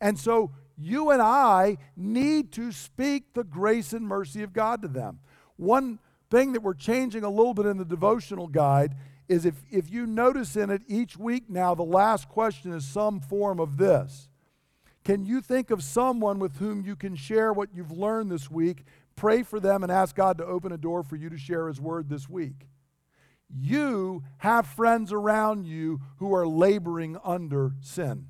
And 0.00 0.18
so 0.18 0.52
you 0.80 1.10
and 1.10 1.20
I 1.20 1.78
need 1.96 2.52
to 2.52 2.72
speak 2.72 3.34
the 3.34 3.44
grace 3.44 3.92
and 3.92 4.06
mercy 4.06 4.42
of 4.42 4.52
God 4.52 4.82
to 4.82 4.88
them. 4.88 5.20
One 5.56 5.98
thing 6.30 6.52
that 6.52 6.62
we're 6.62 6.74
changing 6.74 7.24
a 7.24 7.30
little 7.30 7.54
bit 7.54 7.66
in 7.66 7.76
the 7.76 7.84
devotional 7.84 8.46
guide 8.46 8.94
is 9.28 9.44
if, 9.44 9.62
if 9.70 9.90
you 9.90 10.06
notice 10.06 10.56
in 10.56 10.70
it 10.70 10.82
each 10.88 11.16
week 11.16 11.48
now, 11.48 11.74
the 11.74 11.82
last 11.82 12.28
question 12.28 12.72
is 12.72 12.84
some 12.84 13.20
form 13.20 13.60
of 13.60 13.76
this. 13.76 14.28
Can 15.04 15.24
you 15.24 15.40
think 15.40 15.70
of 15.70 15.82
someone 15.82 16.38
with 16.38 16.56
whom 16.56 16.82
you 16.82 16.96
can 16.96 17.16
share 17.16 17.52
what 17.52 17.70
you've 17.74 17.92
learned 17.92 18.30
this 18.30 18.50
week? 18.50 18.84
Pray 19.16 19.42
for 19.42 19.60
them 19.60 19.82
and 19.82 19.92
ask 19.92 20.16
God 20.16 20.38
to 20.38 20.44
open 20.44 20.72
a 20.72 20.78
door 20.78 21.02
for 21.02 21.16
you 21.16 21.30
to 21.30 21.38
share 21.38 21.68
His 21.68 21.80
word 21.80 22.08
this 22.08 22.28
week. 22.28 22.66
You 23.54 24.22
have 24.38 24.66
friends 24.66 25.12
around 25.12 25.66
you 25.66 26.00
who 26.18 26.34
are 26.34 26.46
laboring 26.46 27.16
under 27.24 27.72
sin. 27.80 28.29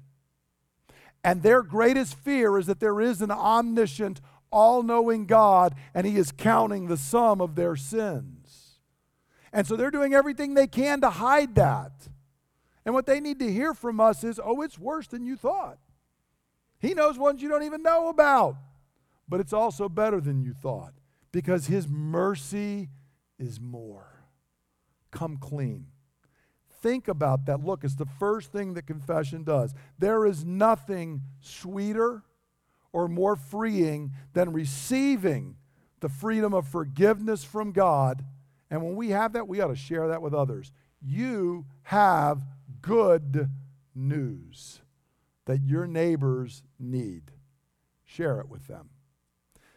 And 1.22 1.42
their 1.42 1.62
greatest 1.62 2.14
fear 2.14 2.58
is 2.58 2.66
that 2.66 2.80
there 2.80 3.00
is 3.00 3.20
an 3.20 3.30
omniscient, 3.30 4.20
all 4.50 4.82
knowing 4.82 5.26
God, 5.26 5.74
and 5.94 6.06
He 6.06 6.16
is 6.16 6.32
counting 6.32 6.86
the 6.86 6.96
sum 6.96 7.40
of 7.40 7.54
their 7.54 7.76
sins. 7.76 8.78
And 9.52 9.66
so 9.66 9.76
they're 9.76 9.90
doing 9.90 10.14
everything 10.14 10.54
they 10.54 10.66
can 10.66 11.00
to 11.00 11.10
hide 11.10 11.54
that. 11.56 11.92
And 12.84 12.94
what 12.94 13.06
they 13.06 13.20
need 13.20 13.38
to 13.40 13.52
hear 13.52 13.74
from 13.74 14.00
us 14.00 14.24
is, 14.24 14.40
oh, 14.42 14.62
it's 14.62 14.78
worse 14.78 15.06
than 15.06 15.26
you 15.26 15.36
thought. 15.36 15.78
He 16.78 16.94
knows 16.94 17.18
ones 17.18 17.42
you 17.42 17.48
don't 17.48 17.64
even 17.64 17.82
know 17.82 18.08
about. 18.08 18.56
But 19.28 19.40
it's 19.40 19.52
also 19.52 19.88
better 19.88 20.20
than 20.20 20.42
you 20.42 20.52
thought 20.52 20.94
because 21.30 21.66
His 21.66 21.86
mercy 21.86 22.88
is 23.38 23.60
more. 23.60 24.24
Come 25.10 25.36
clean. 25.36 25.86
Think 26.80 27.08
about 27.08 27.46
that. 27.46 27.64
Look, 27.64 27.84
it's 27.84 27.96
the 27.96 28.06
first 28.06 28.52
thing 28.52 28.74
that 28.74 28.86
confession 28.86 29.44
does. 29.44 29.74
There 29.98 30.24
is 30.26 30.44
nothing 30.44 31.22
sweeter 31.40 32.22
or 32.92 33.08
more 33.08 33.36
freeing 33.36 34.12
than 34.32 34.52
receiving 34.52 35.56
the 36.00 36.08
freedom 36.08 36.54
of 36.54 36.66
forgiveness 36.66 37.44
from 37.44 37.72
God 37.72 38.24
and 38.70 38.82
when 38.82 38.94
we 38.94 39.10
have 39.10 39.32
that, 39.32 39.48
we 39.48 39.60
ought 39.60 39.68
to 39.68 39.76
share 39.76 40.08
that 40.08 40.22
with 40.22 40.32
others. 40.32 40.72
You 41.02 41.66
have 41.82 42.44
good 42.80 43.50
news 43.94 44.80
that 45.46 45.62
your 45.62 45.86
neighbors 45.86 46.62
need. 46.78 47.32
Share 48.04 48.40
it 48.40 48.48
with 48.48 48.68
them. 48.68 48.90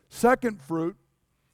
Second 0.09 0.61
fruit 0.61 0.95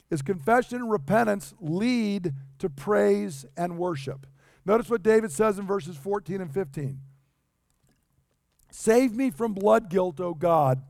is 0.10 0.22
confession 0.22 0.80
and 0.80 0.92
repentance 0.92 1.54
lead 1.62 2.34
to 2.58 2.70
praise 2.70 3.46
and 3.56 3.78
worship. 3.78 4.28
Notice 4.66 4.90
what 4.90 5.04
David 5.04 5.32
says 5.32 5.58
in 5.58 5.66
verses 5.66 5.96
14 5.98 6.42
and 6.42 6.54
15. 6.54 7.00
Save 8.72 9.16
me 9.16 9.32
from 9.32 9.54
blood 9.54 9.90
guilt, 9.90 10.20
O 10.20 10.34
God 10.34 10.84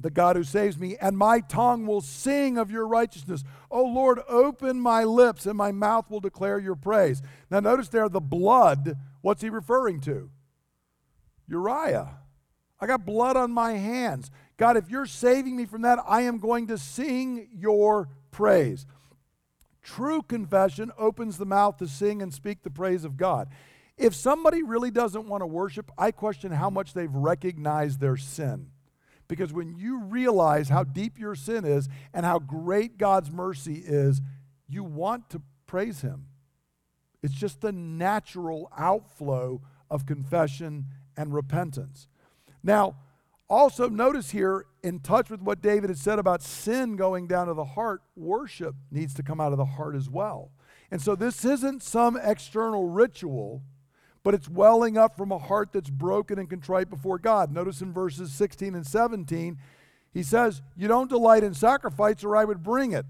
the 0.00 0.10
God 0.10 0.36
who 0.36 0.44
saves 0.44 0.78
me, 0.78 0.96
and 1.00 1.18
my 1.18 1.40
tongue 1.40 1.84
will 1.84 2.00
sing 2.00 2.56
of 2.56 2.70
your 2.70 2.86
righteousness. 2.86 3.42
O 3.70 3.82
Lord, 3.82 4.20
open 4.28 4.80
my 4.80 5.02
lips, 5.04 5.44
and 5.44 5.58
my 5.58 5.72
mouth 5.72 6.08
will 6.08 6.20
declare 6.20 6.58
your 6.58 6.76
praise. 6.76 7.20
Now, 7.50 7.60
notice 7.60 7.88
there 7.88 8.08
the 8.08 8.20
blood, 8.20 8.96
what's 9.22 9.42
he 9.42 9.50
referring 9.50 10.00
to? 10.02 10.30
Uriah. 11.48 12.18
I 12.80 12.86
got 12.86 13.04
blood 13.04 13.36
on 13.36 13.50
my 13.50 13.72
hands. 13.72 14.30
God, 14.56 14.76
if 14.76 14.88
you're 14.88 15.06
saving 15.06 15.56
me 15.56 15.66
from 15.66 15.82
that, 15.82 15.98
I 16.06 16.22
am 16.22 16.38
going 16.38 16.68
to 16.68 16.78
sing 16.78 17.48
your 17.52 18.08
praise. 18.30 18.86
True 19.94 20.20
confession 20.20 20.92
opens 20.98 21.38
the 21.38 21.46
mouth 21.46 21.78
to 21.78 21.88
sing 21.88 22.20
and 22.20 22.32
speak 22.32 22.62
the 22.62 22.70
praise 22.70 23.06
of 23.06 23.16
God. 23.16 23.48
If 23.96 24.14
somebody 24.14 24.62
really 24.62 24.90
doesn't 24.90 25.26
want 25.26 25.40
to 25.40 25.46
worship, 25.46 25.90
I 25.96 26.10
question 26.10 26.52
how 26.52 26.68
much 26.68 26.92
they've 26.92 27.12
recognized 27.12 27.98
their 27.98 28.18
sin. 28.18 28.68
Because 29.28 29.50
when 29.50 29.78
you 29.78 30.02
realize 30.02 30.68
how 30.68 30.84
deep 30.84 31.18
your 31.18 31.34
sin 31.34 31.64
is 31.64 31.88
and 32.12 32.26
how 32.26 32.38
great 32.38 32.98
God's 32.98 33.30
mercy 33.30 33.82
is, 33.82 34.20
you 34.68 34.84
want 34.84 35.30
to 35.30 35.40
praise 35.66 36.02
Him. 36.02 36.26
It's 37.22 37.34
just 37.34 37.62
the 37.62 37.72
natural 37.72 38.70
outflow 38.76 39.62
of 39.90 40.04
confession 40.04 40.84
and 41.16 41.32
repentance. 41.32 42.08
Now, 42.62 42.96
also 43.48 43.88
notice 43.88 44.30
here, 44.30 44.66
in 44.82 45.00
touch 45.00 45.30
with 45.30 45.40
what 45.40 45.60
David 45.60 45.90
had 45.90 45.98
said 45.98 46.18
about 46.18 46.42
sin 46.42 46.96
going 46.96 47.26
down 47.26 47.46
to 47.48 47.54
the 47.54 47.64
heart, 47.64 48.02
worship 48.16 48.74
needs 48.90 49.14
to 49.14 49.22
come 49.22 49.40
out 49.40 49.52
of 49.52 49.58
the 49.58 49.64
heart 49.64 49.96
as 49.96 50.08
well. 50.08 50.50
And 50.90 51.02
so 51.02 51.14
this 51.14 51.44
isn't 51.44 51.82
some 51.82 52.16
external 52.16 52.88
ritual 52.88 53.62
but 54.28 54.34
it's 54.34 54.48
welling 54.48 54.98
up 54.98 55.16
from 55.16 55.32
a 55.32 55.38
heart 55.38 55.72
that's 55.72 55.88
broken 55.88 56.38
and 56.38 56.50
contrite 56.50 56.90
before 56.90 57.18
God. 57.18 57.50
Notice 57.50 57.80
in 57.80 57.94
verses 57.94 58.30
16 58.32 58.74
and 58.74 58.86
17, 58.86 59.58
he 60.12 60.22
says, 60.22 60.60
You 60.76 60.88
don't 60.88 61.08
delight 61.08 61.44
in 61.44 61.54
sacrifice, 61.54 62.22
or 62.24 62.36
I 62.36 62.44
would 62.44 62.62
bring 62.62 62.92
it. 62.92 63.06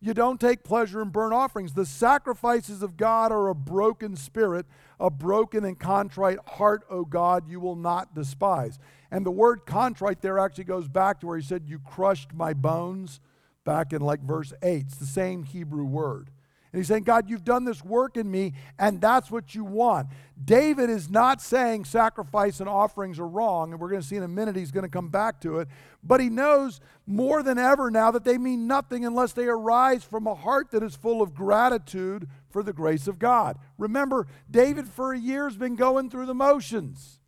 You 0.00 0.14
don't 0.14 0.40
take 0.40 0.64
pleasure 0.64 1.00
in 1.00 1.08
burnt 1.08 1.32
offerings. 1.32 1.72
The 1.72 1.86
sacrifices 1.86 2.82
of 2.82 2.96
God 2.96 3.32
are 3.32 3.48
a 3.48 3.54
broken 3.54 4.14
spirit, 4.14 4.66
a 5.00 5.10
broken 5.10 5.64
and 5.64 5.78
contrite 5.78 6.38
heart, 6.46 6.84
O 6.90 7.04
God, 7.04 7.48
you 7.48 7.60
will 7.60 7.76
not 7.76 8.14
despise. 8.14 8.78
And 9.10 9.24
the 9.24 9.30
word 9.30 9.66
contrite 9.66 10.20
there 10.20 10.38
actually 10.38 10.64
goes 10.64 10.88
back 10.88 11.20
to 11.20 11.26
where 11.26 11.38
he 11.38 11.44
said, 11.44 11.64
You 11.66 11.78
crushed 11.78 12.34
my 12.34 12.52
bones, 12.52 13.20
back 13.68 13.92
in 13.92 14.00
like 14.00 14.22
verse 14.22 14.54
8. 14.62 14.86
It's 14.86 14.96
the 14.96 15.04
same 15.04 15.42
Hebrew 15.42 15.84
word. 15.84 16.30
And 16.72 16.80
he's 16.80 16.88
saying, 16.88 17.02
God, 17.02 17.28
you've 17.28 17.44
done 17.44 17.64
this 17.64 17.84
work 17.84 18.16
in 18.16 18.30
me, 18.30 18.54
and 18.78 18.98
that's 18.98 19.30
what 19.30 19.54
you 19.54 19.62
want. 19.62 20.08
David 20.42 20.88
is 20.88 21.10
not 21.10 21.42
saying 21.42 21.84
sacrifice 21.84 22.60
and 22.60 22.68
offerings 22.68 23.18
are 23.18 23.28
wrong, 23.28 23.72
and 23.72 23.80
we're 23.80 23.90
going 23.90 24.00
to 24.00 24.06
see 24.06 24.16
in 24.16 24.22
a 24.22 24.28
minute 24.28 24.56
he's 24.56 24.70
going 24.70 24.84
to 24.84 24.90
come 24.90 25.08
back 25.08 25.40
to 25.42 25.58
it. 25.58 25.68
But 26.02 26.20
he 26.20 26.30
knows 26.30 26.80
more 27.06 27.42
than 27.42 27.58
ever 27.58 27.90
now 27.90 28.10
that 28.10 28.24
they 28.24 28.38
mean 28.38 28.66
nothing 28.66 29.04
unless 29.04 29.32
they 29.32 29.46
arise 29.46 30.02
from 30.02 30.26
a 30.26 30.34
heart 30.34 30.70
that 30.70 30.82
is 30.82 30.94
full 30.94 31.20
of 31.20 31.34
gratitude 31.34 32.26
for 32.50 32.62
the 32.62 32.72
grace 32.72 33.06
of 33.06 33.18
God. 33.18 33.58
Remember, 33.76 34.26
David 34.50 34.88
for 34.88 35.12
a 35.12 35.18
year 35.18 35.44
has 35.44 35.58
been 35.58 35.76
going 35.76 36.08
through 36.08 36.26
the 36.26 36.34
motions. 36.34 37.20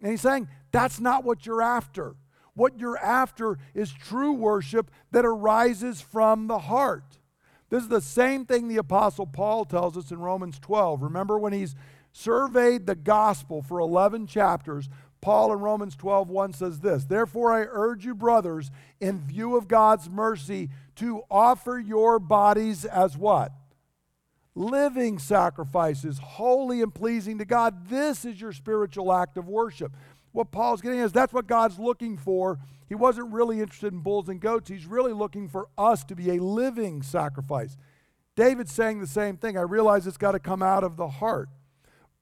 And 0.00 0.10
he's 0.10 0.20
saying, 0.20 0.48
that's 0.76 1.00
not 1.00 1.24
what 1.24 1.46
you're 1.46 1.62
after. 1.62 2.14
What 2.54 2.78
you're 2.78 2.98
after 2.98 3.58
is 3.74 3.92
true 3.92 4.32
worship 4.32 4.90
that 5.10 5.24
arises 5.24 6.00
from 6.00 6.46
the 6.46 6.58
heart. 6.58 7.18
This 7.68 7.82
is 7.82 7.88
the 7.88 8.00
same 8.00 8.46
thing 8.46 8.68
the 8.68 8.76
Apostle 8.76 9.26
Paul 9.26 9.64
tells 9.64 9.96
us 9.96 10.10
in 10.10 10.18
Romans 10.18 10.58
12. 10.58 11.02
Remember 11.02 11.38
when 11.38 11.52
he's 11.52 11.74
surveyed 12.12 12.86
the 12.86 12.94
gospel 12.94 13.60
for 13.60 13.78
11 13.78 14.26
chapters, 14.26 14.88
Paul 15.20 15.52
in 15.52 15.58
Romans 15.58 15.96
12, 15.96 16.30
1 16.30 16.52
says 16.52 16.80
this 16.80 17.04
Therefore, 17.04 17.52
I 17.52 17.66
urge 17.68 18.04
you, 18.04 18.14
brothers, 18.14 18.70
in 19.00 19.18
view 19.18 19.56
of 19.56 19.68
God's 19.68 20.08
mercy, 20.08 20.70
to 20.96 21.22
offer 21.30 21.78
your 21.78 22.18
bodies 22.18 22.84
as 22.84 23.16
what? 23.16 23.52
Living 24.54 25.18
sacrifices, 25.18 26.18
holy 26.18 26.80
and 26.80 26.94
pleasing 26.94 27.38
to 27.38 27.44
God. 27.44 27.88
This 27.88 28.24
is 28.24 28.40
your 28.40 28.52
spiritual 28.52 29.12
act 29.12 29.36
of 29.36 29.48
worship. 29.48 29.92
What 30.36 30.50
Paul's 30.50 30.82
getting 30.82 30.98
is 30.98 31.12
that's 31.12 31.32
what 31.32 31.46
God's 31.46 31.78
looking 31.78 32.16
for 32.16 32.58
he 32.88 32.94
wasn't 32.94 33.32
really 33.32 33.60
interested 33.60 33.92
in 33.92 34.00
bulls 34.00 34.28
and 34.28 34.40
goats. 34.40 34.70
He's 34.70 34.86
really 34.86 35.12
looking 35.12 35.48
for 35.48 35.68
us 35.76 36.04
to 36.04 36.14
be 36.14 36.30
a 36.30 36.42
living 36.42 37.02
sacrifice. 37.02 37.76
David's 38.36 38.72
saying 38.72 39.00
the 39.00 39.06
same 39.06 39.36
thing. 39.36 39.58
I 39.58 39.62
realize 39.62 40.06
it's 40.06 40.16
got 40.16 40.32
to 40.32 40.38
come 40.38 40.62
out 40.62 40.84
of 40.84 40.96
the 40.96 41.08
heart. 41.08 41.48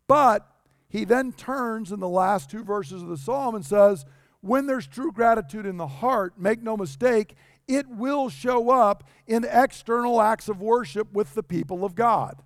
But 0.07 0.49
he 0.89 1.05
then 1.05 1.33
turns 1.33 1.93
in 1.93 2.01
the 2.01 2.09
last 2.09 2.51
two 2.51 2.65
verses 2.65 3.03
of 3.03 3.09
the 3.09 3.19
psalm 3.19 3.55
and 3.55 3.65
says, 3.65 4.07
When 4.41 4.67
there's 4.67 4.87
true 4.87 5.13
gratitude 5.13 5.67
in 5.67 5.77
the 5.77 5.87
heart, 5.87 6.39
make 6.39 6.63
no 6.63 6.77
mistake, 6.77 7.35
it 7.69 7.89
will 7.89 8.31
show 8.31 8.71
up 8.71 9.05
in 9.27 9.45
external 9.45 10.21
acts 10.21 10.49
of 10.49 10.63
worship 10.63 11.13
with 11.13 11.35
the 11.35 11.43
people 11.43 11.85
of 11.85 11.95
God. 11.95 12.43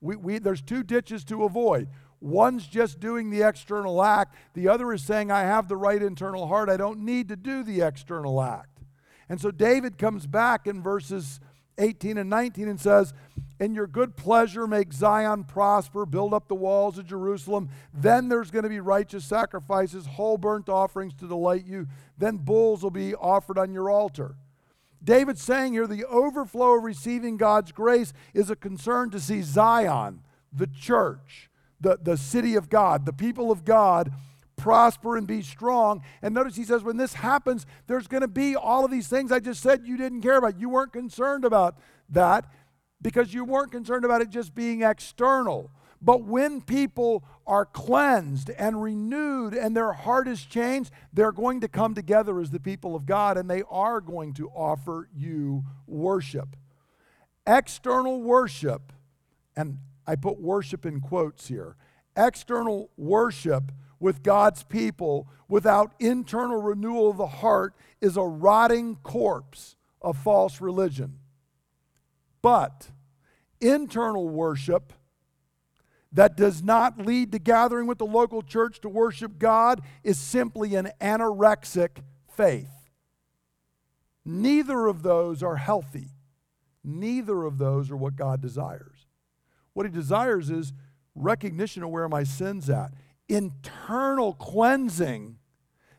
We, 0.00 0.16
we, 0.16 0.38
there's 0.38 0.62
two 0.62 0.82
ditches 0.82 1.24
to 1.24 1.44
avoid. 1.44 1.88
One's 2.22 2.68
just 2.68 3.00
doing 3.00 3.30
the 3.30 3.42
external 3.42 4.00
act, 4.00 4.36
the 4.54 4.68
other 4.68 4.92
is 4.92 5.02
saying, 5.02 5.32
I 5.32 5.40
have 5.40 5.66
the 5.66 5.76
right 5.76 6.00
internal 6.00 6.46
heart. 6.46 6.68
I 6.68 6.76
don't 6.76 7.00
need 7.00 7.28
to 7.28 7.36
do 7.36 7.64
the 7.64 7.80
external 7.80 8.40
act. 8.40 8.78
And 9.28 9.40
so 9.40 9.50
David 9.50 9.98
comes 9.98 10.28
back 10.28 10.68
in 10.68 10.82
verses 10.82 11.40
18 11.78 12.18
and 12.18 12.30
19 12.30 12.68
and 12.68 12.80
says, 12.80 13.12
In 13.58 13.74
your 13.74 13.88
good 13.88 14.16
pleasure, 14.16 14.68
make 14.68 14.92
Zion 14.92 15.42
prosper, 15.42 16.06
build 16.06 16.32
up 16.32 16.46
the 16.46 16.54
walls 16.54 16.96
of 16.96 17.06
Jerusalem. 17.06 17.70
Then 17.92 18.28
there's 18.28 18.52
going 18.52 18.62
to 18.62 18.68
be 18.68 18.80
righteous 18.80 19.24
sacrifices, 19.24 20.06
whole 20.06 20.38
burnt 20.38 20.68
offerings 20.68 21.14
to 21.14 21.26
delight 21.26 21.66
you. 21.66 21.88
Then 22.18 22.36
bulls 22.36 22.84
will 22.84 22.90
be 22.90 23.16
offered 23.16 23.58
on 23.58 23.72
your 23.72 23.90
altar. 23.90 24.36
David's 25.02 25.42
saying 25.42 25.72
here 25.72 25.88
the 25.88 26.04
overflow 26.04 26.76
of 26.76 26.84
receiving 26.84 27.36
God's 27.36 27.72
grace 27.72 28.12
is 28.32 28.48
a 28.48 28.54
concern 28.54 29.10
to 29.10 29.18
see 29.18 29.42
Zion, 29.42 30.20
the 30.52 30.68
church, 30.68 31.50
the, 31.82 31.98
the 32.00 32.16
city 32.16 32.54
of 32.56 32.70
God, 32.70 33.04
the 33.04 33.12
people 33.12 33.50
of 33.50 33.64
God, 33.64 34.12
prosper 34.56 35.16
and 35.16 35.26
be 35.26 35.42
strong. 35.42 36.02
And 36.22 36.34
notice 36.34 36.56
he 36.56 36.64
says, 36.64 36.82
when 36.82 36.96
this 36.96 37.14
happens, 37.14 37.66
there's 37.88 38.06
going 38.06 38.20
to 38.20 38.28
be 38.28 38.54
all 38.54 38.84
of 38.84 38.90
these 38.90 39.08
things 39.08 39.32
I 39.32 39.40
just 39.40 39.62
said 39.62 39.82
you 39.84 39.96
didn't 39.96 40.22
care 40.22 40.38
about. 40.38 40.58
You 40.58 40.68
weren't 40.68 40.92
concerned 40.92 41.44
about 41.44 41.76
that 42.10 42.46
because 43.00 43.34
you 43.34 43.44
weren't 43.44 43.72
concerned 43.72 44.04
about 44.04 44.20
it 44.20 44.30
just 44.30 44.54
being 44.54 44.82
external. 44.82 45.70
But 46.00 46.24
when 46.24 46.60
people 46.60 47.24
are 47.46 47.64
cleansed 47.64 48.50
and 48.50 48.82
renewed 48.82 49.54
and 49.54 49.76
their 49.76 49.92
heart 49.92 50.26
is 50.26 50.44
changed, 50.44 50.92
they're 51.12 51.32
going 51.32 51.60
to 51.60 51.68
come 51.68 51.94
together 51.94 52.40
as 52.40 52.50
the 52.50 52.60
people 52.60 52.94
of 52.94 53.06
God 53.06 53.36
and 53.36 53.48
they 53.48 53.62
are 53.70 54.00
going 54.00 54.34
to 54.34 54.48
offer 54.48 55.08
you 55.14 55.64
worship. 55.86 56.56
External 57.46 58.22
worship, 58.22 58.92
and 59.56 59.78
I 60.06 60.16
put 60.16 60.40
worship 60.40 60.84
in 60.84 61.00
quotes 61.00 61.48
here. 61.48 61.76
External 62.16 62.90
worship 62.96 63.72
with 64.00 64.22
God's 64.22 64.64
people 64.64 65.28
without 65.48 65.94
internal 66.00 66.60
renewal 66.60 67.10
of 67.10 67.16
the 67.16 67.26
heart 67.26 67.74
is 68.00 68.16
a 68.16 68.22
rotting 68.22 68.96
corpse 68.96 69.76
of 70.00 70.18
false 70.18 70.60
religion. 70.60 71.18
But 72.42 72.90
internal 73.60 74.28
worship 74.28 74.92
that 76.12 76.36
does 76.36 76.62
not 76.62 76.98
lead 76.98 77.32
to 77.32 77.38
gathering 77.38 77.86
with 77.86 77.98
the 77.98 78.06
local 78.06 78.42
church 78.42 78.80
to 78.80 78.88
worship 78.88 79.38
God 79.38 79.80
is 80.02 80.18
simply 80.18 80.74
an 80.74 80.90
anorexic 81.00 82.02
faith. 82.28 82.90
Neither 84.24 84.86
of 84.86 85.02
those 85.02 85.42
are 85.42 85.56
healthy. 85.56 86.08
Neither 86.84 87.44
of 87.44 87.58
those 87.58 87.90
are 87.90 87.96
what 87.96 88.16
God 88.16 88.42
desires. 88.42 89.01
What 89.74 89.86
he 89.86 89.92
desires 89.92 90.50
is 90.50 90.72
recognition 91.14 91.82
of 91.82 91.90
where 91.90 92.08
my 92.08 92.24
sin's 92.24 92.68
at, 92.70 92.92
internal 93.28 94.34
cleansing 94.34 95.38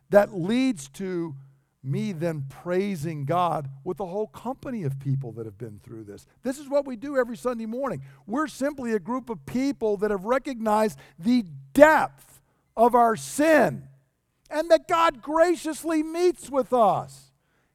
that 0.09 0.33
leads 0.33 0.89
to 0.89 1.35
me 1.83 2.13
then 2.13 2.45
praising 2.49 3.25
God 3.25 3.69
with 3.83 3.99
a 3.99 4.05
whole 4.05 4.27
company 4.27 4.83
of 4.83 4.99
people 4.99 5.33
that 5.33 5.45
have 5.45 5.57
been 5.57 5.79
through 5.83 6.05
this. 6.05 6.25
This 6.41 6.57
is 6.57 6.69
what 6.69 6.85
we 6.85 6.95
do 6.95 7.17
every 7.17 7.35
Sunday 7.35 7.65
morning. 7.65 8.01
We're 8.25 8.47
simply 8.47 8.93
a 8.93 8.99
group 8.99 9.29
of 9.29 9.45
people 9.45 9.97
that 9.97 10.11
have 10.11 10.23
recognized 10.23 10.97
the 11.19 11.43
depth 11.73 12.41
of 12.77 12.95
our 12.95 13.17
sin 13.17 13.89
and 14.49 14.71
that 14.71 14.87
God 14.87 15.21
graciously 15.21 16.03
meets 16.03 16.49
with 16.49 16.71
us 16.71 17.32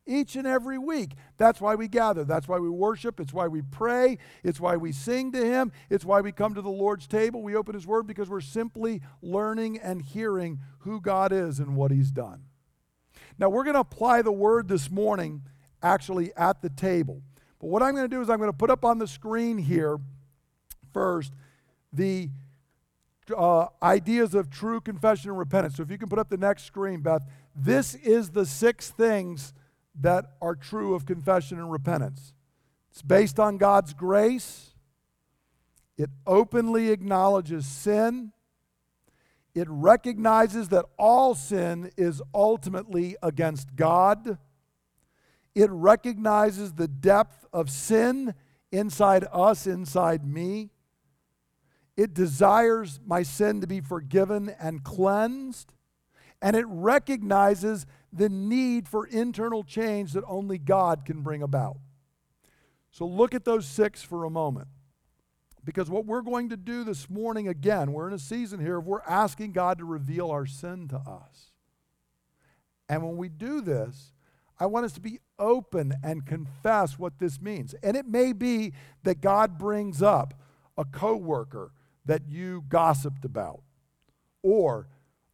each 0.09 0.34
and 0.34 0.46
every 0.46 0.78
week. 0.78 1.12
That's 1.36 1.61
why 1.61 1.74
we 1.74 1.86
gather. 1.86 2.24
That's 2.24 2.48
why 2.48 2.59
we 2.59 2.68
worship. 2.68 3.20
It's 3.20 3.32
why 3.32 3.46
we 3.46 3.62
pray. 3.62 4.18
It's 4.42 4.59
why 4.59 4.76
we 4.76 4.90
sing 4.90 5.30
to 5.32 5.44
Him. 5.44 5.70
It's 5.90 6.04
why 6.04 6.20
we 6.20 6.32
come 6.32 6.54
to 6.54 6.62
the 6.62 6.68
Lord's 6.68 7.06
table. 7.06 7.42
We 7.42 7.54
open 7.54 7.74
His 7.74 7.86
Word 7.86 8.06
because 8.06 8.28
we're 8.28 8.40
simply 8.40 9.02
learning 9.22 9.78
and 9.78 10.02
hearing 10.02 10.61
who 10.80 11.00
God 11.00 11.32
is 11.32 11.61
and 11.61 11.76
what 11.76 11.90
He's 11.90 12.11
done. 12.11 12.44
Now, 13.38 13.48
we're 13.48 13.64
going 13.64 13.74
to 13.74 13.80
apply 13.80 14.22
the 14.22 14.32
Word 14.32 14.68
this 14.68 14.90
morning 14.90 15.42
actually 15.82 16.32
at 16.36 16.62
the 16.62 16.70
table. 16.70 17.22
But 17.61 17.68
what 17.68 17.82
I'm 17.82 17.94
going 17.94 18.09
to 18.09 18.16
do 18.16 18.20
is 18.20 18.30
I'm 18.30 18.38
going 18.38 18.50
to 18.50 18.56
put 18.56 18.70
up 18.70 18.84
on 18.84 18.98
the 18.98 19.06
screen 19.06 19.59
here 19.59 19.98
first 20.92 21.32
the 21.92 22.30
uh, 23.36 23.66
ideas 23.82 24.34
of 24.34 24.50
true 24.50 24.80
confession 24.80 25.30
and 25.30 25.38
repentance. 25.38 25.76
So 25.76 25.82
if 25.82 25.90
you 25.90 25.98
can 25.98 26.09
put 26.09 26.18
up 26.18 26.28
the 26.28 26.36
next 26.36 26.64
screen, 26.64 27.00
Beth, 27.00 27.22
this 27.54 27.94
is 27.94 28.30
the 28.30 28.46
six 28.46 28.90
things 28.90 29.52
that 30.01 30.36
are 30.40 30.55
true 30.55 30.94
of 30.94 31.07
confession 31.07 31.59
and 31.59 31.70
repentance. 31.70 32.32
It's 32.90 33.03
based 33.03 33.38
on 33.38 33.59
God's 33.59 33.94
grace, 33.94 34.74
it 35.96 36.11
openly 36.26 36.90
acknowledges 36.90 37.66
sin, 37.66 38.32
It 39.59 39.66
recognizes 39.68 40.68
that 40.68 40.84
all 40.96 41.34
sin 41.34 41.90
is 41.96 42.22
ultimately 42.32 43.16
against 43.20 43.74
God. 43.74 44.38
It 45.53 45.68
recognizes 45.70 46.74
the 46.74 46.86
depth 46.86 47.44
of 47.53 47.68
sin 47.68 48.34
inside 48.70 49.26
us, 49.32 49.66
inside 49.66 50.24
me. 50.24 50.70
It 51.96 52.14
desires 52.14 53.01
my 53.05 53.24
sin 53.24 53.61
to 53.61 53.66
be 53.66 53.80
forgiven 53.80 54.55
and 54.61 54.84
cleansed. 54.84 55.72
And 56.40 56.55
it 56.55 56.66
recognizes 56.68 57.84
the 58.12 58.28
need 58.28 58.88
for 58.88 59.06
internal 59.06 59.62
change 59.62 60.12
that 60.12 60.24
only 60.26 60.59
God 60.59 61.04
can 61.04 61.22
bring 61.22 61.42
about. 61.42 61.76
So 62.90 63.06
look 63.06 63.34
at 63.34 63.44
those 63.44 63.66
six 63.66 64.02
for 64.02 64.24
a 64.24 64.30
moment. 64.30 64.68
Because 65.64 65.90
what 65.90 66.06
we're 66.06 66.22
going 66.22 66.48
to 66.48 66.56
do 66.56 66.84
this 66.84 67.11
morning, 67.11 67.48
again, 67.48 67.92
we're 67.92 68.09
in 68.09 68.14
a 68.14 68.18
season 68.18 68.61
here 68.61 68.78
of 68.78 68.86
we're 68.86 69.02
asking 69.02 69.52
God 69.52 69.78
to 69.78 69.84
reveal 69.84 70.30
our 70.30 70.46
sin 70.46 70.88
to 70.88 70.96
us. 70.96 71.52
And 72.88 73.02
when 73.02 73.18
we 73.18 73.28
do 73.28 73.61
this, 73.61 74.12
I 74.59 74.66
want 74.66 74.86
us 74.86 74.92
to 74.92 75.00
be 75.00 75.20
open 75.38 75.92
and 76.02 76.24
confess 76.24 76.98
what 76.98 77.18
this 77.18 77.40
means. 77.40 77.74
And 77.82 77.96
it 77.96 78.06
may 78.06 78.32
be 78.32 78.72
that 79.02 79.20
God 79.20 79.59
brings 79.59 80.00
up 80.00 80.34
a 80.76 80.84
coworker 80.84 81.72
that 82.06 82.22
you 82.26 82.64
gossiped 82.68 83.24
about, 83.24 83.61
or 84.42 84.88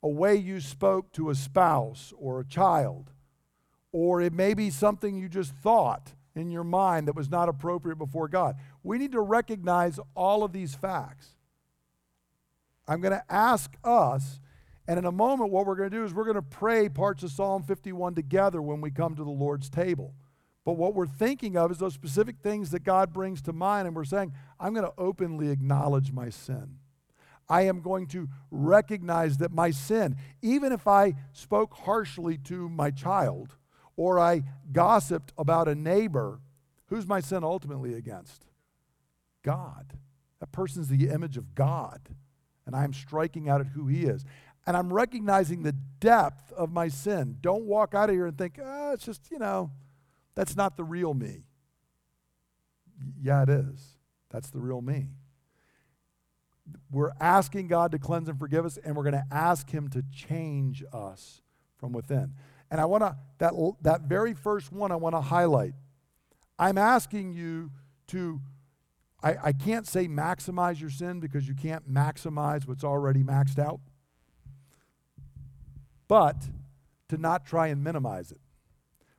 a 0.04 0.08
way 0.08 0.36
you 0.36 0.60
spoke 0.60 1.10
to 1.12 1.30
a 1.30 1.34
spouse 1.34 2.12
or 2.18 2.38
a 2.38 2.44
child, 2.44 3.10
or 3.90 4.20
it 4.20 4.34
may 4.34 4.52
be 4.52 4.68
something 4.68 5.16
you 5.16 5.30
just 5.30 5.54
thought 5.54 6.12
in 6.34 6.50
your 6.50 6.62
mind 6.62 7.08
that 7.08 7.16
was 7.16 7.30
not 7.30 7.48
appropriate 7.48 7.96
before 7.96 8.28
God. 8.28 8.54
We 8.82 8.98
need 8.98 9.12
to 9.12 9.20
recognize 9.22 9.98
all 10.14 10.44
of 10.44 10.52
these 10.52 10.74
facts. 10.74 11.30
I'm 12.86 13.00
going 13.00 13.14
to 13.14 13.24
ask 13.30 13.74
us, 13.82 14.40
and 14.86 14.98
in 14.98 15.06
a 15.06 15.12
moment, 15.12 15.50
what 15.50 15.64
we're 15.64 15.74
going 15.74 15.90
to 15.90 15.96
do 15.96 16.04
is 16.04 16.12
we're 16.12 16.24
going 16.24 16.34
to 16.34 16.42
pray 16.42 16.90
parts 16.90 17.22
of 17.22 17.30
Psalm 17.30 17.62
51 17.62 18.14
together 18.14 18.60
when 18.60 18.82
we 18.82 18.90
come 18.90 19.16
to 19.16 19.24
the 19.24 19.30
Lord's 19.30 19.70
table. 19.70 20.14
But 20.66 20.74
what 20.74 20.94
we're 20.94 21.06
thinking 21.06 21.56
of 21.56 21.70
is 21.70 21.78
those 21.78 21.94
specific 21.94 22.36
things 22.42 22.72
that 22.72 22.84
God 22.84 23.10
brings 23.10 23.40
to 23.42 23.54
mind, 23.54 23.86
and 23.86 23.96
we're 23.96 24.04
saying, 24.04 24.34
I'm 24.60 24.74
going 24.74 24.84
to 24.84 24.92
openly 24.98 25.48
acknowledge 25.48 26.12
my 26.12 26.28
sin. 26.28 26.76
I 27.48 27.62
am 27.62 27.80
going 27.80 28.06
to 28.08 28.28
recognize 28.50 29.38
that 29.38 29.52
my 29.52 29.70
sin, 29.70 30.16
even 30.42 30.72
if 30.72 30.86
I 30.86 31.14
spoke 31.32 31.74
harshly 31.74 32.38
to 32.44 32.68
my 32.68 32.90
child, 32.90 33.56
or 33.96 34.18
I 34.18 34.42
gossiped 34.72 35.32
about 35.38 35.68
a 35.68 35.74
neighbor, 35.74 36.40
who's 36.86 37.06
my 37.06 37.20
sin 37.20 37.44
ultimately 37.44 37.94
against? 37.94 38.46
God. 39.42 39.98
That 40.40 40.52
person's 40.52 40.88
the 40.88 41.08
image 41.08 41.36
of 41.36 41.54
God, 41.54 42.00
and 42.66 42.74
I'm 42.74 42.92
striking 42.92 43.48
out 43.48 43.60
at 43.60 43.68
who 43.68 43.86
He 43.86 44.04
is. 44.04 44.24
And 44.66 44.76
I'm 44.76 44.92
recognizing 44.92 45.62
the 45.62 45.74
depth 46.00 46.52
of 46.52 46.72
my 46.72 46.88
sin. 46.88 47.36
Don't 47.40 47.64
walk 47.64 47.94
out 47.94 48.08
of 48.08 48.14
here 48.14 48.26
and 48.26 48.36
think, 48.36 48.58
oh, 48.62 48.92
it's 48.92 49.04
just, 49.04 49.30
you 49.30 49.38
know, 49.38 49.70
that's 50.34 50.56
not 50.56 50.76
the 50.76 50.84
real 50.84 51.14
me. 51.14 51.44
Yeah, 53.22 53.42
it 53.42 53.48
is. 53.48 53.98
That's 54.30 54.50
the 54.50 54.60
real 54.60 54.80
me. 54.80 55.08
We're 56.90 57.12
asking 57.20 57.68
God 57.68 57.92
to 57.92 57.98
cleanse 57.98 58.28
and 58.28 58.38
forgive 58.38 58.64
us, 58.64 58.78
and 58.78 58.96
we're 58.96 59.02
going 59.02 59.14
to 59.14 59.26
ask 59.30 59.70
Him 59.70 59.88
to 59.90 60.02
change 60.12 60.84
us 60.92 61.42
from 61.76 61.92
within. 61.92 62.34
And 62.70 62.80
I 62.80 62.86
want 62.86 63.02
to, 63.02 63.16
that, 63.38 63.52
that 63.82 64.02
very 64.02 64.34
first 64.34 64.72
one, 64.72 64.90
I 64.90 64.96
want 64.96 65.14
to 65.14 65.20
highlight. 65.20 65.74
I'm 66.58 66.78
asking 66.78 67.32
you 67.32 67.70
to, 68.08 68.40
I, 69.22 69.36
I 69.44 69.52
can't 69.52 69.86
say 69.86 70.08
maximize 70.08 70.80
your 70.80 70.90
sin 70.90 71.20
because 71.20 71.46
you 71.46 71.54
can't 71.54 71.92
maximize 71.92 72.66
what's 72.66 72.84
already 72.84 73.22
maxed 73.22 73.58
out, 73.58 73.80
but 76.08 76.36
to 77.08 77.18
not 77.18 77.44
try 77.44 77.68
and 77.68 77.82
minimize 77.82 78.32
it. 78.32 78.40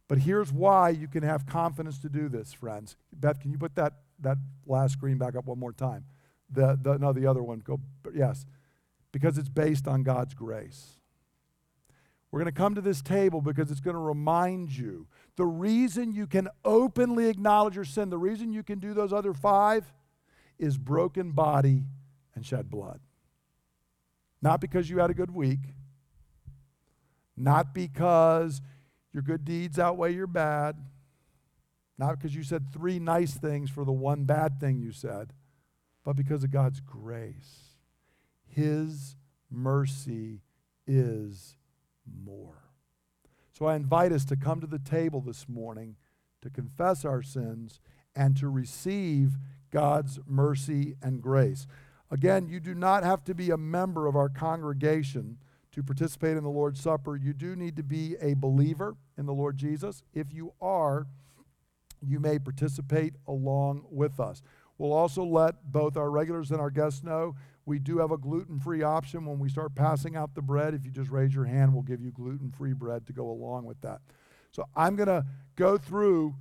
But 0.07 0.19
here's 0.19 0.51
why 0.51 0.89
you 0.89 1.07
can 1.07 1.23
have 1.23 1.45
confidence 1.45 1.99
to 1.99 2.09
do 2.09 2.29
this, 2.29 2.53
friends. 2.53 2.95
Beth, 3.11 3.39
can 3.39 3.51
you 3.51 3.57
put 3.57 3.75
that, 3.75 3.93
that 4.19 4.37
last 4.65 4.93
screen 4.93 5.17
back 5.17 5.35
up 5.35 5.45
one 5.45 5.59
more 5.59 5.73
time? 5.73 6.05
The, 6.49 6.77
the, 6.81 6.97
no, 6.97 7.13
the 7.13 7.25
other 7.27 7.43
one. 7.43 7.59
Go, 7.59 7.79
yes. 8.13 8.45
Because 9.11 9.37
it's 9.37 9.49
based 9.49 9.87
on 9.87 10.03
God's 10.03 10.33
grace. 10.33 10.99
We're 12.31 12.41
going 12.41 12.53
to 12.53 12.57
come 12.57 12.75
to 12.75 12.81
this 12.81 13.01
table 13.01 13.39
because 13.41 13.71
it's 13.71 13.79
going 13.79 13.95
to 13.95 14.01
remind 14.01 14.75
you 14.75 15.07
the 15.37 15.45
reason 15.45 16.13
you 16.13 16.27
can 16.27 16.49
openly 16.65 17.29
acknowledge 17.29 17.75
your 17.75 17.85
sin, 17.85 18.09
the 18.09 18.17
reason 18.17 18.51
you 18.51 18.61
can 18.63 18.79
do 18.79 18.93
those 18.93 19.13
other 19.13 19.33
five 19.33 19.85
is 20.59 20.77
broken 20.77 21.31
body 21.31 21.83
and 22.35 22.45
shed 22.45 22.69
blood. 22.69 22.99
Not 24.41 24.59
because 24.59 24.89
you 24.89 24.99
had 24.99 25.09
a 25.09 25.13
good 25.13 25.31
week, 25.31 25.59
not 27.37 27.73
because 27.73 28.61
your 29.13 29.23
good 29.23 29.45
deeds 29.45 29.79
outweigh 29.79 30.13
your 30.13 30.27
bad, 30.27 30.75
not 31.97 32.17
because 32.17 32.35
you 32.35 32.43
said 32.43 32.71
three 32.73 32.99
nice 32.99 33.33
things 33.33 33.69
for 33.69 33.85
the 33.85 33.91
one 33.91 34.25
bad 34.25 34.59
thing 34.59 34.77
you 34.77 34.91
said, 34.91 35.31
but 36.05 36.15
because 36.15 36.43
of 36.43 36.51
God's 36.51 36.79
grace. 36.79 37.75
His 38.47 39.17
mercy 39.51 40.41
is 40.87 41.57
more. 42.23 42.61
So 43.51 43.65
I 43.65 43.75
invite 43.75 44.11
us 44.11 44.23
to 44.25 44.35
come 44.35 44.61
to 44.61 44.67
the 44.67 44.79
table 44.79 45.19
this 45.19 45.49
morning 45.49 45.95
to 46.41 46.49
confess 46.49 47.03
our 47.03 47.23
sins 47.23 47.79
and 48.15 48.37
to 48.37 48.47
receive 48.47 49.31
God's 49.71 50.19
mercy 50.27 50.95
and 51.01 51.21
grace. 51.21 51.65
Again, 52.11 52.47
you 52.47 52.59
do 52.59 52.75
not 52.75 53.03
have 53.03 53.23
to 53.25 53.33
be 53.33 53.49
a 53.49 53.57
member 53.57 54.07
of 54.07 54.15
our 54.15 54.29
congregation 54.29 55.37
to 55.71 55.83
participate 55.83 56.37
in 56.37 56.43
the 56.43 56.49
Lord's 56.49 56.79
Supper. 56.79 57.15
You 57.15 57.33
do 57.33 57.55
need 57.55 57.75
to 57.77 57.83
be 57.83 58.15
a 58.21 58.35
believer 58.35 58.95
in 59.17 59.25
the 59.25 59.33
Lord 59.33 59.57
Jesus. 59.57 60.03
If 60.13 60.31
you 60.31 60.53
are, 60.61 61.07
you 62.01 62.19
may 62.19 62.39
participate 62.39 63.15
along 63.27 63.85
with 63.89 64.19
us. 64.19 64.41
We'll 64.77 64.93
also 64.93 65.23
let 65.23 65.71
both 65.71 65.95
our 65.97 66.09
regulars 66.09 66.51
and 66.51 66.59
our 66.59 66.69
guests 66.69 67.03
know 67.03 67.35
we 67.65 67.79
do 67.79 67.97
have 67.99 68.11
a 68.11 68.17
gluten 68.17 68.59
free 68.59 68.83
option 68.83 69.25
when 69.25 69.39
we 69.39 69.49
start 69.49 69.73
passing 69.73 70.15
out 70.15 70.35
the 70.35 70.41
bread. 70.41 70.73
If 70.73 70.85
you 70.85 70.91
just 70.91 71.09
raise 71.09 71.33
your 71.33 71.45
hand, 71.45 71.73
we'll 71.73 71.83
give 71.83 72.01
you 72.01 72.11
gluten 72.11 72.51
free 72.51 72.73
bread 72.73 73.07
to 73.07 73.13
go 73.13 73.29
along 73.29 73.65
with 73.65 73.81
that. 73.81 74.01
So 74.51 74.65
I'm 74.75 74.95
going 74.95 75.07
to 75.07 75.25
go 75.55 75.77
through 75.77 76.35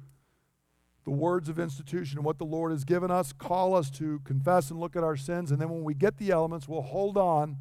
the 1.05 1.11
words 1.11 1.49
of 1.49 1.59
institution 1.59 2.19
and 2.19 2.25
what 2.25 2.39
the 2.39 2.45
Lord 2.45 2.73
has 2.73 2.85
given 2.85 3.11
us, 3.11 3.33
call 3.33 3.75
us 3.75 3.91
to 3.93 4.21
confess 4.25 4.71
and 4.71 4.81
look 4.81 4.97
at 4.97 5.05
our 5.05 5.17
sins. 5.17 5.51
And 5.51 5.61
then 5.61 5.69
when 5.69 5.85
we 5.85 5.95
get 5.95 6.19
the 6.19 6.31
elements, 6.31 6.69
we'll 6.69 6.83
hold 6.83 7.17
on 7.17 7.57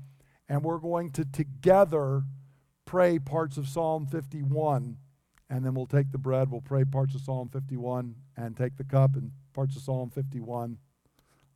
and 0.50 0.64
we're 0.64 0.78
going 0.78 1.12
to 1.12 1.26
together 1.26 2.24
pray 2.86 3.20
parts 3.20 3.58
of 3.58 3.68
Psalm 3.68 4.06
51. 4.06 4.98
And 5.50 5.66
then 5.66 5.74
we'll 5.76 5.86
take 5.86 6.12
the 6.12 6.18
bread, 6.18 6.50
we'll 6.50 6.62
pray 6.62 6.84
parts 6.84 7.16
of 7.16 7.22
Psalm 7.22 7.50
51, 7.50 8.16
and 8.38 8.58
take 8.58 8.78
the 8.78 8.84
cup 8.84 9.16
and 9.16 9.32
parts 9.54 9.76
of 9.76 9.84
Psalm 9.84 10.10
51 10.10 10.78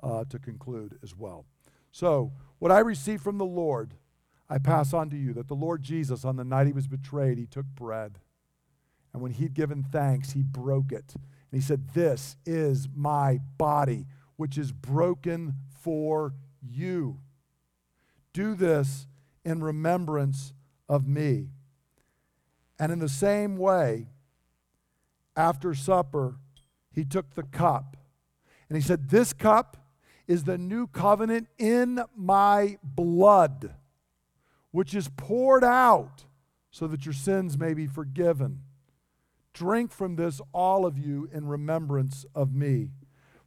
uh, 0.03 0.23
to 0.29 0.39
conclude 0.39 0.99
as 1.03 1.15
well. 1.15 1.45
So, 1.91 2.31
what 2.59 2.71
I 2.71 2.79
received 2.79 3.23
from 3.23 3.37
the 3.37 3.45
Lord, 3.45 3.95
I 4.49 4.57
pass 4.59 4.93
on 4.93 5.09
to 5.09 5.17
you 5.17 5.33
that 5.33 5.47
the 5.47 5.55
Lord 5.55 5.81
Jesus, 5.83 6.25
on 6.25 6.35
the 6.35 6.43
night 6.43 6.67
he 6.67 6.73
was 6.73 6.87
betrayed, 6.87 7.37
he 7.37 7.45
took 7.45 7.65
bread. 7.65 8.19
And 9.13 9.21
when 9.21 9.31
he'd 9.31 9.53
given 9.53 9.83
thanks, 9.83 10.33
he 10.33 10.43
broke 10.43 10.91
it. 10.91 11.15
And 11.15 11.59
he 11.59 11.61
said, 11.61 11.89
This 11.93 12.37
is 12.45 12.87
my 12.93 13.39
body, 13.57 14.05
which 14.35 14.57
is 14.57 14.71
broken 14.71 15.55
for 15.81 16.33
you. 16.61 17.19
Do 18.33 18.53
this 18.53 19.07
in 19.43 19.63
remembrance 19.63 20.53
of 20.87 21.07
me. 21.07 21.49
And 22.79 22.91
in 22.91 22.99
the 22.99 23.09
same 23.09 23.57
way, 23.57 24.07
after 25.35 25.73
supper, 25.73 26.35
he 26.91 27.05
took 27.05 27.35
the 27.35 27.43
cup. 27.43 27.97
And 28.69 28.77
he 28.77 28.83
said, 28.83 29.09
This 29.09 29.33
cup 29.33 29.77
is 30.27 30.43
the 30.43 30.57
new 30.57 30.87
covenant 30.87 31.47
in 31.57 32.01
my 32.15 32.77
blood, 32.83 33.73
which 34.71 34.93
is 34.93 35.09
poured 35.15 35.63
out 35.63 36.25
so 36.69 36.87
that 36.87 37.05
your 37.05 37.13
sins 37.13 37.57
may 37.57 37.73
be 37.73 37.87
forgiven. 37.87 38.61
Drink 39.53 39.91
from 39.91 40.15
this, 40.15 40.41
all 40.53 40.85
of 40.85 40.97
you, 40.97 41.29
in 41.33 41.47
remembrance 41.47 42.25
of 42.35 42.53
me. 42.53 42.89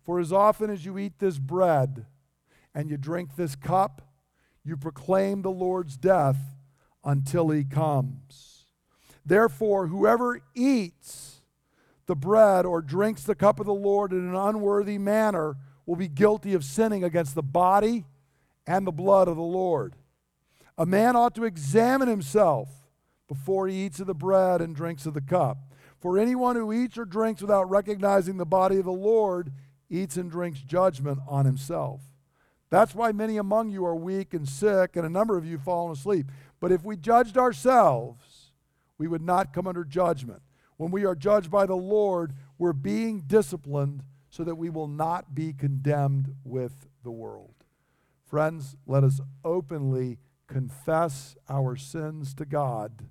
For 0.02 0.18
as 0.18 0.32
often 0.32 0.70
as 0.70 0.84
you 0.84 0.98
eat 0.98 1.18
this 1.18 1.38
bread 1.38 2.06
and 2.74 2.90
you 2.90 2.96
drink 2.96 3.36
this 3.36 3.54
cup, 3.54 4.02
you 4.64 4.76
proclaim 4.76 5.42
the 5.42 5.50
Lord's 5.50 5.96
death 5.96 6.38
until 7.04 7.50
he 7.50 7.64
comes. 7.64 8.59
Therefore, 9.30 9.86
whoever 9.86 10.40
eats 10.56 11.40
the 12.06 12.16
bread 12.16 12.66
or 12.66 12.82
drinks 12.82 13.22
the 13.22 13.36
cup 13.36 13.60
of 13.60 13.66
the 13.66 13.72
Lord 13.72 14.10
in 14.10 14.28
an 14.28 14.34
unworthy 14.34 14.98
manner, 14.98 15.56
will 15.86 15.94
be 15.94 16.08
guilty 16.08 16.52
of 16.52 16.64
sinning 16.64 17.04
against 17.04 17.36
the 17.36 17.42
body 17.42 18.06
and 18.66 18.84
the 18.84 18.90
blood 18.90 19.28
of 19.28 19.36
the 19.36 19.42
Lord. 19.42 19.94
A 20.76 20.84
man 20.84 21.14
ought 21.14 21.36
to 21.36 21.44
examine 21.44 22.08
himself 22.08 22.70
before 23.28 23.68
he 23.68 23.86
eats 23.86 24.00
of 24.00 24.08
the 24.08 24.14
bread 24.16 24.60
and 24.60 24.74
drinks 24.74 25.06
of 25.06 25.14
the 25.14 25.20
cup. 25.20 25.58
For 26.00 26.18
anyone 26.18 26.56
who 26.56 26.72
eats 26.72 26.98
or 26.98 27.04
drinks 27.04 27.40
without 27.40 27.70
recognizing 27.70 28.36
the 28.36 28.44
body 28.44 28.78
of 28.78 28.84
the 28.84 28.90
Lord 28.90 29.52
eats 29.88 30.16
and 30.16 30.28
drinks 30.28 30.58
judgment 30.58 31.20
on 31.28 31.46
himself. 31.46 32.00
That's 32.68 32.96
why 32.96 33.12
many 33.12 33.36
among 33.36 33.70
you 33.70 33.84
are 33.84 33.94
weak 33.94 34.34
and 34.34 34.48
sick, 34.48 34.96
and 34.96 35.06
a 35.06 35.08
number 35.08 35.38
of 35.38 35.46
you 35.46 35.56
fallen 35.56 35.92
asleep. 35.92 36.26
But 36.58 36.72
if 36.72 36.82
we 36.82 36.96
judged 36.96 37.38
ourselves, 37.38 38.29
we 39.00 39.08
would 39.08 39.22
not 39.22 39.54
come 39.54 39.66
under 39.66 39.82
judgment. 39.82 40.42
When 40.76 40.90
we 40.90 41.06
are 41.06 41.14
judged 41.14 41.50
by 41.50 41.64
the 41.64 41.74
Lord, 41.74 42.34
we're 42.58 42.74
being 42.74 43.22
disciplined 43.26 44.02
so 44.28 44.44
that 44.44 44.56
we 44.56 44.68
will 44.68 44.88
not 44.88 45.34
be 45.34 45.54
condemned 45.54 46.34
with 46.44 46.86
the 47.02 47.10
world. 47.10 47.54
Friends, 48.26 48.76
let 48.86 49.02
us 49.02 49.18
openly 49.42 50.18
confess 50.48 51.34
our 51.48 51.76
sins 51.76 52.34
to 52.34 52.44
God 52.44 53.06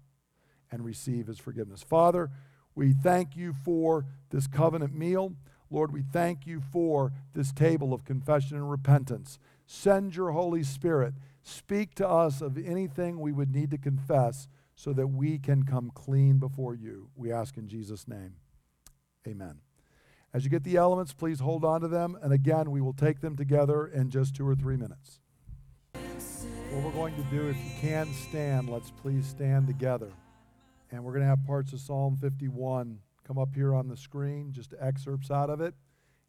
and 0.72 0.86
receive 0.86 1.26
his 1.26 1.40
forgiveness. 1.40 1.82
Father, 1.82 2.30
we 2.76 2.94
thank 2.94 3.36
you 3.36 3.52
for 3.52 4.06
this 4.30 4.46
covenant 4.46 4.94
meal. 4.94 5.34
Lord, 5.72 5.92
we 5.92 6.04
thank 6.04 6.46
you 6.46 6.62
for 6.62 7.14
this 7.34 7.52
table 7.52 7.96
of 7.96 8.06
confession 8.06 8.58
and 8.58 8.70
repentance. 8.70 9.40
Send 9.66 10.16
your 10.16 10.34
Holy 10.34 10.62
Spirit. 10.62 11.16
Speak 11.42 11.96
to 11.96 12.08
us 12.08 12.42
of 12.42 12.60
anything 12.60 13.20
we 13.20 13.32
would 13.32 13.52
need 13.52 13.72
to 13.72 13.80
confess 13.80 14.48
so 14.80 14.94
that 14.94 15.08
we 15.08 15.38
can 15.38 15.64
come 15.64 15.92
clean 15.94 16.38
before 16.38 16.74
you. 16.74 17.10
We 17.14 17.34
ask 17.34 17.58
in 17.58 17.68
Jesus' 17.68 18.08
name. 18.08 18.36
Amen. 19.28 19.60
As 20.34 20.46
you 20.46 20.50
get 20.50 20.64
the 20.64 20.78
elements, 20.78 21.12
please 21.12 21.42
hold 21.42 21.66
on 21.66 21.82
to 21.82 21.90
them. 21.90 22.18
And 22.22 22.32
again, 22.32 22.72
we 22.72 22.80
will 22.80 22.94
take 22.94 23.20
them 23.20 23.36
together 23.36 23.86
in 23.86 24.10
just 24.10 24.38
two 24.38 24.48
or 24.48 24.56
three 24.56 24.78
minutes. 24.78 25.20
What 25.92 26.86
we're 26.86 26.92
going 26.92 27.14
to 27.18 27.24
do, 27.24 27.50
if 27.50 27.58
you 27.58 27.72
can 27.82 28.14
stand, 28.14 28.70
let's 28.70 28.90
please 28.90 29.28
stand 29.28 29.68
together. 29.68 30.14
And 30.92 31.04
we're 31.04 31.12
going 31.12 31.24
to 31.24 31.30
have 31.30 31.46
parts 31.46 31.74
of 31.74 31.82
Psalm 31.82 32.16
51 32.16 33.00
come 33.28 33.38
up 33.38 33.54
here 33.54 33.76
on 33.76 33.90
the 33.90 33.98
screen, 33.98 34.54
just 34.54 34.74
excerpts 34.80 35.30
out 35.30 35.50
of 35.50 35.60
it. 35.60 35.74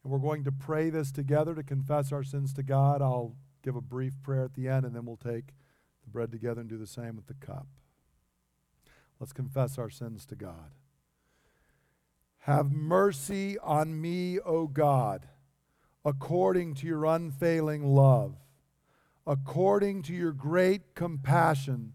And 0.03 0.13
we're 0.13 0.19
going 0.19 0.43
to 0.43 0.53
pray 0.53 0.91
this 0.91 1.13
together 1.13 1.55
to 1.55 1.63
confess 1.63 2.11
our 2.11 2.25
sins 2.25 2.53
to 2.55 2.65
God. 2.65 3.01
I'll 3.01 3.37
give 3.63 3.77
a 3.77 3.81
brief 3.81 4.21
prayer 4.25 4.43
at 4.43 4.55
the 4.55 4.67
end, 4.67 4.85
and 4.85 4.97
then 4.97 5.07
we'll 5.07 5.17
take 5.17 5.55
the 6.03 6.11
bread 6.11 6.33
together 6.33 6.61
and 6.61 6.69
do 6.69 6.79
the 6.79 6.87
same 6.89 7.15
with 7.15 7.29
the 7.29 7.35
cup. 7.35 7.69
Let's 9.21 9.33
confess 9.35 9.79
our 9.79 9.91
sins 9.91 10.25
to 10.27 10.35
God. 10.35 10.73
Have 12.45 12.73
mercy 12.73 13.59
on 13.59 14.01
me, 14.01 14.41
O 14.41 14.67
God, 14.67 15.29
according 16.05 16.75
to 16.77 16.87
your 16.87 17.05
unfailing 17.05 17.95
love. 17.95 18.35
According 19.27 20.03
to 20.05 20.15
your 20.15 20.33
great 20.33 20.95
compassion, 20.95 21.93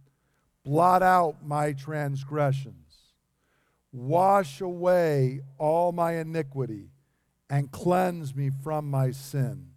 blot 0.64 1.02
out 1.02 1.44
my 1.44 1.74
transgressions. 1.74 3.16
Wash 3.92 4.62
away 4.62 5.42
all 5.58 5.92
my 5.92 6.14
iniquity 6.14 6.92
and 7.50 7.72
cleanse 7.72 8.36
me 8.36 8.52
from 8.64 8.90
my 8.90 9.10
sin. 9.10 9.72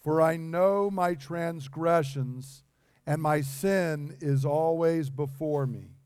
For 0.00 0.20
I 0.20 0.36
know 0.36 0.90
my 0.90 1.14
transgressions, 1.14 2.64
and 3.06 3.22
my 3.22 3.40
sin 3.40 4.16
is 4.20 4.44
always 4.44 5.08
before 5.08 5.66
me. 5.66 5.97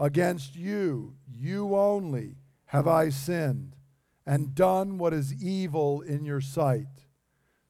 Against 0.00 0.56
you, 0.56 1.14
you 1.30 1.76
only, 1.76 2.38
have 2.64 2.88
I 2.88 3.10
sinned 3.10 3.76
and 4.24 4.54
done 4.54 4.96
what 4.96 5.12
is 5.12 5.34
evil 5.42 6.00
in 6.00 6.24
your 6.24 6.40
sight, 6.40 7.04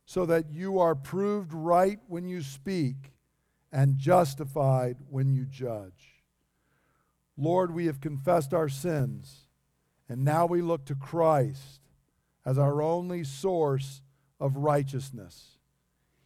so 0.04 0.24
that 0.26 0.48
you 0.48 0.78
are 0.78 0.94
proved 0.94 1.52
right 1.52 1.98
when 2.06 2.28
you 2.28 2.42
speak 2.42 3.14
and 3.72 3.98
justified 3.98 4.98
when 5.08 5.32
you 5.32 5.44
judge. 5.44 6.22
Lord, 7.36 7.74
we 7.74 7.86
have 7.86 8.00
confessed 8.00 8.54
our 8.54 8.68
sins, 8.68 9.48
and 10.08 10.24
now 10.24 10.46
we 10.46 10.62
look 10.62 10.84
to 10.84 10.94
Christ 10.94 11.80
as 12.46 12.58
our 12.58 12.80
only 12.80 13.24
source 13.24 14.02
of 14.38 14.56
righteousness. 14.56 15.58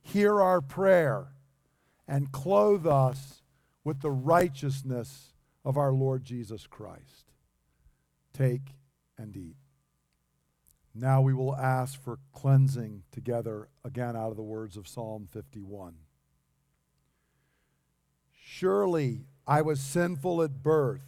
Hear 0.02 0.42
our 0.42 0.60
prayer 0.60 1.28
and 2.06 2.30
clothe 2.30 2.86
us 2.86 3.40
with 3.84 4.02
the 4.02 4.10
righteousness 4.10 5.33
of 5.64 5.76
our 5.76 5.92
Lord 5.92 6.24
Jesus 6.24 6.66
Christ. 6.66 7.32
Take 8.32 8.76
and 9.16 9.36
eat. 9.36 9.56
Now 10.94 11.20
we 11.20 11.34
will 11.34 11.56
ask 11.56 12.00
for 12.00 12.18
cleansing 12.32 13.02
together 13.10 13.68
again 13.84 14.16
out 14.16 14.30
of 14.30 14.36
the 14.36 14.42
words 14.42 14.76
of 14.76 14.86
Psalm 14.86 15.28
51. 15.30 15.94
Surely 18.32 19.26
I 19.46 19.62
was 19.62 19.80
sinful 19.80 20.42
at 20.42 20.62
birth, 20.62 21.02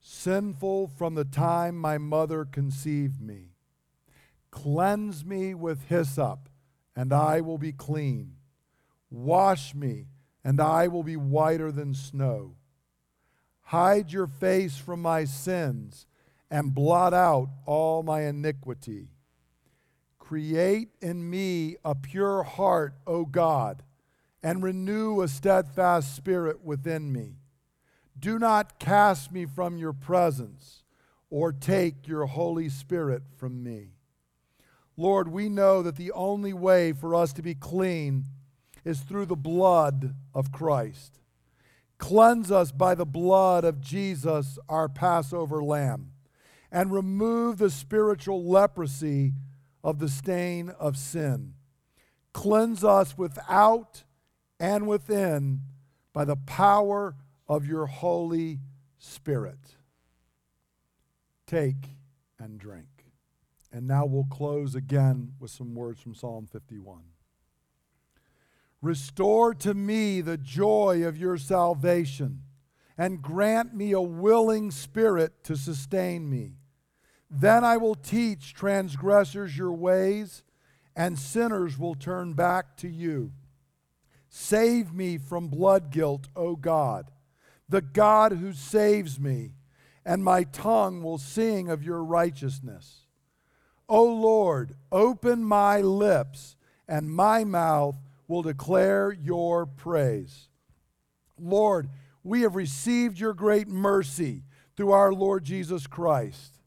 sinful 0.00 0.88
from 0.96 1.14
the 1.14 1.24
time 1.24 1.76
my 1.76 1.98
mother 1.98 2.44
conceived 2.44 3.20
me. 3.20 3.54
Cleanse 4.50 5.24
me 5.24 5.54
with 5.54 5.88
hyssop, 5.88 6.48
and 6.94 7.12
I 7.12 7.40
will 7.40 7.58
be 7.58 7.72
clean. 7.72 8.36
Wash 9.10 9.74
me, 9.74 10.06
and 10.44 10.60
I 10.60 10.86
will 10.88 11.02
be 11.02 11.16
whiter 11.16 11.72
than 11.72 11.94
snow. 11.94 12.57
Hide 13.68 14.10
your 14.14 14.26
face 14.26 14.78
from 14.78 15.02
my 15.02 15.26
sins 15.26 16.06
and 16.50 16.74
blot 16.74 17.12
out 17.12 17.50
all 17.66 18.02
my 18.02 18.22
iniquity. 18.22 19.08
Create 20.18 20.88
in 21.02 21.28
me 21.28 21.76
a 21.84 21.94
pure 21.94 22.44
heart, 22.44 22.94
O 23.06 23.26
God, 23.26 23.82
and 24.42 24.62
renew 24.62 25.20
a 25.20 25.28
steadfast 25.28 26.16
spirit 26.16 26.64
within 26.64 27.12
me. 27.12 27.34
Do 28.18 28.38
not 28.38 28.78
cast 28.78 29.32
me 29.32 29.44
from 29.44 29.76
your 29.76 29.92
presence 29.92 30.82
or 31.28 31.52
take 31.52 32.08
your 32.08 32.24
Holy 32.24 32.70
Spirit 32.70 33.22
from 33.36 33.62
me. 33.62 33.90
Lord, 34.96 35.28
we 35.28 35.50
know 35.50 35.82
that 35.82 35.96
the 35.96 36.12
only 36.12 36.54
way 36.54 36.94
for 36.94 37.14
us 37.14 37.34
to 37.34 37.42
be 37.42 37.54
clean 37.54 38.24
is 38.82 39.00
through 39.00 39.26
the 39.26 39.36
blood 39.36 40.14
of 40.34 40.52
Christ. 40.52 41.17
Cleanse 41.98 42.50
us 42.50 42.70
by 42.72 42.94
the 42.94 43.04
blood 43.04 43.64
of 43.64 43.80
Jesus, 43.80 44.58
our 44.68 44.88
Passover 44.88 45.62
lamb, 45.62 46.12
and 46.70 46.92
remove 46.92 47.58
the 47.58 47.70
spiritual 47.70 48.44
leprosy 48.44 49.34
of 49.82 49.98
the 49.98 50.08
stain 50.08 50.70
of 50.70 50.96
sin. 50.96 51.54
Cleanse 52.32 52.84
us 52.84 53.18
without 53.18 54.04
and 54.60 54.86
within 54.86 55.60
by 56.12 56.24
the 56.24 56.36
power 56.36 57.16
of 57.48 57.66
your 57.66 57.86
Holy 57.86 58.60
Spirit. 58.98 59.76
Take 61.46 61.96
and 62.38 62.58
drink. 62.58 62.86
And 63.72 63.86
now 63.86 64.06
we'll 64.06 64.24
close 64.24 64.74
again 64.74 65.32
with 65.38 65.50
some 65.50 65.74
words 65.74 66.00
from 66.00 66.14
Psalm 66.14 66.46
51. 66.46 67.02
Restore 68.80 69.54
to 69.54 69.74
me 69.74 70.20
the 70.20 70.36
joy 70.36 71.04
of 71.04 71.18
your 71.18 71.36
salvation, 71.36 72.42
and 72.96 73.22
grant 73.22 73.74
me 73.74 73.92
a 73.92 74.00
willing 74.00 74.70
spirit 74.70 75.42
to 75.44 75.56
sustain 75.56 76.30
me. 76.30 76.58
Then 77.30 77.64
I 77.64 77.76
will 77.76 77.94
teach 77.94 78.54
transgressors 78.54 79.58
your 79.58 79.72
ways, 79.72 80.42
and 80.96 81.18
sinners 81.18 81.78
will 81.78 81.94
turn 81.94 82.34
back 82.34 82.76
to 82.78 82.88
you. 82.88 83.32
Save 84.28 84.92
me 84.92 85.18
from 85.18 85.48
blood 85.48 85.90
guilt, 85.90 86.28
O 86.36 86.54
God, 86.54 87.10
the 87.68 87.82
God 87.82 88.32
who 88.32 88.52
saves 88.52 89.18
me, 89.18 89.54
and 90.04 90.24
my 90.24 90.44
tongue 90.44 91.02
will 91.02 91.18
sing 91.18 91.68
of 91.68 91.82
your 91.82 92.02
righteousness. 92.02 93.06
O 93.88 94.04
Lord, 94.04 94.74
open 94.92 95.42
my 95.44 95.80
lips, 95.80 96.56
and 96.86 97.10
my 97.10 97.44
mouth 97.44 97.96
will 98.28 98.42
declare 98.42 99.10
your 99.10 99.66
praise. 99.66 100.48
Lord, 101.40 101.88
we 102.22 102.42
have 102.42 102.54
received 102.54 103.18
your 103.18 103.32
great 103.32 103.68
mercy 103.68 104.42
through 104.76 104.92
our 104.92 105.12
Lord 105.12 105.44
Jesus 105.44 105.86
Christ. 105.86 106.60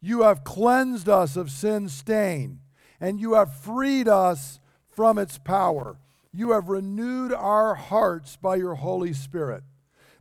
You 0.00 0.22
have 0.22 0.44
cleansed 0.44 1.08
us 1.08 1.36
of 1.36 1.50
sin's 1.50 1.92
stain, 1.92 2.60
and 3.00 3.20
you 3.20 3.34
have 3.34 3.60
freed 3.60 4.08
us 4.08 4.60
from 4.88 5.18
its 5.18 5.36
power. 5.36 5.98
You 6.32 6.52
have 6.52 6.68
renewed 6.68 7.32
our 7.32 7.74
hearts 7.74 8.36
by 8.36 8.56
your 8.56 8.76
Holy 8.76 9.12
Spirit. 9.12 9.64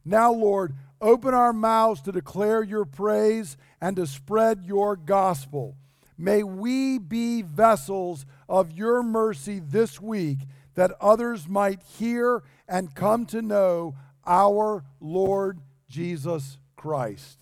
Now, 0.03 0.31
Lord, 0.31 0.73
open 0.99 1.33
our 1.33 1.53
mouths 1.53 2.01
to 2.01 2.11
declare 2.11 2.63
your 2.63 2.85
praise 2.85 3.57
and 3.79 3.95
to 3.95 4.07
spread 4.07 4.65
your 4.65 4.95
gospel. 4.95 5.75
May 6.17 6.43
we 6.43 6.97
be 6.97 7.41
vessels 7.41 8.25
of 8.49 8.71
your 8.71 9.03
mercy 9.03 9.59
this 9.59 10.01
week 10.01 10.39
that 10.79 10.95
others 11.01 11.45
might 11.45 11.81
hear 11.97 12.41
and 12.65 12.95
come 12.95 13.25
to 13.25 13.41
know 13.41 13.93
our 14.25 14.85
Lord 15.01 15.59
Jesus 15.89 16.57
Christ. 16.77 17.37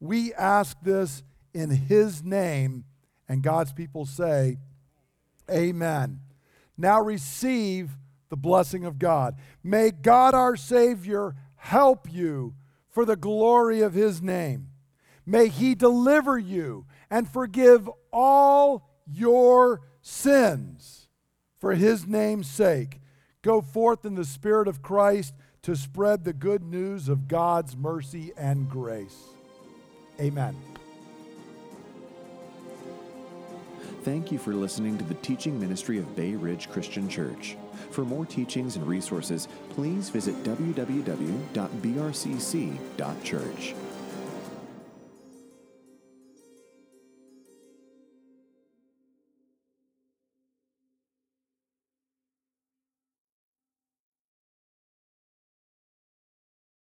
We 0.00 0.34
ask 0.34 0.76
this 0.82 1.22
in 1.52 1.70
his 1.70 2.24
name, 2.24 2.82
and 3.28 3.44
God's 3.44 3.72
people 3.72 4.06
say, 4.06 4.58
Amen. 5.48 6.18
Now 6.76 7.00
receive 7.00 7.92
the 8.28 8.36
blessing 8.36 8.84
of 8.84 8.98
God. 8.98 9.36
May 9.62 9.92
God 9.92 10.34
our 10.34 10.56
Savior 10.56 11.36
help 11.54 12.12
you 12.12 12.54
for 12.90 13.04
the 13.04 13.14
glory 13.14 13.82
of 13.82 13.94
his 13.94 14.20
name. 14.20 14.70
May 15.24 15.46
he 15.46 15.76
deliver 15.76 16.36
you 16.36 16.86
and 17.08 17.28
forgive 17.28 17.88
all 18.12 18.90
your 19.06 19.82
sins 20.02 21.03
for 21.64 21.74
his 21.74 22.06
name's 22.06 22.46
sake, 22.46 23.00
go 23.40 23.62
forth 23.62 24.04
in 24.04 24.16
the 24.16 24.24
Spirit 24.26 24.68
of 24.68 24.82
Christ 24.82 25.32
to 25.62 25.74
spread 25.74 26.22
the 26.22 26.34
good 26.34 26.62
news 26.62 27.08
of 27.08 27.26
God's 27.26 27.74
mercy 27.74 28.32
and 28.36 28.68
grace. 28.68 29.28
Amen. 30.20 30.54
Thank 34.02 34.30
you 34.30 34.36
for 34.36 34.52
listening 34.52 34.98
to 34.98 35.04
the 35.04 35.14
teaching 35.14 35.58
ministry 35.58 35.96
of 35.96 36.14
Bay 36.14 36.34
Ridge 36.34 36.68
Christian 36.68 37.08
Church. 37.08 37.56
For 37.88 38.04
more 38.04 38.26
teachings 38.26 38.76
and 38.76 38.86
resources, 38.86 39.48
please 39.70 40.10
visit 40.10 40.34
www.brcc.church. 40.44 40.74